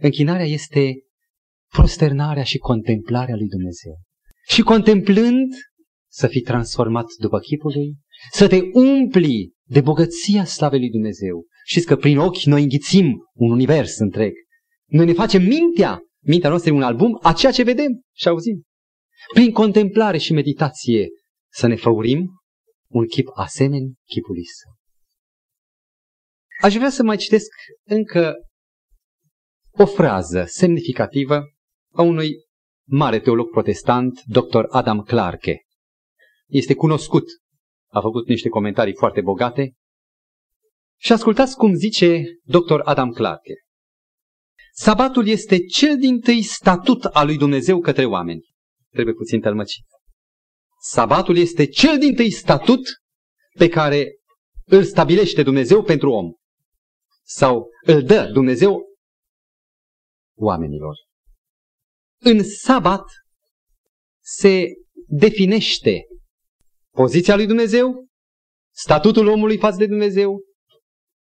Închinarea 0.01 0.45
este 0.45 0.93
prosternarea 1.71 2.43
și 2.43 2.57
contemplarea 2.57 3.35
lui 3.35 3.47
Dumnezeu. 3.47 3.93
Și 4.47 4.61
contemplând, 4.61 5.53
să 6.11 6.27
fii 6.27 6.41
transformat 6.41 7.05
după 7.19 7.39
chipul 7.39 7.71
lui, 7.75 7.95
să 8.31 8.47
te 8.47 8.59
umpli 8.73 9.51
de 9.67 9.81
bogăția 9.81 10.45
slavei 10.45 10.79
lui 10.79 10.89
Dumnezeu. 10.89 11.45
Știți 11.65 11.85
că 11.85 11.95
prin 11.95 12.17
ochi 12.17 12.43
noi 12.43 12.61
înghițim 12.61 13.29
un 13.33 13.51
univers 13.51 13.97
întreg. 13.97 14.33
Noi 14.85 15.05
ne 15.05 15.13
facem 15.13 15.43
mintea, 15.43 15.99
mintea 16.25 16.49
noastră 16.49 16.71
e 16.71 16.75
un 16.75 16.83
album 16.83 17.19
a 17.21 17.33
ceea 17.33 17.51
ce 17.51 17.63
vedem 17.63 18.01
și 18.15 18.27
auzim. 18.27 18.63
Prin 19.33 19.51
contemplare 19.51 20.17
și 20.17 20.33
meditație 20.33 21.07
să 21.51 21.67
ne 21.67 21.75
făurim 21.75 22.29
un 22.87 23.05
chip 23.05 23.27
asemeni 23.33 23.93
chipului 24.05 24.45
său. 24.45 24.71
Aș 26.61 26.75
vrea 26.75 26.89
să 26.89 27.03
mai 27.03 27.17
citesc 27.17 27.49
încă 27.83 28.33
o 29.71 29.85
frază 29.85 30.43
semnificativă 30.47 31.43
a 31.93 32.01
unui 32.01 32.35
mare 32.87 33.19
teolog 33.19 33.49
protestant, 33.49 34.23
dr. 34.25 34.63
Adam 34.69 35.01
Clarke. 35.01 35.61
Este 36.47 36.73
cunoscut, 36.73 37.23
a 37.87 38.01
făcut 38.01 38.27
niște 38.27 38.49
comentarii 38.49 38.95
foarte 38.95 39.21
bogate. 39.21 39.73
Și 41.03 41.11
ascultați 41.11 41.55
cum 41.55 41.73
zice 41.73 42.23
dr. 42.43 42.79
Adam 42.83 43.11
Clarke. 43.11 43.53
Sabatul 44.73 45.27
este 45.27 45.59
cel 45.59 45.97
din 45.97 46.19
tâi 46.19 46.41
statut 46.41 47.03
al 47.03 47.25
lui 47.25 47.37
Dumnezeu 47.37 47.79
către 47.79 48.05
oameni. 48.05 48.41
Trebuie 48.89 49.13
puțin 49.13 49.41
tălmăcit. 49.41 49.85
Sabatul 50.81 51.37
este 51.37 51.65
cel 51.65 51.97
din 51.97 52.15
tâi 52.15 52.31
statut 52.31 52.79
pe 53.57 53.69
care 53.69 54.11
îl 54.65 54.83
stabilește 54.83 55.43
Dumnezeu 55.43 55.83
pentru 55.83 56.11
om. 56.11 56.31
Sau 57.23 57.67
îl 57.85 58.03
dă 58.03 58.29
Dumnezeu 58.33 58.81
oamenilor. 60.37 60.95
În 62.21 62.43
sabat 62.43 63.03
se 64.21 64.65
definește 65.07 66.05
poziția 66.91 67.35
lui 67.35 67.45
Dumnezeu, 67.45 68.07
statutul 68.75 69.27
omului 69.27 69.57
față 69.57 69.77
de 69.77 69.87
Dumnezeu, 69.87 70.41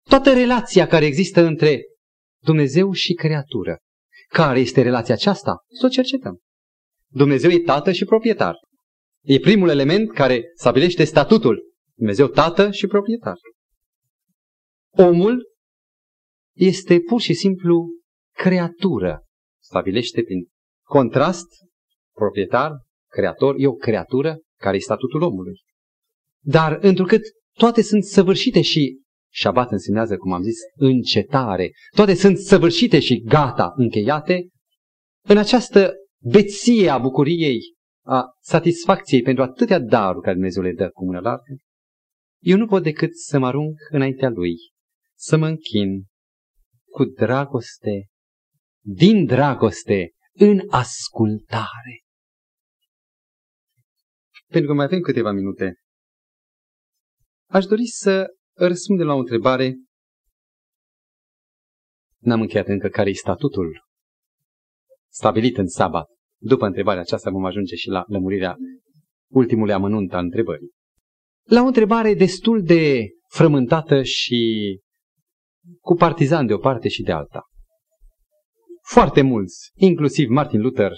toată 0.09 0.33
relația 0.33 0.87
care 0.87 1.05
există 1.05 1.41
între 1.41 1.83
Dumnezeu 2.43 2.93
și 2.93 3.13
creatură. 3.13 3.79
Care 4.29 4.61
este 4.61 4.83
relația 4.83 5.15
aceasta? 5.15 5.65
Să 5.69 5.87
o 5.87 5.89
cercetăm. 5.89 6.39
Dumnezeu 7.09 7.51
e 7.51 7.59
tată 7.59 7.93
și 7.93 8.05
proprietar. 8.05 8.55
E 9.25 9.39
primul 9.39 9.69
element 9.69 10.13
care 10.13 10.43
stabilește 10.55 11.05
statutul. 11.05 11.63
Dumnezeu 11.95 12.27
tată 12.27 12.71
și 12.71 12.87
proprietar. 12.87 13.37
Omul 14.91 15.49
este 16.57 17.01
pur 17.01 17.21
și 17.21 17.35
simplu 17.35 17.89
creatură. 18.37 19.25
Stabilește 19.63 20.23
prin 20.23 20.49
contrast, 20.87 21.47
proprietar, 22.15 22.73
creator, 23.09 23.55
e 23.59 23.67
o 23.67 23.73
creatură 23.73 24.39
care 24.59 24.77
e 24.77 24.81
statutul 24.81 25.23
omului. 25.23 25.61
Dar 26.45 26.79
întrucât 26.81 27.23
toate 27.53 27.83
sunt 27.83 28.05
săvârșite 28.05 28.61
și 28.61 29.01
Șabat 29.33 29.71
însemnează, 29.71 30.17
cum 30.17 30.33
am 30.33 30.43
zis, 30.43 30.57
încetare. 30.75 31.71
Toate 31.95 32.15
sunt 32.15 32.39
săvârșite 32.39 33.01
și 33.01 33.21
gata, 33.21 33.73
încheiate. 33.77 34.49
În 35.25 35.37
această 35.37 35.93
beție 36.23 36.89
a 36.89 36.99
bucuriei 36.99 37.61
a 38.07 38.25
satisfacției 38.41 39.23
pentru 39.23 39.43
atâtea 39.43 39.79
daruri 39.79 40.23
care 40.23 40.35
Dumnezeu 40.35 40.63
le 40.63 40.73
dă 40.73 40.91
cu 40.91 41.05
mână 41.05 41.21
largă, 41.21 41.57
eu 42.43 42.57
nu 42.57 42.67
pot 42.67 42.83
decât 42.83 43.17
să 43.17 43.39
mă 43.39 43.47
arunc 43.47 43.77
înaintea 43.91 44.29
Lui, 44.29 44.55
să 45.17 45.37
mă 45.37 45.47
închin 45.47 46.05
cu 46.91 47.05
dragoste, 47.05 48.07
din 48.85 49.25
dragoste, 49.25 50.11
în 50.33 50.61
ascultare. 50.69 52.03
Pentru 54.47 54.71
că 54.71 54.77
mai 54.77 54.85
avem 54.85 55.01
câteva 55.01 55.33
minute. 55.33 55.75
Aș 57.51 57.65
dori 57.65 57.87
să 57.87 58.27
răspundem 58.67 59.07
la 59.07 59.15
o 59.15 59.19
întrebare. 59.19 59.77
N-am 62.19 62.41
încheiat 62.41 62.67
încă 62.67 62.89
care 62.89 63.11
e 63.11 63.13
statutul 63.13 63.89
stabilit 65.09 65.57
în 65.57 65.67
sabat. 65.67 66.09
După 66.43 66.67
întrebarea 66.67 67.01
aceasta 67.01 67.31
vom 67.31 67.45
ajunge 67.45 67.75
și 67.75 67.89
la 67.89 68.05
lămurirea 68.07 68.57
ultimului 69.31 69.73
amănunt 69.73 70.13
al 70.13 70.25
întrebării. 70.25 70.71
La 71.49 71.63
o 71.63 71.67
întrebare 71.67 72.15
destul 72.15 72.63
de 72.63 73.09
frământată 73.29 74.03
și 74.03 74.81
cu 75.81 75.95
partizan 75.95 76.47
de 76.47 76.53
o 76.53 76.59
parte 76.59 76.89
și 76.89 77.03
de 77.03 77.13
alta. 77.13 77.45
Foarte 78.83 79.23
mulți, 79.23 79.71
inclusiv 79.75 80.29
Martin 80.29 80.61
Luther, 80.61 80.93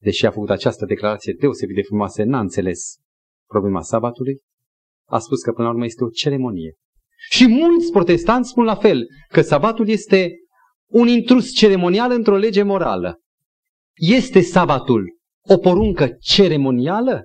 deși 0.00 0.26
a 0.26 0.30
făcut 0.30 0.50
această 0.50 0.84
declarație 0.84 1.34
deosebit 1.38 1.74
de 1.74 1.82
frumoasă, 1.82 2.22
n-a 2.22 2.40
înțeles 2.40 2.96
problema 3.48 3.82
sabatului, 3.82 4.40
a 5.04 5.18
spus 5.18 5.42
că 5.42 5.52
până 5.52 5.66
la 5.66 5.72
urmă 5.72 5.84
este 5.84 6.04
o 6.04 6.08
ceremonie. 6.08 6.74
Și 7.30 7.46
mulți 7.46 7.90
protestanți 7.90 8.50
spun 8.50 8.64
la 8.64 8.74
fel, 8.74 9.06
că 9.28 9.42
sabatul 9.42 9.88
este 9.88 10.30
un 10.90 11.08
intrus 11.08 11.52
ceremonial 11.52 12.10
într-o 12.10 12.36
lege 12.36 12.62
morală. 12.62 13.20
Este 13.94 14.40
sabatul 14.40 15.16
o 15.48 15.58
poruncă 15.58 16.16
ceremonială 16.20 17.22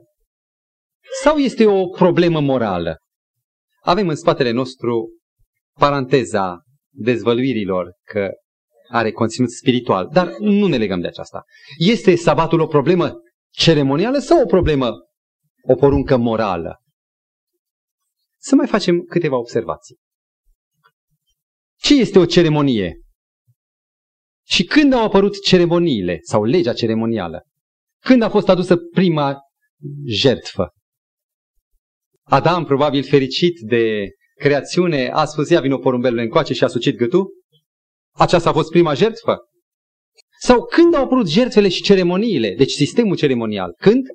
sau 1.24 1.38
este 1.38 1.66
o 1.66 1.88
problemă 1.88 2.40
morală? 2.40 2.98
Avem 3.82 4.08
în 4.08 4.16
spatele 4.16 4.52
nostru 4.52 5.10
paranteza 5.80 6.62
dezvăluirilor 6.90 7.92
că 8.04 8.30
are 8.90 9.12
conținut 9.12 9.52
spiritual, 9.52 10.10
dar 10.12 10.36
nu 10.40 10.68
ne 10.68 10.78
legăm 10.78 11.00
de 11.00 11.08
aceasta. 11.08 11.44
Este 11.78 12.16
sabatul 12.16 12.60
o 12.60 12.68
problemă 12.68 13.14
ceremonială 13.50 14.18
sau 14.18 14.42
o 14.42 14.46
problemă, 14.46 14.92
o 15.68 15.76
poruncă 15.76 16.18
morală? 16.18 16.78
Să 18.40 18.56
mai 18.56 18.68
facem 18.68 19.02
câteva 19.02 19.38
observații. 19.38 19.98
Ce 21.80 21.96
este 21.96 22.20
o 22.20 22.26
ceremonie? 22.26 23.02
Și 24.46 24.64
când 24.64 24.94
au 24.94 25.04
apărut 25.04 25.42
ceremoniile 25.44 26.20
sau 26.22 26.44
legea 26.44 26.74
ceremonială? 26.74 27.44
Când 28.04 28.22
a 28.22 28.30
fost 28.30 28.50
adusă 28.50 28.76
prima 28.78 29.38
jertfă? 30.06 30.70
Adam, 32.24 32.66
probabil 32.66 33.04
fericit 33.04 33.60
de 33.60 34.10
creațiune, 34.36 35.10
a 35.10 35.26
spus, 35.26 35.50
ia 35.50 35.62
vino 35.62 35.78
porumbelul 35.78 36.20
încoace 36.20 36.54
și 36.54 36.64
a 36.64 36.68
sucit 36.68 36.98
gâtul? 36.98 37.28
Aceasta 38.16 38.50
a 38.50 38.54
fost 38.54 38.70
prima 38.70 38.94
jertfă? 38.94 39.38
Sau 40.40 40.66
când 40.66 40.94
au 40.94 41.04
apărut 41.04 41.30
jertfele 41.30 41.70
și 41.70 41.82
ceremoniile? 41.82 42.56
Deci 42.56 42.72
sistemul 42.72 43.16
ceremonial. 43.16 43.74
Când? 43.78 44.06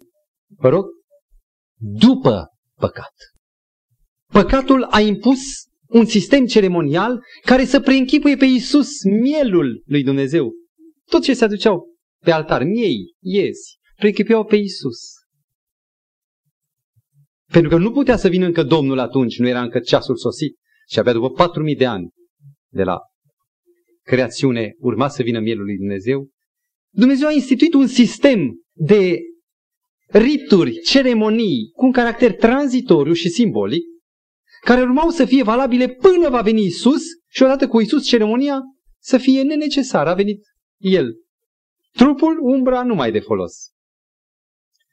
Vă 0.57 0.69
rog? 0.69 0.85
După 1.79 2.47
păcat. 2.75 3.15
Păcatul 4.33 4.83
a 4.83 5.01
impus 5.01 5.41
un 5.87 6.05
sistem 6.05 6.47
ceremonial 6.47 7.25
care 7.43 7.65
să 7.65 7.81
preînchipuie 7.81 8.37
pe 8.37 8.45
Iisus 8.45 8.89
mielul 9.05 9.83
lui 9.87 10.03
Dumnezeu. 10.03 10.53
Tot 11.11 11.23
ce 11.23 11.35
se 11.35 11.45
aduceau 11.45 11.97
pe 12.25 12.31
altar, 12.31 12.65
miei, 12.65 13.15
iezi, 13.21 13.79
preînchipuiau 13.97 14.45
pe 14.45 14.57
Iisus. 14.57 14.99
Pentru 17.53 17.71
că 17.71 17.77
nu 17.77 17.91
putea 17.91 18.17
să 18.17 18.29
vină 18.29 18.47
încă 18.47 18.63
Domnul 18.63 18.99
atunci, 18.99 19.39
nu 19.39 19.49
era 19.49 19.63
încă 19.63 19.79
ceasul 19.79 20.17
sosit, 20.17 20.57
și 20.89 20.99
abia 20.99 21.13
după 21.13 21.31
patru 21.31 21.63
mii 21.63 21.77
de 21.77 21.87
ani 21.87 22.11
de 22.69 22.83
la 22.83 22.99
creațiune 24.03 24.75
urma 24.79 25.09
să 25.09 25.23
vină 25.23 25.41
mielul 25.41 25.65
lui 25.65 25.77
Dumnezeu, 25.77 26.29
Dumnezeu 26.91 27.29
a 27.29 27.33
instituit 27.33 27.75
un 27.75 27.87
sistem 27.87 28.61
de 28.73 29.19
rituri, 30.07 30.81
ceremonii 30.81 31.71
cu 31.75 31.85
un 31.85 31.93
caracter 31.93 32.35
tranzitoriu 32.35 33.13
și 33.13 33.29
simbolic, 33.29 33.92
care 34.65 34.81
urmau 34.81 35.11
să 35.11 35.25
fie 35.25 35.43
valabile 35.43 35.89
până 35.89 36.29
va 36.29 36.41
veni 36.41 36.65
Isus 36.65 37.03
și 37.29 37.43
odată 37.43 37.69
cu 37.69 37.81
Isus 37.81 38.07
ceremonia 38.07 38.61
să 38.99 39.19
fie 39.19 39.43
nenecesară. 39.43 40.11
A 40.11 40.15
venit 40.15 40.45
El. 40.79 41.15
Trupul, 41.93 42.39
umbra, 42.41 42.83
nu 42.83 42.95
mai 42.95 43.13
de 43.13 43.21
folos. 43.21 43.71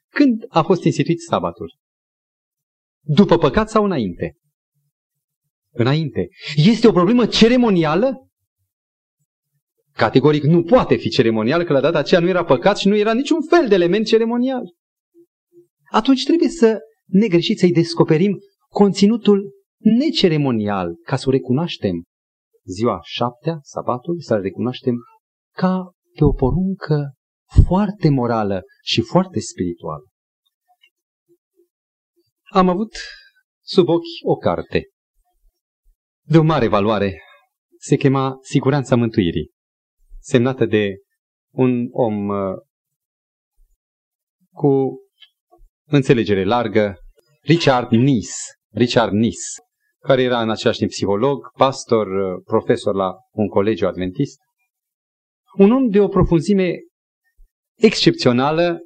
Când 0.09 0.45
a 0.47 0.61
fost 0.61 0.83
instituit 0.83 1.19
sabatul? 1.21 1.77
După 3.01 3.37
păcat 3.37 3.69
sau 3.69 3.83
înainte? 3.83 4.37
Înainte. 5.71 6.27
Este 6.55 6.87
o 6.87 6.91
problemă 6.91 7.25
ceremonială? 7.25 8.29
Categoric 9.91 10.43
nu 10.43 10.63
poate 10.63 10.95
fi 10.95 11.09
ceremonial, 11.09 11.63
că 11.63 11.73
la 11.73 11.81
data 11.81 11.97
aceea 11.97 12.19
nu 12.19 12.27
era 12.27 12.43
păcat 12.43 12.77
și 12.77 12.87
nu 12.87 12.95
era 12.95 13.13
niciun 13.13 13.41
fel 13.41 13.67
de 13.67 13.75
element 13.75 14.05
ceremonial. 14.05 14.63
Atunci 15.91 16.23
trebuie 16.23 16.49
să 16.49 16.77
ne 17.05 17.27
greșit 17.27 17.59
să-i 17.59 17.71
descoperim 17.71 18.39
conținutul 18.67 19.57
neceremonial, 19.79 20.95
ca 21.03 21.15
să 21.15 21.25
o 21.27 21.31
recunoaștem 21.31 22.03
ziua 22.65 22.99
șaptea, 23.03 23.59
sabatul, 23.61 24.21
să-l 24.21 24.41
recunoaștem 24.41 24.95
ca 25.55 25.91
pe 26.17 26.23
o 26.23 26.31
poruncă 26.31 27.13
foarte 27.65 28.09
morală 28.09 28.61
și 28.83 29.01
foarte 29.01 29.39
spirituală. 29.39 30.03
Am 32.51 32.69
avut 32.69 32.93
sub 33.65 33.87
ochi 33.87 34.25
o 34.25 34.35
carte 34.35 34.83
de 36.21 36.37
o 36.37 36.43
mare 36.43 36.67
valoare. 36.67 37.21
Se 37.77 37.95
chema 37.95 38.37
Siguranța 38.41 38.95
Mântuirii, 38.95 39.51
semnată 40.19 40.65
de 40.65 40.95
un 41.53 41.87
om 41.91 42.27
uh, 42.27 42.57
cu 44.51 44.97
înțelegere 45.87 46.43
largă, 46.43 46.97
Richard 47.41 47.91
Nis. 47.91 48.35
Richard 48.71 49.11
Nis, 49.11 49.39
care 49.99 50.21
era 50.21 50.41
în 50.41 50.49
același 50.49 50.77
timp 50.77 50.89
psiholog, 50.89 51.51
pastor, 51.57 52.07
uh, 52.07 52.41
profesor 52.45 52.95
la 52.95 53.13
un 53.31 53.47
colegiu 53.47 53.87
adventist. 53.87 54.39
Un 55.57 55.71
om 55.71 55.89
de 55.89 55.99
o 55.99 56.07
profunzime 56.07 56.73
excepțională 57.77 58.79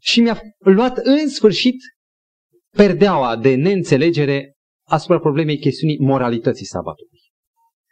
și 0.00 0.20
mi-a 0.20 0.40
luat 0.58 0.96
în 0.96 1.28
sfârșit 1.28 1.76
perdeaua 2.76 3.36
de 3.36 3.54
neînțelegere 3.54 4.54
asupra 4.88 5.18
problemei 5.18 5.58
chestiunii 5.58 5.98
moralității 5.98 6.66
sabatului. 6.66 7.20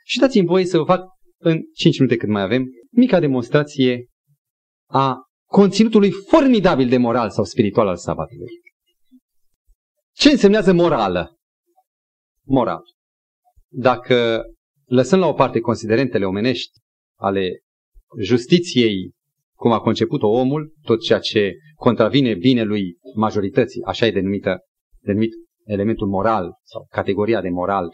Și 0.05 0.19
dați-mi 0.19 0.47
voie 0.47 0.65
să 0.65 0.79
vă 0.79 0.85
fac 0.85 1.05
în 1.39 1.61
5 1.75 1.99
minute 1.99 2.17
cât 2.17 2.29
mai 2.29 2.43
avem, 2.43 2.65
mica 2.91 3.21
demonstrație 3.21 4.07
a 4.91 5.17
conținutului 5.47 6.11
formidabil 6.11 6.89
de 6.89 6.97
moral 6.97 7.31
sau 7.31 7.45
spiritual 7.45 7.89
al 7.89 7.97
sabatului. 7.97 8.49
Ce 10.15 10.31
însemnează 10.31 10.73
morală? 10.73 11.37
Moral. 12.47 12.83
Dacă 13.69 14.43
lăsăm 14.85 15.19
la 15.19 15.27
o 15.27 15.33
parte 15.33 15.61
considerentele 15.61 16.25
omenești 16.25 16.79
ale 17.19 17.63
justiției, 18.21 19.13
cum 19.55 19.73
a 19.73 19.81
conceput-o 19.81 20.29
omul, 20.29 20.75
tot 20.83 21.01
ceea 21.01 21.19
ce 21.19 21.53
contravine 21.75 22.35
binelui 22.35 22.99
majorității, 23.15 23.83
așa 23.83 24.07
e 24.07 24.11
denumită, 24.11 24.59
denumit 25.01 25.33
elementul 25.65 26.09
moral 26.09 26.53
sau 26.63 26.87
categoria 26.91 27.41
de 27.41 27.49
moral. 27.49 27.89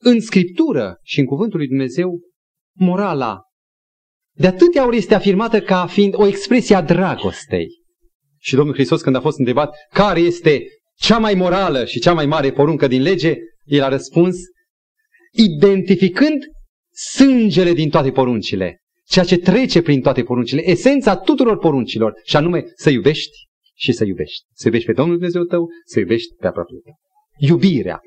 În 0.00 0.20
Scriptură 0.20 0.98
și 1.02 1.20
în 1.20 1.26
Cuvântul 1.26 1.58
lui 1.58 1.68
Dumnezeu, 1.68 2.20
morala 2.72 3.40
de 4.34 4.46
atâtea 4.46 4.86
ori 4.86 4.96
este 4.96 5.14
afirmată 5.14 5.60
ca 5.60 5.86
fiind 5.86 6.14
o 6.16 6.26
expresie 6.26 6.76
a 6.76 6.82
dragostei. 6.82 7.66
Și 8.38 8.54
Domnul 8.54 8.74
Hristos 8.74 9.02
când 9.02 9.16
a 9.16 9.20
fost 9.20 9.38
întrebat 9.38 9.74
care 9.92 10.20
este 10.20 10.62
cea 10.94 11.18
mai 11.18 11.34
morală 11.34 11.84
și 11.84 12.00
cea 12.00 12.12
mai 12.12 12.26
mare 12.26 12.52
poruncă 12.52 12.86
din 12.86 13.02
lege, 13.02 13.36
el 13.64 13.82
a 13.82 13.88
răspuns 13.88 14.36
identificând 15.32 16.42
sângele 17.14 17.72
din 17.72 17.90
toate 17.90 18.10
poruncile, 18.10 18.82
ceea 19.04 19.24
ce 19.24 19.38
trece 19.38 19.82
prin 19.82 20.00
toate 20.00 20.22
poruncile, 20.22 20.70
esența 20.70 21.16
tuturor 21.16 21.58
poruncilor, 21.58 22.12
și 22.24 22.36
anume 22.36 22.64
să 22.74 22.90
iubești 22.90 23.48
și 23.74 23.92
să 23.92 24.04
iubești. 24.04 24.46
Să 24.52 24.66
iubești 24.66 24.86
pe 24.86 24.92
Domnul 24.92 25.14
Dumnezeu 25.14 25.42
tău, 25.42 25.68
să 25.84 25.98
iubești 25.98 26.34
pe 26.34 26.46
aproape 26.46 26.72
tău. 26.84 26.94
Iubirea. 27.38 28.00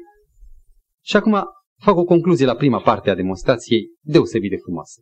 Și 1.04 1.16
acum 1.16 1.44
fac 1.82 1.96
o 1.96 2.04
concluzie 2.04 2.46
la 2.46 2.56
prima 2.56 2.82
parte 2.82 3.10
a 3.10 3.16
demonstrației 3.16 3.88
deosebit 4.02 4.50
de 4.50 4.58
frumoasă. 4.58 5.02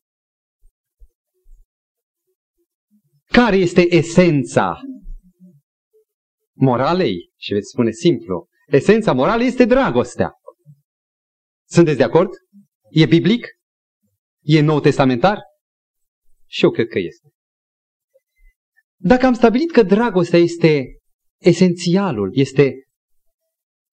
Care 3.32 3.56
este 3.56 3.96
esența 3.96 4.80
moralei? 6.56 7.32
Și 7.38 7.54
veți 7.54 7.70
spune 7.70 7.92
simplu. 7.92 8.48
Esența 8.68 9.14
moralei 9.14 9.48
este 9.48 9.66
dragostea. 9.66 10.32
Sunteți 11.74 11.98
de 11.98 12.04
acord? 12.04 12.30
E 12.90 13.06
biblic? 13.06 13.48
E 14.42 14.62
nou 14.62 14.80
testamentar? 14.80 15.40
Și 16.46 16.64
eu 16.64 16.72
cred 16.72 16.88
că 16.88 17.00
este. 17.00 17.30
Dacă 18.96 19.26
am 19.26 19.34
stabilit 19.34 19.72
că 19.72 19.84
dragostea 19.84 20.40
este 20.40 20.98
esențialul, 21.42 22.32
este 22.34 22.74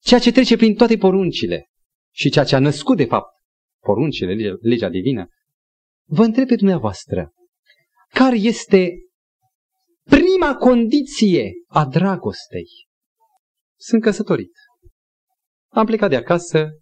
ceea 0.03 0.21
ce 0.21 0.33
trece 0.33 0.57
prin 0.57 0.75
toate 0.75 0.97
poruncile 0.97 1.67
și 2.15 2.31
ceea 2.31 2.45
ce 2.45 2.55
a 2.55 2.59
născut, 2.59 2.97
de 2.97 3.05
fapt, 3.05 3.35
poruncile, 3.83 4.35
legea, 4.35 4.57
legea 4.61 4.89
divină, 4.89 5.29
vă 6.09 6.25
întreb 6.25 6.47
pe 6.47 6.57
dumneavoastră, 6.57 7.33
care 8.09 8.37
este 8.37 8.93
prima 10.03 10.55
condiție 10.55 11.53
a 11.67 11.87
dragostei? 11.87 12.69
Sunt 13.79 14.03
căsătorit. 14.03 14.53
Am 15.69 15.87
plecat 15.87 16.11
de 16.11 16.17
acasă 16.17 16.80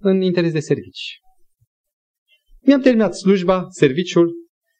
în 0.00 0.20
interes 0.20 0.52
de 0.52 0.60
servici. 0.60 1.20
Mi-am 2.60 2.80
terminat 2.80 3.14
slujba, 3.14 3.66
serviciul 3.68 4.34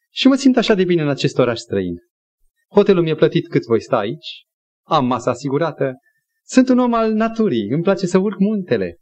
și 0.09 0.27
mă 0.27 0.35
simt 0.35 0.57
așa 0.57 0.73
de 0.73 0.83
bine 0.83 1.01
în 1.01 1.09
acest 1.09 1.37
oraș 1.37 1.59
străin. 1.59 1.95
Hotelul 2.69 3.03
mi-e 3.03 3.15
plătit 3.15 3.47
cât 3.47 3.65
voi 3.65 3.81
sta 3.81 3.97
aici, 3.97 4.45
am 4.87 5.05
masa 5.05 5.31
asigurată, 5.31 5.93
sunt 6.43 6.69
un 6.69 6.79
om 6.79 6.93
al 6.93 7.13
naturii, 7.13 7.69
îmi 7.69 7.83
place 7.83 8.05
să 8.05 8.17
urc 8.17 8.39
muntele. 8.39 8.97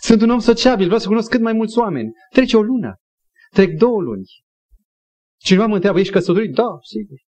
Sunt 0.00 0.22
un 0.22 0.30
om 0.30 0.38
sociabil, 0.38 0.84
vreau 0.84 1.00
să 1.00 1.06
cunosc 1.06 1.30
cât 1.30 1.40
mai 1.40 1.52
mulți 1.52 1.78
oameni. 1.78 2.12
Trece 2.30 2.56
o 2.56 2.62
lună, 2.62 2.96
trec 3.50 3.76
două 3.78 4.00
luni. 4.00 4.24
Cineva 5.40 5.66
mă 5.66 5.74
întreabă, 5.74 5.98
ești 5.98 6.12
căsătorit? 6.12 6.54
Da, 6.54 6.78
sigur. 6.82 7.18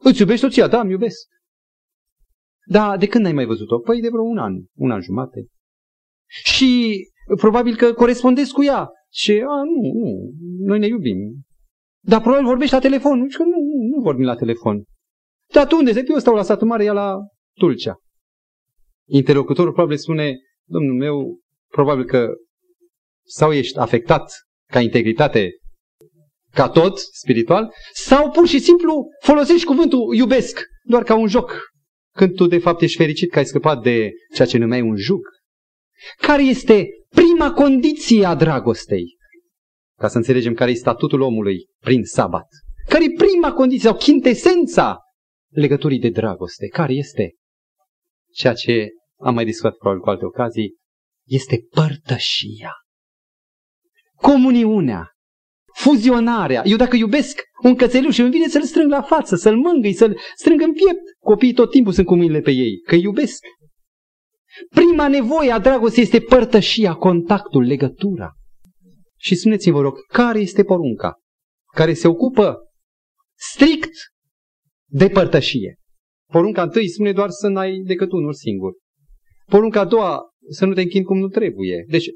Îți 0.00 0.20
iubești 0.20 0.44
soția? 0.44 0.68
Da, 0.68 0.80
îmi 0.80 0.90
iubesc. 0.90 1.28
Da, 2.66 2.96
de 2.96 3.06
când 3.06 3.24
n-ai 3.24 3.32
mai 3.32 3.44
văzut-o? 3.44 3.78
Păi 3.78 4.00
de 4.00 4.08
vreo 4.08 4.22
un 4.22 4.38
an, 4.38 4.54
un 4.74 4.90
an 4.90 5.00
jumate. 5.00 5.46
Și 6.26 7.00
probabil 7.36 7.76
că 7.76 7.92
corespondezi 7.92 8.52
cu 8.52 8.64
ea. 8.64 8.88
Și, 9.12 9.32
a, 9.32 9.62
nu, 9.62 10.00
nu, 10.00 10.30
noi 10.64 10.78
ne 10.78 10.86
iubim. 10.86 11.18
Dar 12.00 12.20
probabil 12.20 12.46
vorbești 12.46 12.74
la 12.74 12.80
telefon. 12.80 13.18
Nu, 13.18 13.26
nu, 13.44 13.96
nu 13.96 14.02
vorbim 14.02 14.24
la 14.24 14.34
telefon. 14.34 14.84
Dar 15.52 15.66
tu 15.66 15.76
unde? 15.76 16.04
Eu 16.08 16.18
stau 16.18 16.34
la 16.34 16.42
satul 16.42 16.66
mare, 16.66 16.84
ea 16.84 16.92
la 16.92 17.16
Tulcea. 17.58 17.96
Interlocutorul 19.08 19.72
probabil 19.72 19.96
spune, 19.96 20.36
domnul 20.64 20.96
meu, 20.96 21.38
probabil 21.70 22.04
că 22.04 22.28
sau 23.26 23.52
ești 23.52 23.78
afectat 23.78 24.32
ca 24.72 24.80
integritate, 24.80 25.50
ca 26.52 26.68
tot 26.68 26.98
spiritual, 26.98 27.72
sau 27.92 28.30
pur 28.30 28.46
și 28.46 28.58
simplu 28.58 29.08
folosești 29.22 29.66
cuvântul 29.66 30.14
iubesc 30.14 30.60
doar 30.82 31.02
ca 31.02 31.14
un 31.14 31.26
joc, 31.26 31.60
când 32.16 32.34
tu 32.34 32.46
de 32.46 32.58
fapt 32.58 32.82
ești 32.82 32.96
fericit 32.96 33.30
că 33.30 33.38
ai 33.38 33.46
scăpat 33.46 33.82
de 33.82 34.10
ceea 34.34 34.48
ce 34.48 34.58
numeai 34.58 34.80
un 34.80 34.96
jug. 34.96 35.20
Care 36.16 36.42
este 36.42 36.88
prima 37.14 37.52
condiție 37.52 38.24
a 38.24 38.34
dragostei? 38.34 39.16
Ca 39.98 40.08
să 40.08 40.16
înțelegem 40.16 40.54
care 40.54 40.70
este 40.70 40.82
statutul 40.82 41.20
omului 41.20 41.66
prin 41.80 42.04
sabat. 42.04 42.46
Care 42.88 43.04
e 43.04 43.24
prima 43.26 43.52
condiție 43.52 43.88
sau 43.88 43.98
chintesența 43.98 44.98
legăturii 45.52 45.98
de 45.98 46.08
dragoste? 46.08 46.66
Care 46.66 46.92
este? 46.92 47.34
Ceea 48.32 48.54
ce 48.54 48.88
am 49.20 49.34
mai 49.34 49.44
discutat 49.44 49.76
probabil 49.76 50.02
cu 50.02 50.10
alte 50.10 50.24
ocazii, 50.24 50.76
este 51.26 51.66
părtășia. 51.70 52.72
Comuniunea, 54.14 55.10
fuzionarea. 55.74 56.62
Eu 56.64 56.76
dacă 56.76 56.96
iubesc 56.96 57.40
un 57.62 57.74
cățeluș 57.74 58.14
și 58.14 58.20
îmi 58.20 58.30
vine 58.30 58.48
să-l 58.48 58.62
strâng 58.62 58.90
la 58.90 59.02
față, 59.02 59.36
să-l 59.36 59.56
mângâi, 59.56 59.92
să-l 59.92 60.18
strâng 60.34 60.60
în 60.60 60.72
piept, 60.72 61.02
copiii 61.18 61.52
tot 61.52 61.70
timpul 61.70 61.92
sunt 61.92 62.06
cu 62.06 62.14
mâinile 62.14 62.40
pe 62.40 62.50
ei, 62.50 62.80
că 62.86 62.94
iubesc. 62.94 63.44
Prima 64.70 65.08
nevoie 65.08 65.50
a 65.50 65.58
dragostei 65.58 66.02
este 66.02 66.20
părtășia, 66.20 66.94
contactul, 66.94 67.62
legătura. 67.62 68.32
Și 69.16 69.34
spuneți-mi, 69.34 69.74
vă 69.74 69.80
rog, 69.80 69.94
care 70.06 70.38
este 70.38 70.64
porunca 70.64 71.18
care 71.78 71.94
se 71.94 72.08
ocupă 72.08 72.58
strict 73.52 73.92
de 74.90 75.08
părtășie? 75.08 75.76
Porunca 76.32 76.62
întâi 76.62 76.88
spune 76.88 77.12
doar 77.12 77.30
să 77.30 77.48
n-ai 77.48 77.78
decât 77.78 78.12
unul 78.12 78.32
singur. 78.32 78.72
Porunca 79.46 79.80
a 79.80 79.84
doua, 79.84 80.20
să 80.48 80.66
nu 80.66 80.72
te 80.72 80.80
închini 80.80 81.04
cum 81.04 81.18
nu 81.18 81.28
trebuie. 81.28 81.84
Deci, 81.88 82.06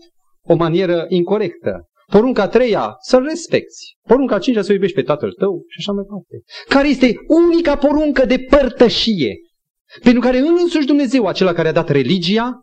o 0.44 0.54
manieră 0.54 1.04
incorrectă. 1.08 1.86
Porunca 2.10 2.42
a 2.42 2.48
treia, 2.48 2.94
să-l 3.00 3.22
respecti. 3.22 3.96
Porunca 4.08 4.34
a 4.34 4.38
cincea, 4.38 4.62
să 4.62 4.72
iubești 4.72 4.96
pe 4.96 5.02
tatăl 5.02 5.32
tău 5.32 5.64
și 5.68 5.76
așa 5.78 5.92
mai 5.92 6.02
departe. 6.02 6.36
Care 6.68 6.88
este 6.88 7.14
unica 7.28 7.76
poruncă 7.76 8.24
de 8.24 8.38
părtășie. 8.38 9.34
Pentru 10.02 10.20
care 10.20 10.38
însuși 10.38 10.86
Dumnezeu, 10.86 11.26
acela 11.26 11.52
care 11.52 11.68
a 11.68 11.72
dat 11.72 11.88
religia, 11.88 12.60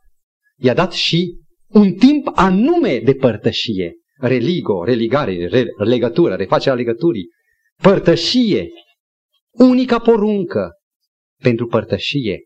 i-a 0.57 0.73
dat 0.73 0.93
și 0.93 1.39
un 1.67 1.93
timp 1.93 2.31
anume 2.33 2.99
de 2.99 3.13
părtășie. 3.13 3.93
Religo, 4.21 4.83
religare, 4.83 5.47
re, 5.47 5.65
legătură, 5.77 6.35
refacerea 6.35 6.77
legăturii. 6.77 7.27
Părtășie. 7.81 8.69
Unica 9.51 9.99
poruncă 9.99 10.71
pentru 11.41 11.67
părtășie 11.67 12.43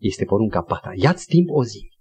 este 0.00 0.24
porunca 0.24 0.62
patra. 0.62 0.92
Ia-ți 0.94 1.26
timp 1.26 1.48
o 1.50 1.64
zi 1.64 1.92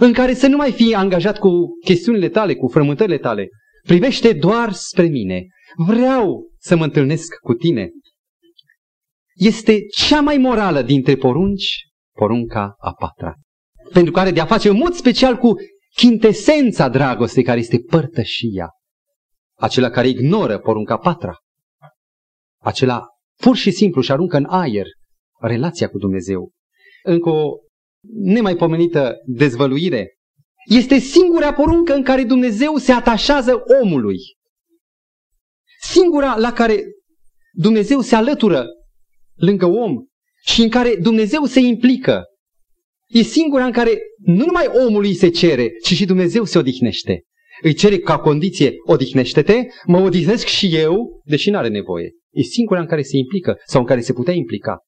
în 0.00 0.12
care 0.12 0.34
să 0.34 0.46
nu 0.46 0.56
mai 0.56 0.72
fii 0.72 0.94
angajat 0.94 1.38
cu 1.38 1.50
chestiunile 1.84 2.28
tale, 2.28 2.54
cu 2.54 2.68
frământările 2.68 3.18
tale. 3.18 3.48
Privește 3.86 4.32
doar 4.32 4.72
spre 4.72 5.06
mine. 5.06 5.46
Vreau 5.76 6.50
să 6.58 6.76
mă 6.76 6.84
întâlnesc 6.84 7.34
cu 7.40 7.54
tine. 7.54 7.90
Este 9.38 9.86
cea 9.86 10.20
mai 10.20 10.36
morală 10.36 10.82
dintre 10.82 11.16
porunci, 11.16 11.86
porunca 12.16 12.74
a 12.78 12.92
patra. 12.92 13.34
Pentru 13.92 14.12
care 14.12 14.30
de 14.30 14.40
a 14.40 14.46
face 14.46 14.68
în 14.68 14.76
mod 14.76 14.92
special 14.92 15.36
cu 15.36 15.54
chintesența 15.96 16.88
dragostei 16.88 17.42
care 17.42 17.58
este 17.58 17.78
părtășia. 17.78 18.70
Acela 19.58 19.90
care 19.90 20.08
ignoră 20.08 20.58
porunca 20.58 20.96
patra. 20.96 21.36
Acela 22.60 23.06
pur 23.40 23.56
și 23.56 23.70
simplu 23.70 24.00
și 24.00 24.12
aruncă 24.12 24.36
în 24.36 24.44
aer 24.48 24.86
relația 25.40 25.88
cu 25.88 25.98
Dumnezeu. 25.98 26.50
Încă 27.02 27.28
o 27.28 27.50
nemaipomenită 28.12 29.14
dezvăluire. 29.24 30.12
Este 30.70 30.98
singura 30.98 31.52
poruncă 31.52 31.94
în 31.94 32.02
care 32.02 32.24
Dumnezeu 32.24 32.76
se 32.76 32.92
atașează 32.92 33.62
omului. 33.82 34.18
Singura 35.80 36.36
la 36.36 36.52
care 36.52 36.82
Dumnezeu 37.52 38.00
se 38.00 38.14
alătură 38.14 38.66
lângă 39.38 39.66
om 39.66 39.96
și 40.44 40.62
în 40.62 40.68
care 40.68 40.96
Dumnezeu 41.02 41.44
se 41.44 41.60
implică. 41.60 42.22
E 43.06 43.22
singura 43.22 43.64
în 43.64 43.72
care 43.72 43.98
nu 44.16 44.44
numai 44.44 44.66
omului 44.86 45.14
se 45.14 45.28
cere, 45.28 45.70
ci 45.82 45.94
și 45.94 46.04
Dumnezeu 46.04 46.44
se 46.44 46.58
odihnește. 46.58 47.22
Îi 47.62 47.74
cere 47.74 47.98
ca 47.98 48.18
condiție, 48.18 48.72
odihnește-te, 48.86 49.66
mă 49.86 49.98
odihnesc 49.98 50.46
și 50.46 50.76
eu, 50.76 51.20
deși 51.24 51.50
nu 51.50 51.56
are 51.56 51.68
nevoie. 51.68 52.10
E 52.30 52.42
singura 52.42 52.80
în 52.80 52.86
care 52.86 53.02
se 53.02 53.16
implică 53.16 53.56
sau 53.66 53.80
în 53.80 53.86
care 53.86 54.00
se 54.00 54.12
putea 54.12 54.34
implica 54.34 54.82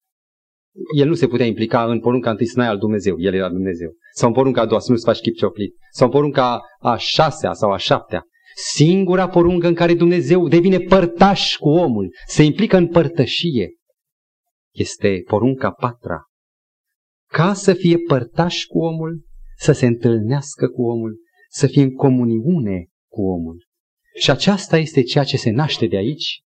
el 0.97 1.09
nu 1.09 1.15
se 1.15 1.27
putea 1.27 1.47
implica 1.47 1.85
în 1.85 2.01
porunca 2.01 2.31
întâi 2.31 2.47
să 2.47 2.59
n-ai 2.59 2.69
al 2.69 2.79
Dumnezeu, 2.79 3.15
el 3.19 3.35
era 3.35 3.49
Dumnezeu. 3.49 3.91
Sau 4.15 4.29
în 4.29 4.35
porunca 4.35 4.61
a 4.61 4.67
doua 4.67 4.81
să 4.81 4.91
nu-ți 4.91 5.05
faci 5.05 5.21
chip 5.21 5.37
cioplit. 5.37 5.75
Sau 5.91 6.07
în 6.07 6.13
porunca 6.13 6.61
a 6.79 6.97
șasea 6.97 7.53
sau 7.53 7.71
a 7.71 7.77
șaptea. 7.77 8.25
Singura 8.55 9.29
poruncă 9.29 9.67
în 9.67 9.75
care 9.75 9.95
Dumnezeu 9.95 10.49
devine 10.49 10.79
părtaș 10.79 11.57
cu 11.57 11.69
omul, 11.69 12.09
se 12.27 12.43
implică 12.43 12.77
în 12.77 12.87
părtășie, 12.87 13.69
este 14.75 15.23
porunca 15.27 15.71
patra. 15.71 16.25
Ca 17.31 17.55
să 17.55 17.75
fie 17.75 17.97
părtaș 17.99 18.65
cu 18.65 18.79
omul, 18.79 19.25
să 19.57 19.73
se 19.73 19.87
întâlnească 19.87 20.69
cu 20.69 20.83
omul, 20.83 21.19
să 21.49 21.67
fie 21.67 21.83
în 21.83 21.95
comuniune 21.95 22.87
cu 23.11 23.23
omul. 23.23 23.67
Și 24.21 24.31
aceasta 24.31 24.79
este 24.79 25.03
ceea 25.03 25.25
ce 25.25 25.37
se 25.37 25.51
naște 25.51 25.87
de 25.87 25.97
aici. 25.97 26.43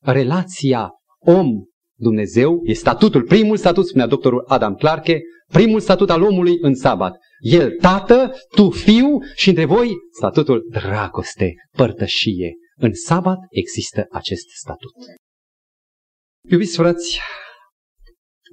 Relația 0.00 0.90
om 1.18 1.64
Dumnezeu 1.98 2.60
e 2.64 2.72
statutul, 2.72 3.22
primul 3.22 3.56
statut, 3.56 3.86
spunea 3.86 4.06
doctorul 4.06 4.44
Adam 4.46 4.74
Clarke, 4.74 5.20
primul 5.52 5.80
statut 5.80 6.10
al 6.10 6.22
omului 6.22 6.58
în 6.60 6.74
sabat. 6.74 7.16
El 7.38 7.70
tată, 7.80 8.32
tu 8.54 8.70
fiu 8.70 9.18
și 9.34 9.48
între 9.48 9.64
voi 9.64 9.90
statutul 10.10 10.66
dragoste, 10.70 11.54
părtășie. 11.76 12.54
În 12.76 12.92
sabat 12.92 13.38
există 13.50 14.06
acest 14.10 14.48
statut. 14.48 14.92
Iubiți 16.50 16.76
frați, 16.76 17.20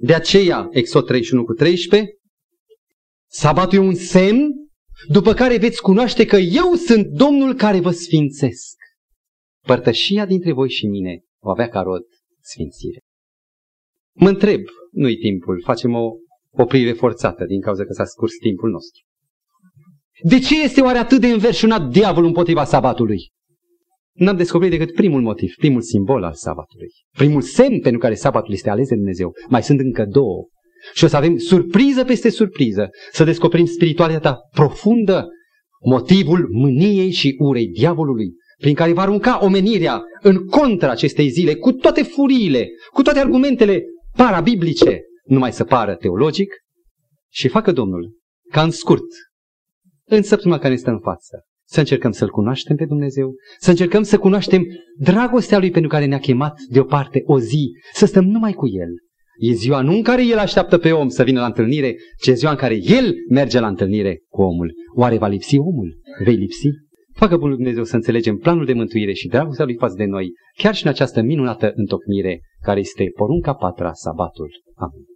de 0.00 0.14
aceea, 0.14 0.68
Exod 0.70 1.04
31 1.04 1.44
cu 1.44 1.52
13, 1.52 2.10
sabatul 3.30 3.78
e 3.78 3.80
un 3.80 3.94
semn 3.94 4.48
după 5.08 5.32
care 5.32 5.58
veți 5.58 5.82
cunoaște 5.82 6.26
că 6.26 6.36
eu 6.36 6.72
sunt 6.72 7.06
Domnul 7.06 7.54
care 7.54 7.80
vă 7.80 7.90
sfințesc. 7.90 8.76
Părtășia 9.66 10.26
dintre 10.26 10.52
voi 10.52 10.70
și 10.70 10.86
mine 10.86 11.22
o 11.42 11.50
avea 11.50 11.68
ca 11.68 11.80
rod 11.80 12.02
sfințire. 12.40 12.98
Mă 14.16 14.28
întreb, 14.28 14.60
nu-i 14.90 15.16
timpul, 15.16 15.62
facem 15.64 15.94
o 15.94 16.12
oprire 16.50 16.92
forțată 16.92 17.44
din 17.44 17.60
cauza 17.60 17.84
că 17.84 17.92
s-a 17.92 18.04
scurs 18.04 18.32
timpul 18.36 18.70
nostru. 18.70 19.02
De 20.22 20.38
ce 20.38 20.62
este 20.62 20.80
oare 20.80 20.98
atât 20.98 21.20
de 21.20 21.26
înverșunat 21.26 21.90
diavolul 21.90 22.28
împotriva 22.28 22.64
sabatului? 22.64 23.32
N-am 24.14 24.36
descoperit 24.36 24.78
decât 24.78 24.94
primul 24.94 25.20
motiv, 25.20 25.54
primul 25.54 25.80
simbol 25.80 26.22
al 26.22 26.32
sabatului. 26.32 26.88
Primul 27.16 27.40
semn 27.40 27.80
pentru 27.80 28.00
care 28.00 28.14
sabatul 28.14 28.52
este 28.52 28.70
ales 28.70 28.88
de 28.88 28.94
Dumnezeu. 28.94 29.32
Mai 29.48 29.62
sunt 29.62 29.80
încă 29.80 30.04
două. 30.04 30.46
Și 30.94 31.04
o 31.04 31.06
să 31.06 31.16
avem 31.16 31.36
surpriză 31.36 32.04
peste 32.04 32.28
surpriză, 32.28 32.88
să 33.12 33.24
descoperim 33.24 33.64
spiritualitatea 33.64 34.38
profundă, 34.50 35.28
motivul 35.84 36.48
mâniei 36.50 37.10
și 37.10 37.36
urei 37.38 37.66
diavolului, 37.68 38.32
prin 38.58 38.74
care 38.74 38.92
va 38.92 39.02
arunca 39.02 39.44
omenirea 39.44 40.02
în 40.22 40.46
contra 40.46 40.90
acestei 40.90 41.28
zile, 41.28 41.54
cu 41.54 41.72
toate 41.72 42.02
furiile, 42.02 42.68
cu 42.92 43.02
toate 43.02 43.18
argumentele 43.18 43.84
parabiblice, 44.16 45.00
numai 45.24 45.52
să 45.52 45.64
pară 45.64 45.94
teologic, 45.94 46.54
și 47.32 47.48
facă 47.48 47.72
Domnul 47.72 48.18
ca 48.50 48.62
în 48.62 48.70
scurt, 48.70 49.06
în 50.04 50.22
săptămâna 50.22 50.60
care 50.60 50.76
stă 50.76 50.90
în 50.90 51.00
față, 51.00 51.44
să 51.74 51.80
încercăm 51.80 52.10
să-L 52.10 52.30
cunoaștem 52.30 52.76
pe 52.76 52.84
Dumnezeu, 52.84 53.34
să 53.58 53.70
încercăm 53.70 54.02
să 54.02 54.18
cunoaștem 54.18 54.62
dragostea 54.98 55.58
Lui 55.58 55.70
pentru 55.70 55.90
care 55.90 56.04
ne-a 56.04 56.18
chemat 56.18 56.54
deoparte 56.70 57.22
o 57.24 57.38
zi, 57.38 57.72
să 57.92 58.06
stăm 58.06 58.24
numai 58.24 58.52
cu 58.52 58.66
El. 58.68 58.90
E 59.38 59.52
ziua 59.52 59.80
nu 59.80 59.92
în 59.92 60.02
care 60.02 60.26
El 60.26 60.38
așteaptă 60.38 60.78
pe 60.78 60.92
om 60.92 61.08
să 61.08 61.22
vină 61.22 61.40
la 61.40 61.46
întâlnire, 61.46 61.94
ci 62.22 62.26
e 62.26 62.32
ziua 62.32 62.50
în 62.50 62.56
care 62.56 62.74
El 62.74 63.14
merge 63.28 63.60
la 63.60 63.66
întâlnire 63.66 64.22
cu 64.28 64.42
omul. 64.42 64.72
Oare 64.96 65.18
va 65.18 65.26
lipsi 65.26 65.58
omul? 65.58 66.00
Vei 66.24 66.34
lipsi? 66.34 66.68
Facă 67.12 67.36
Bunul 67.36 67.56
Dumnezeu 67.56 67.84
să 67.84 67.94
înțelegem 67.94 68.36
planul 68.36 68.64
de 68.64 68.72
mântuire 68.72 69.12
și 69.12 69.28
dragostea 69.28 69.64
Lui 69.64 69.76
față 69.76 69.94
de 69.96 70.04
noi, 70.04 70.32
chiar 70.56 70.74
și 70.74 70.84
în 70.84 70.90
această 70.90 71.22
minunată 71.22 71.72
întocmire 71.74 72.40
care 72.60 72.80
este 72.80 73.10
porunca 73.16 73.52
patra, 73.52 73.92
sabatul. 73.92 74.50
Amin. 74.74 75.13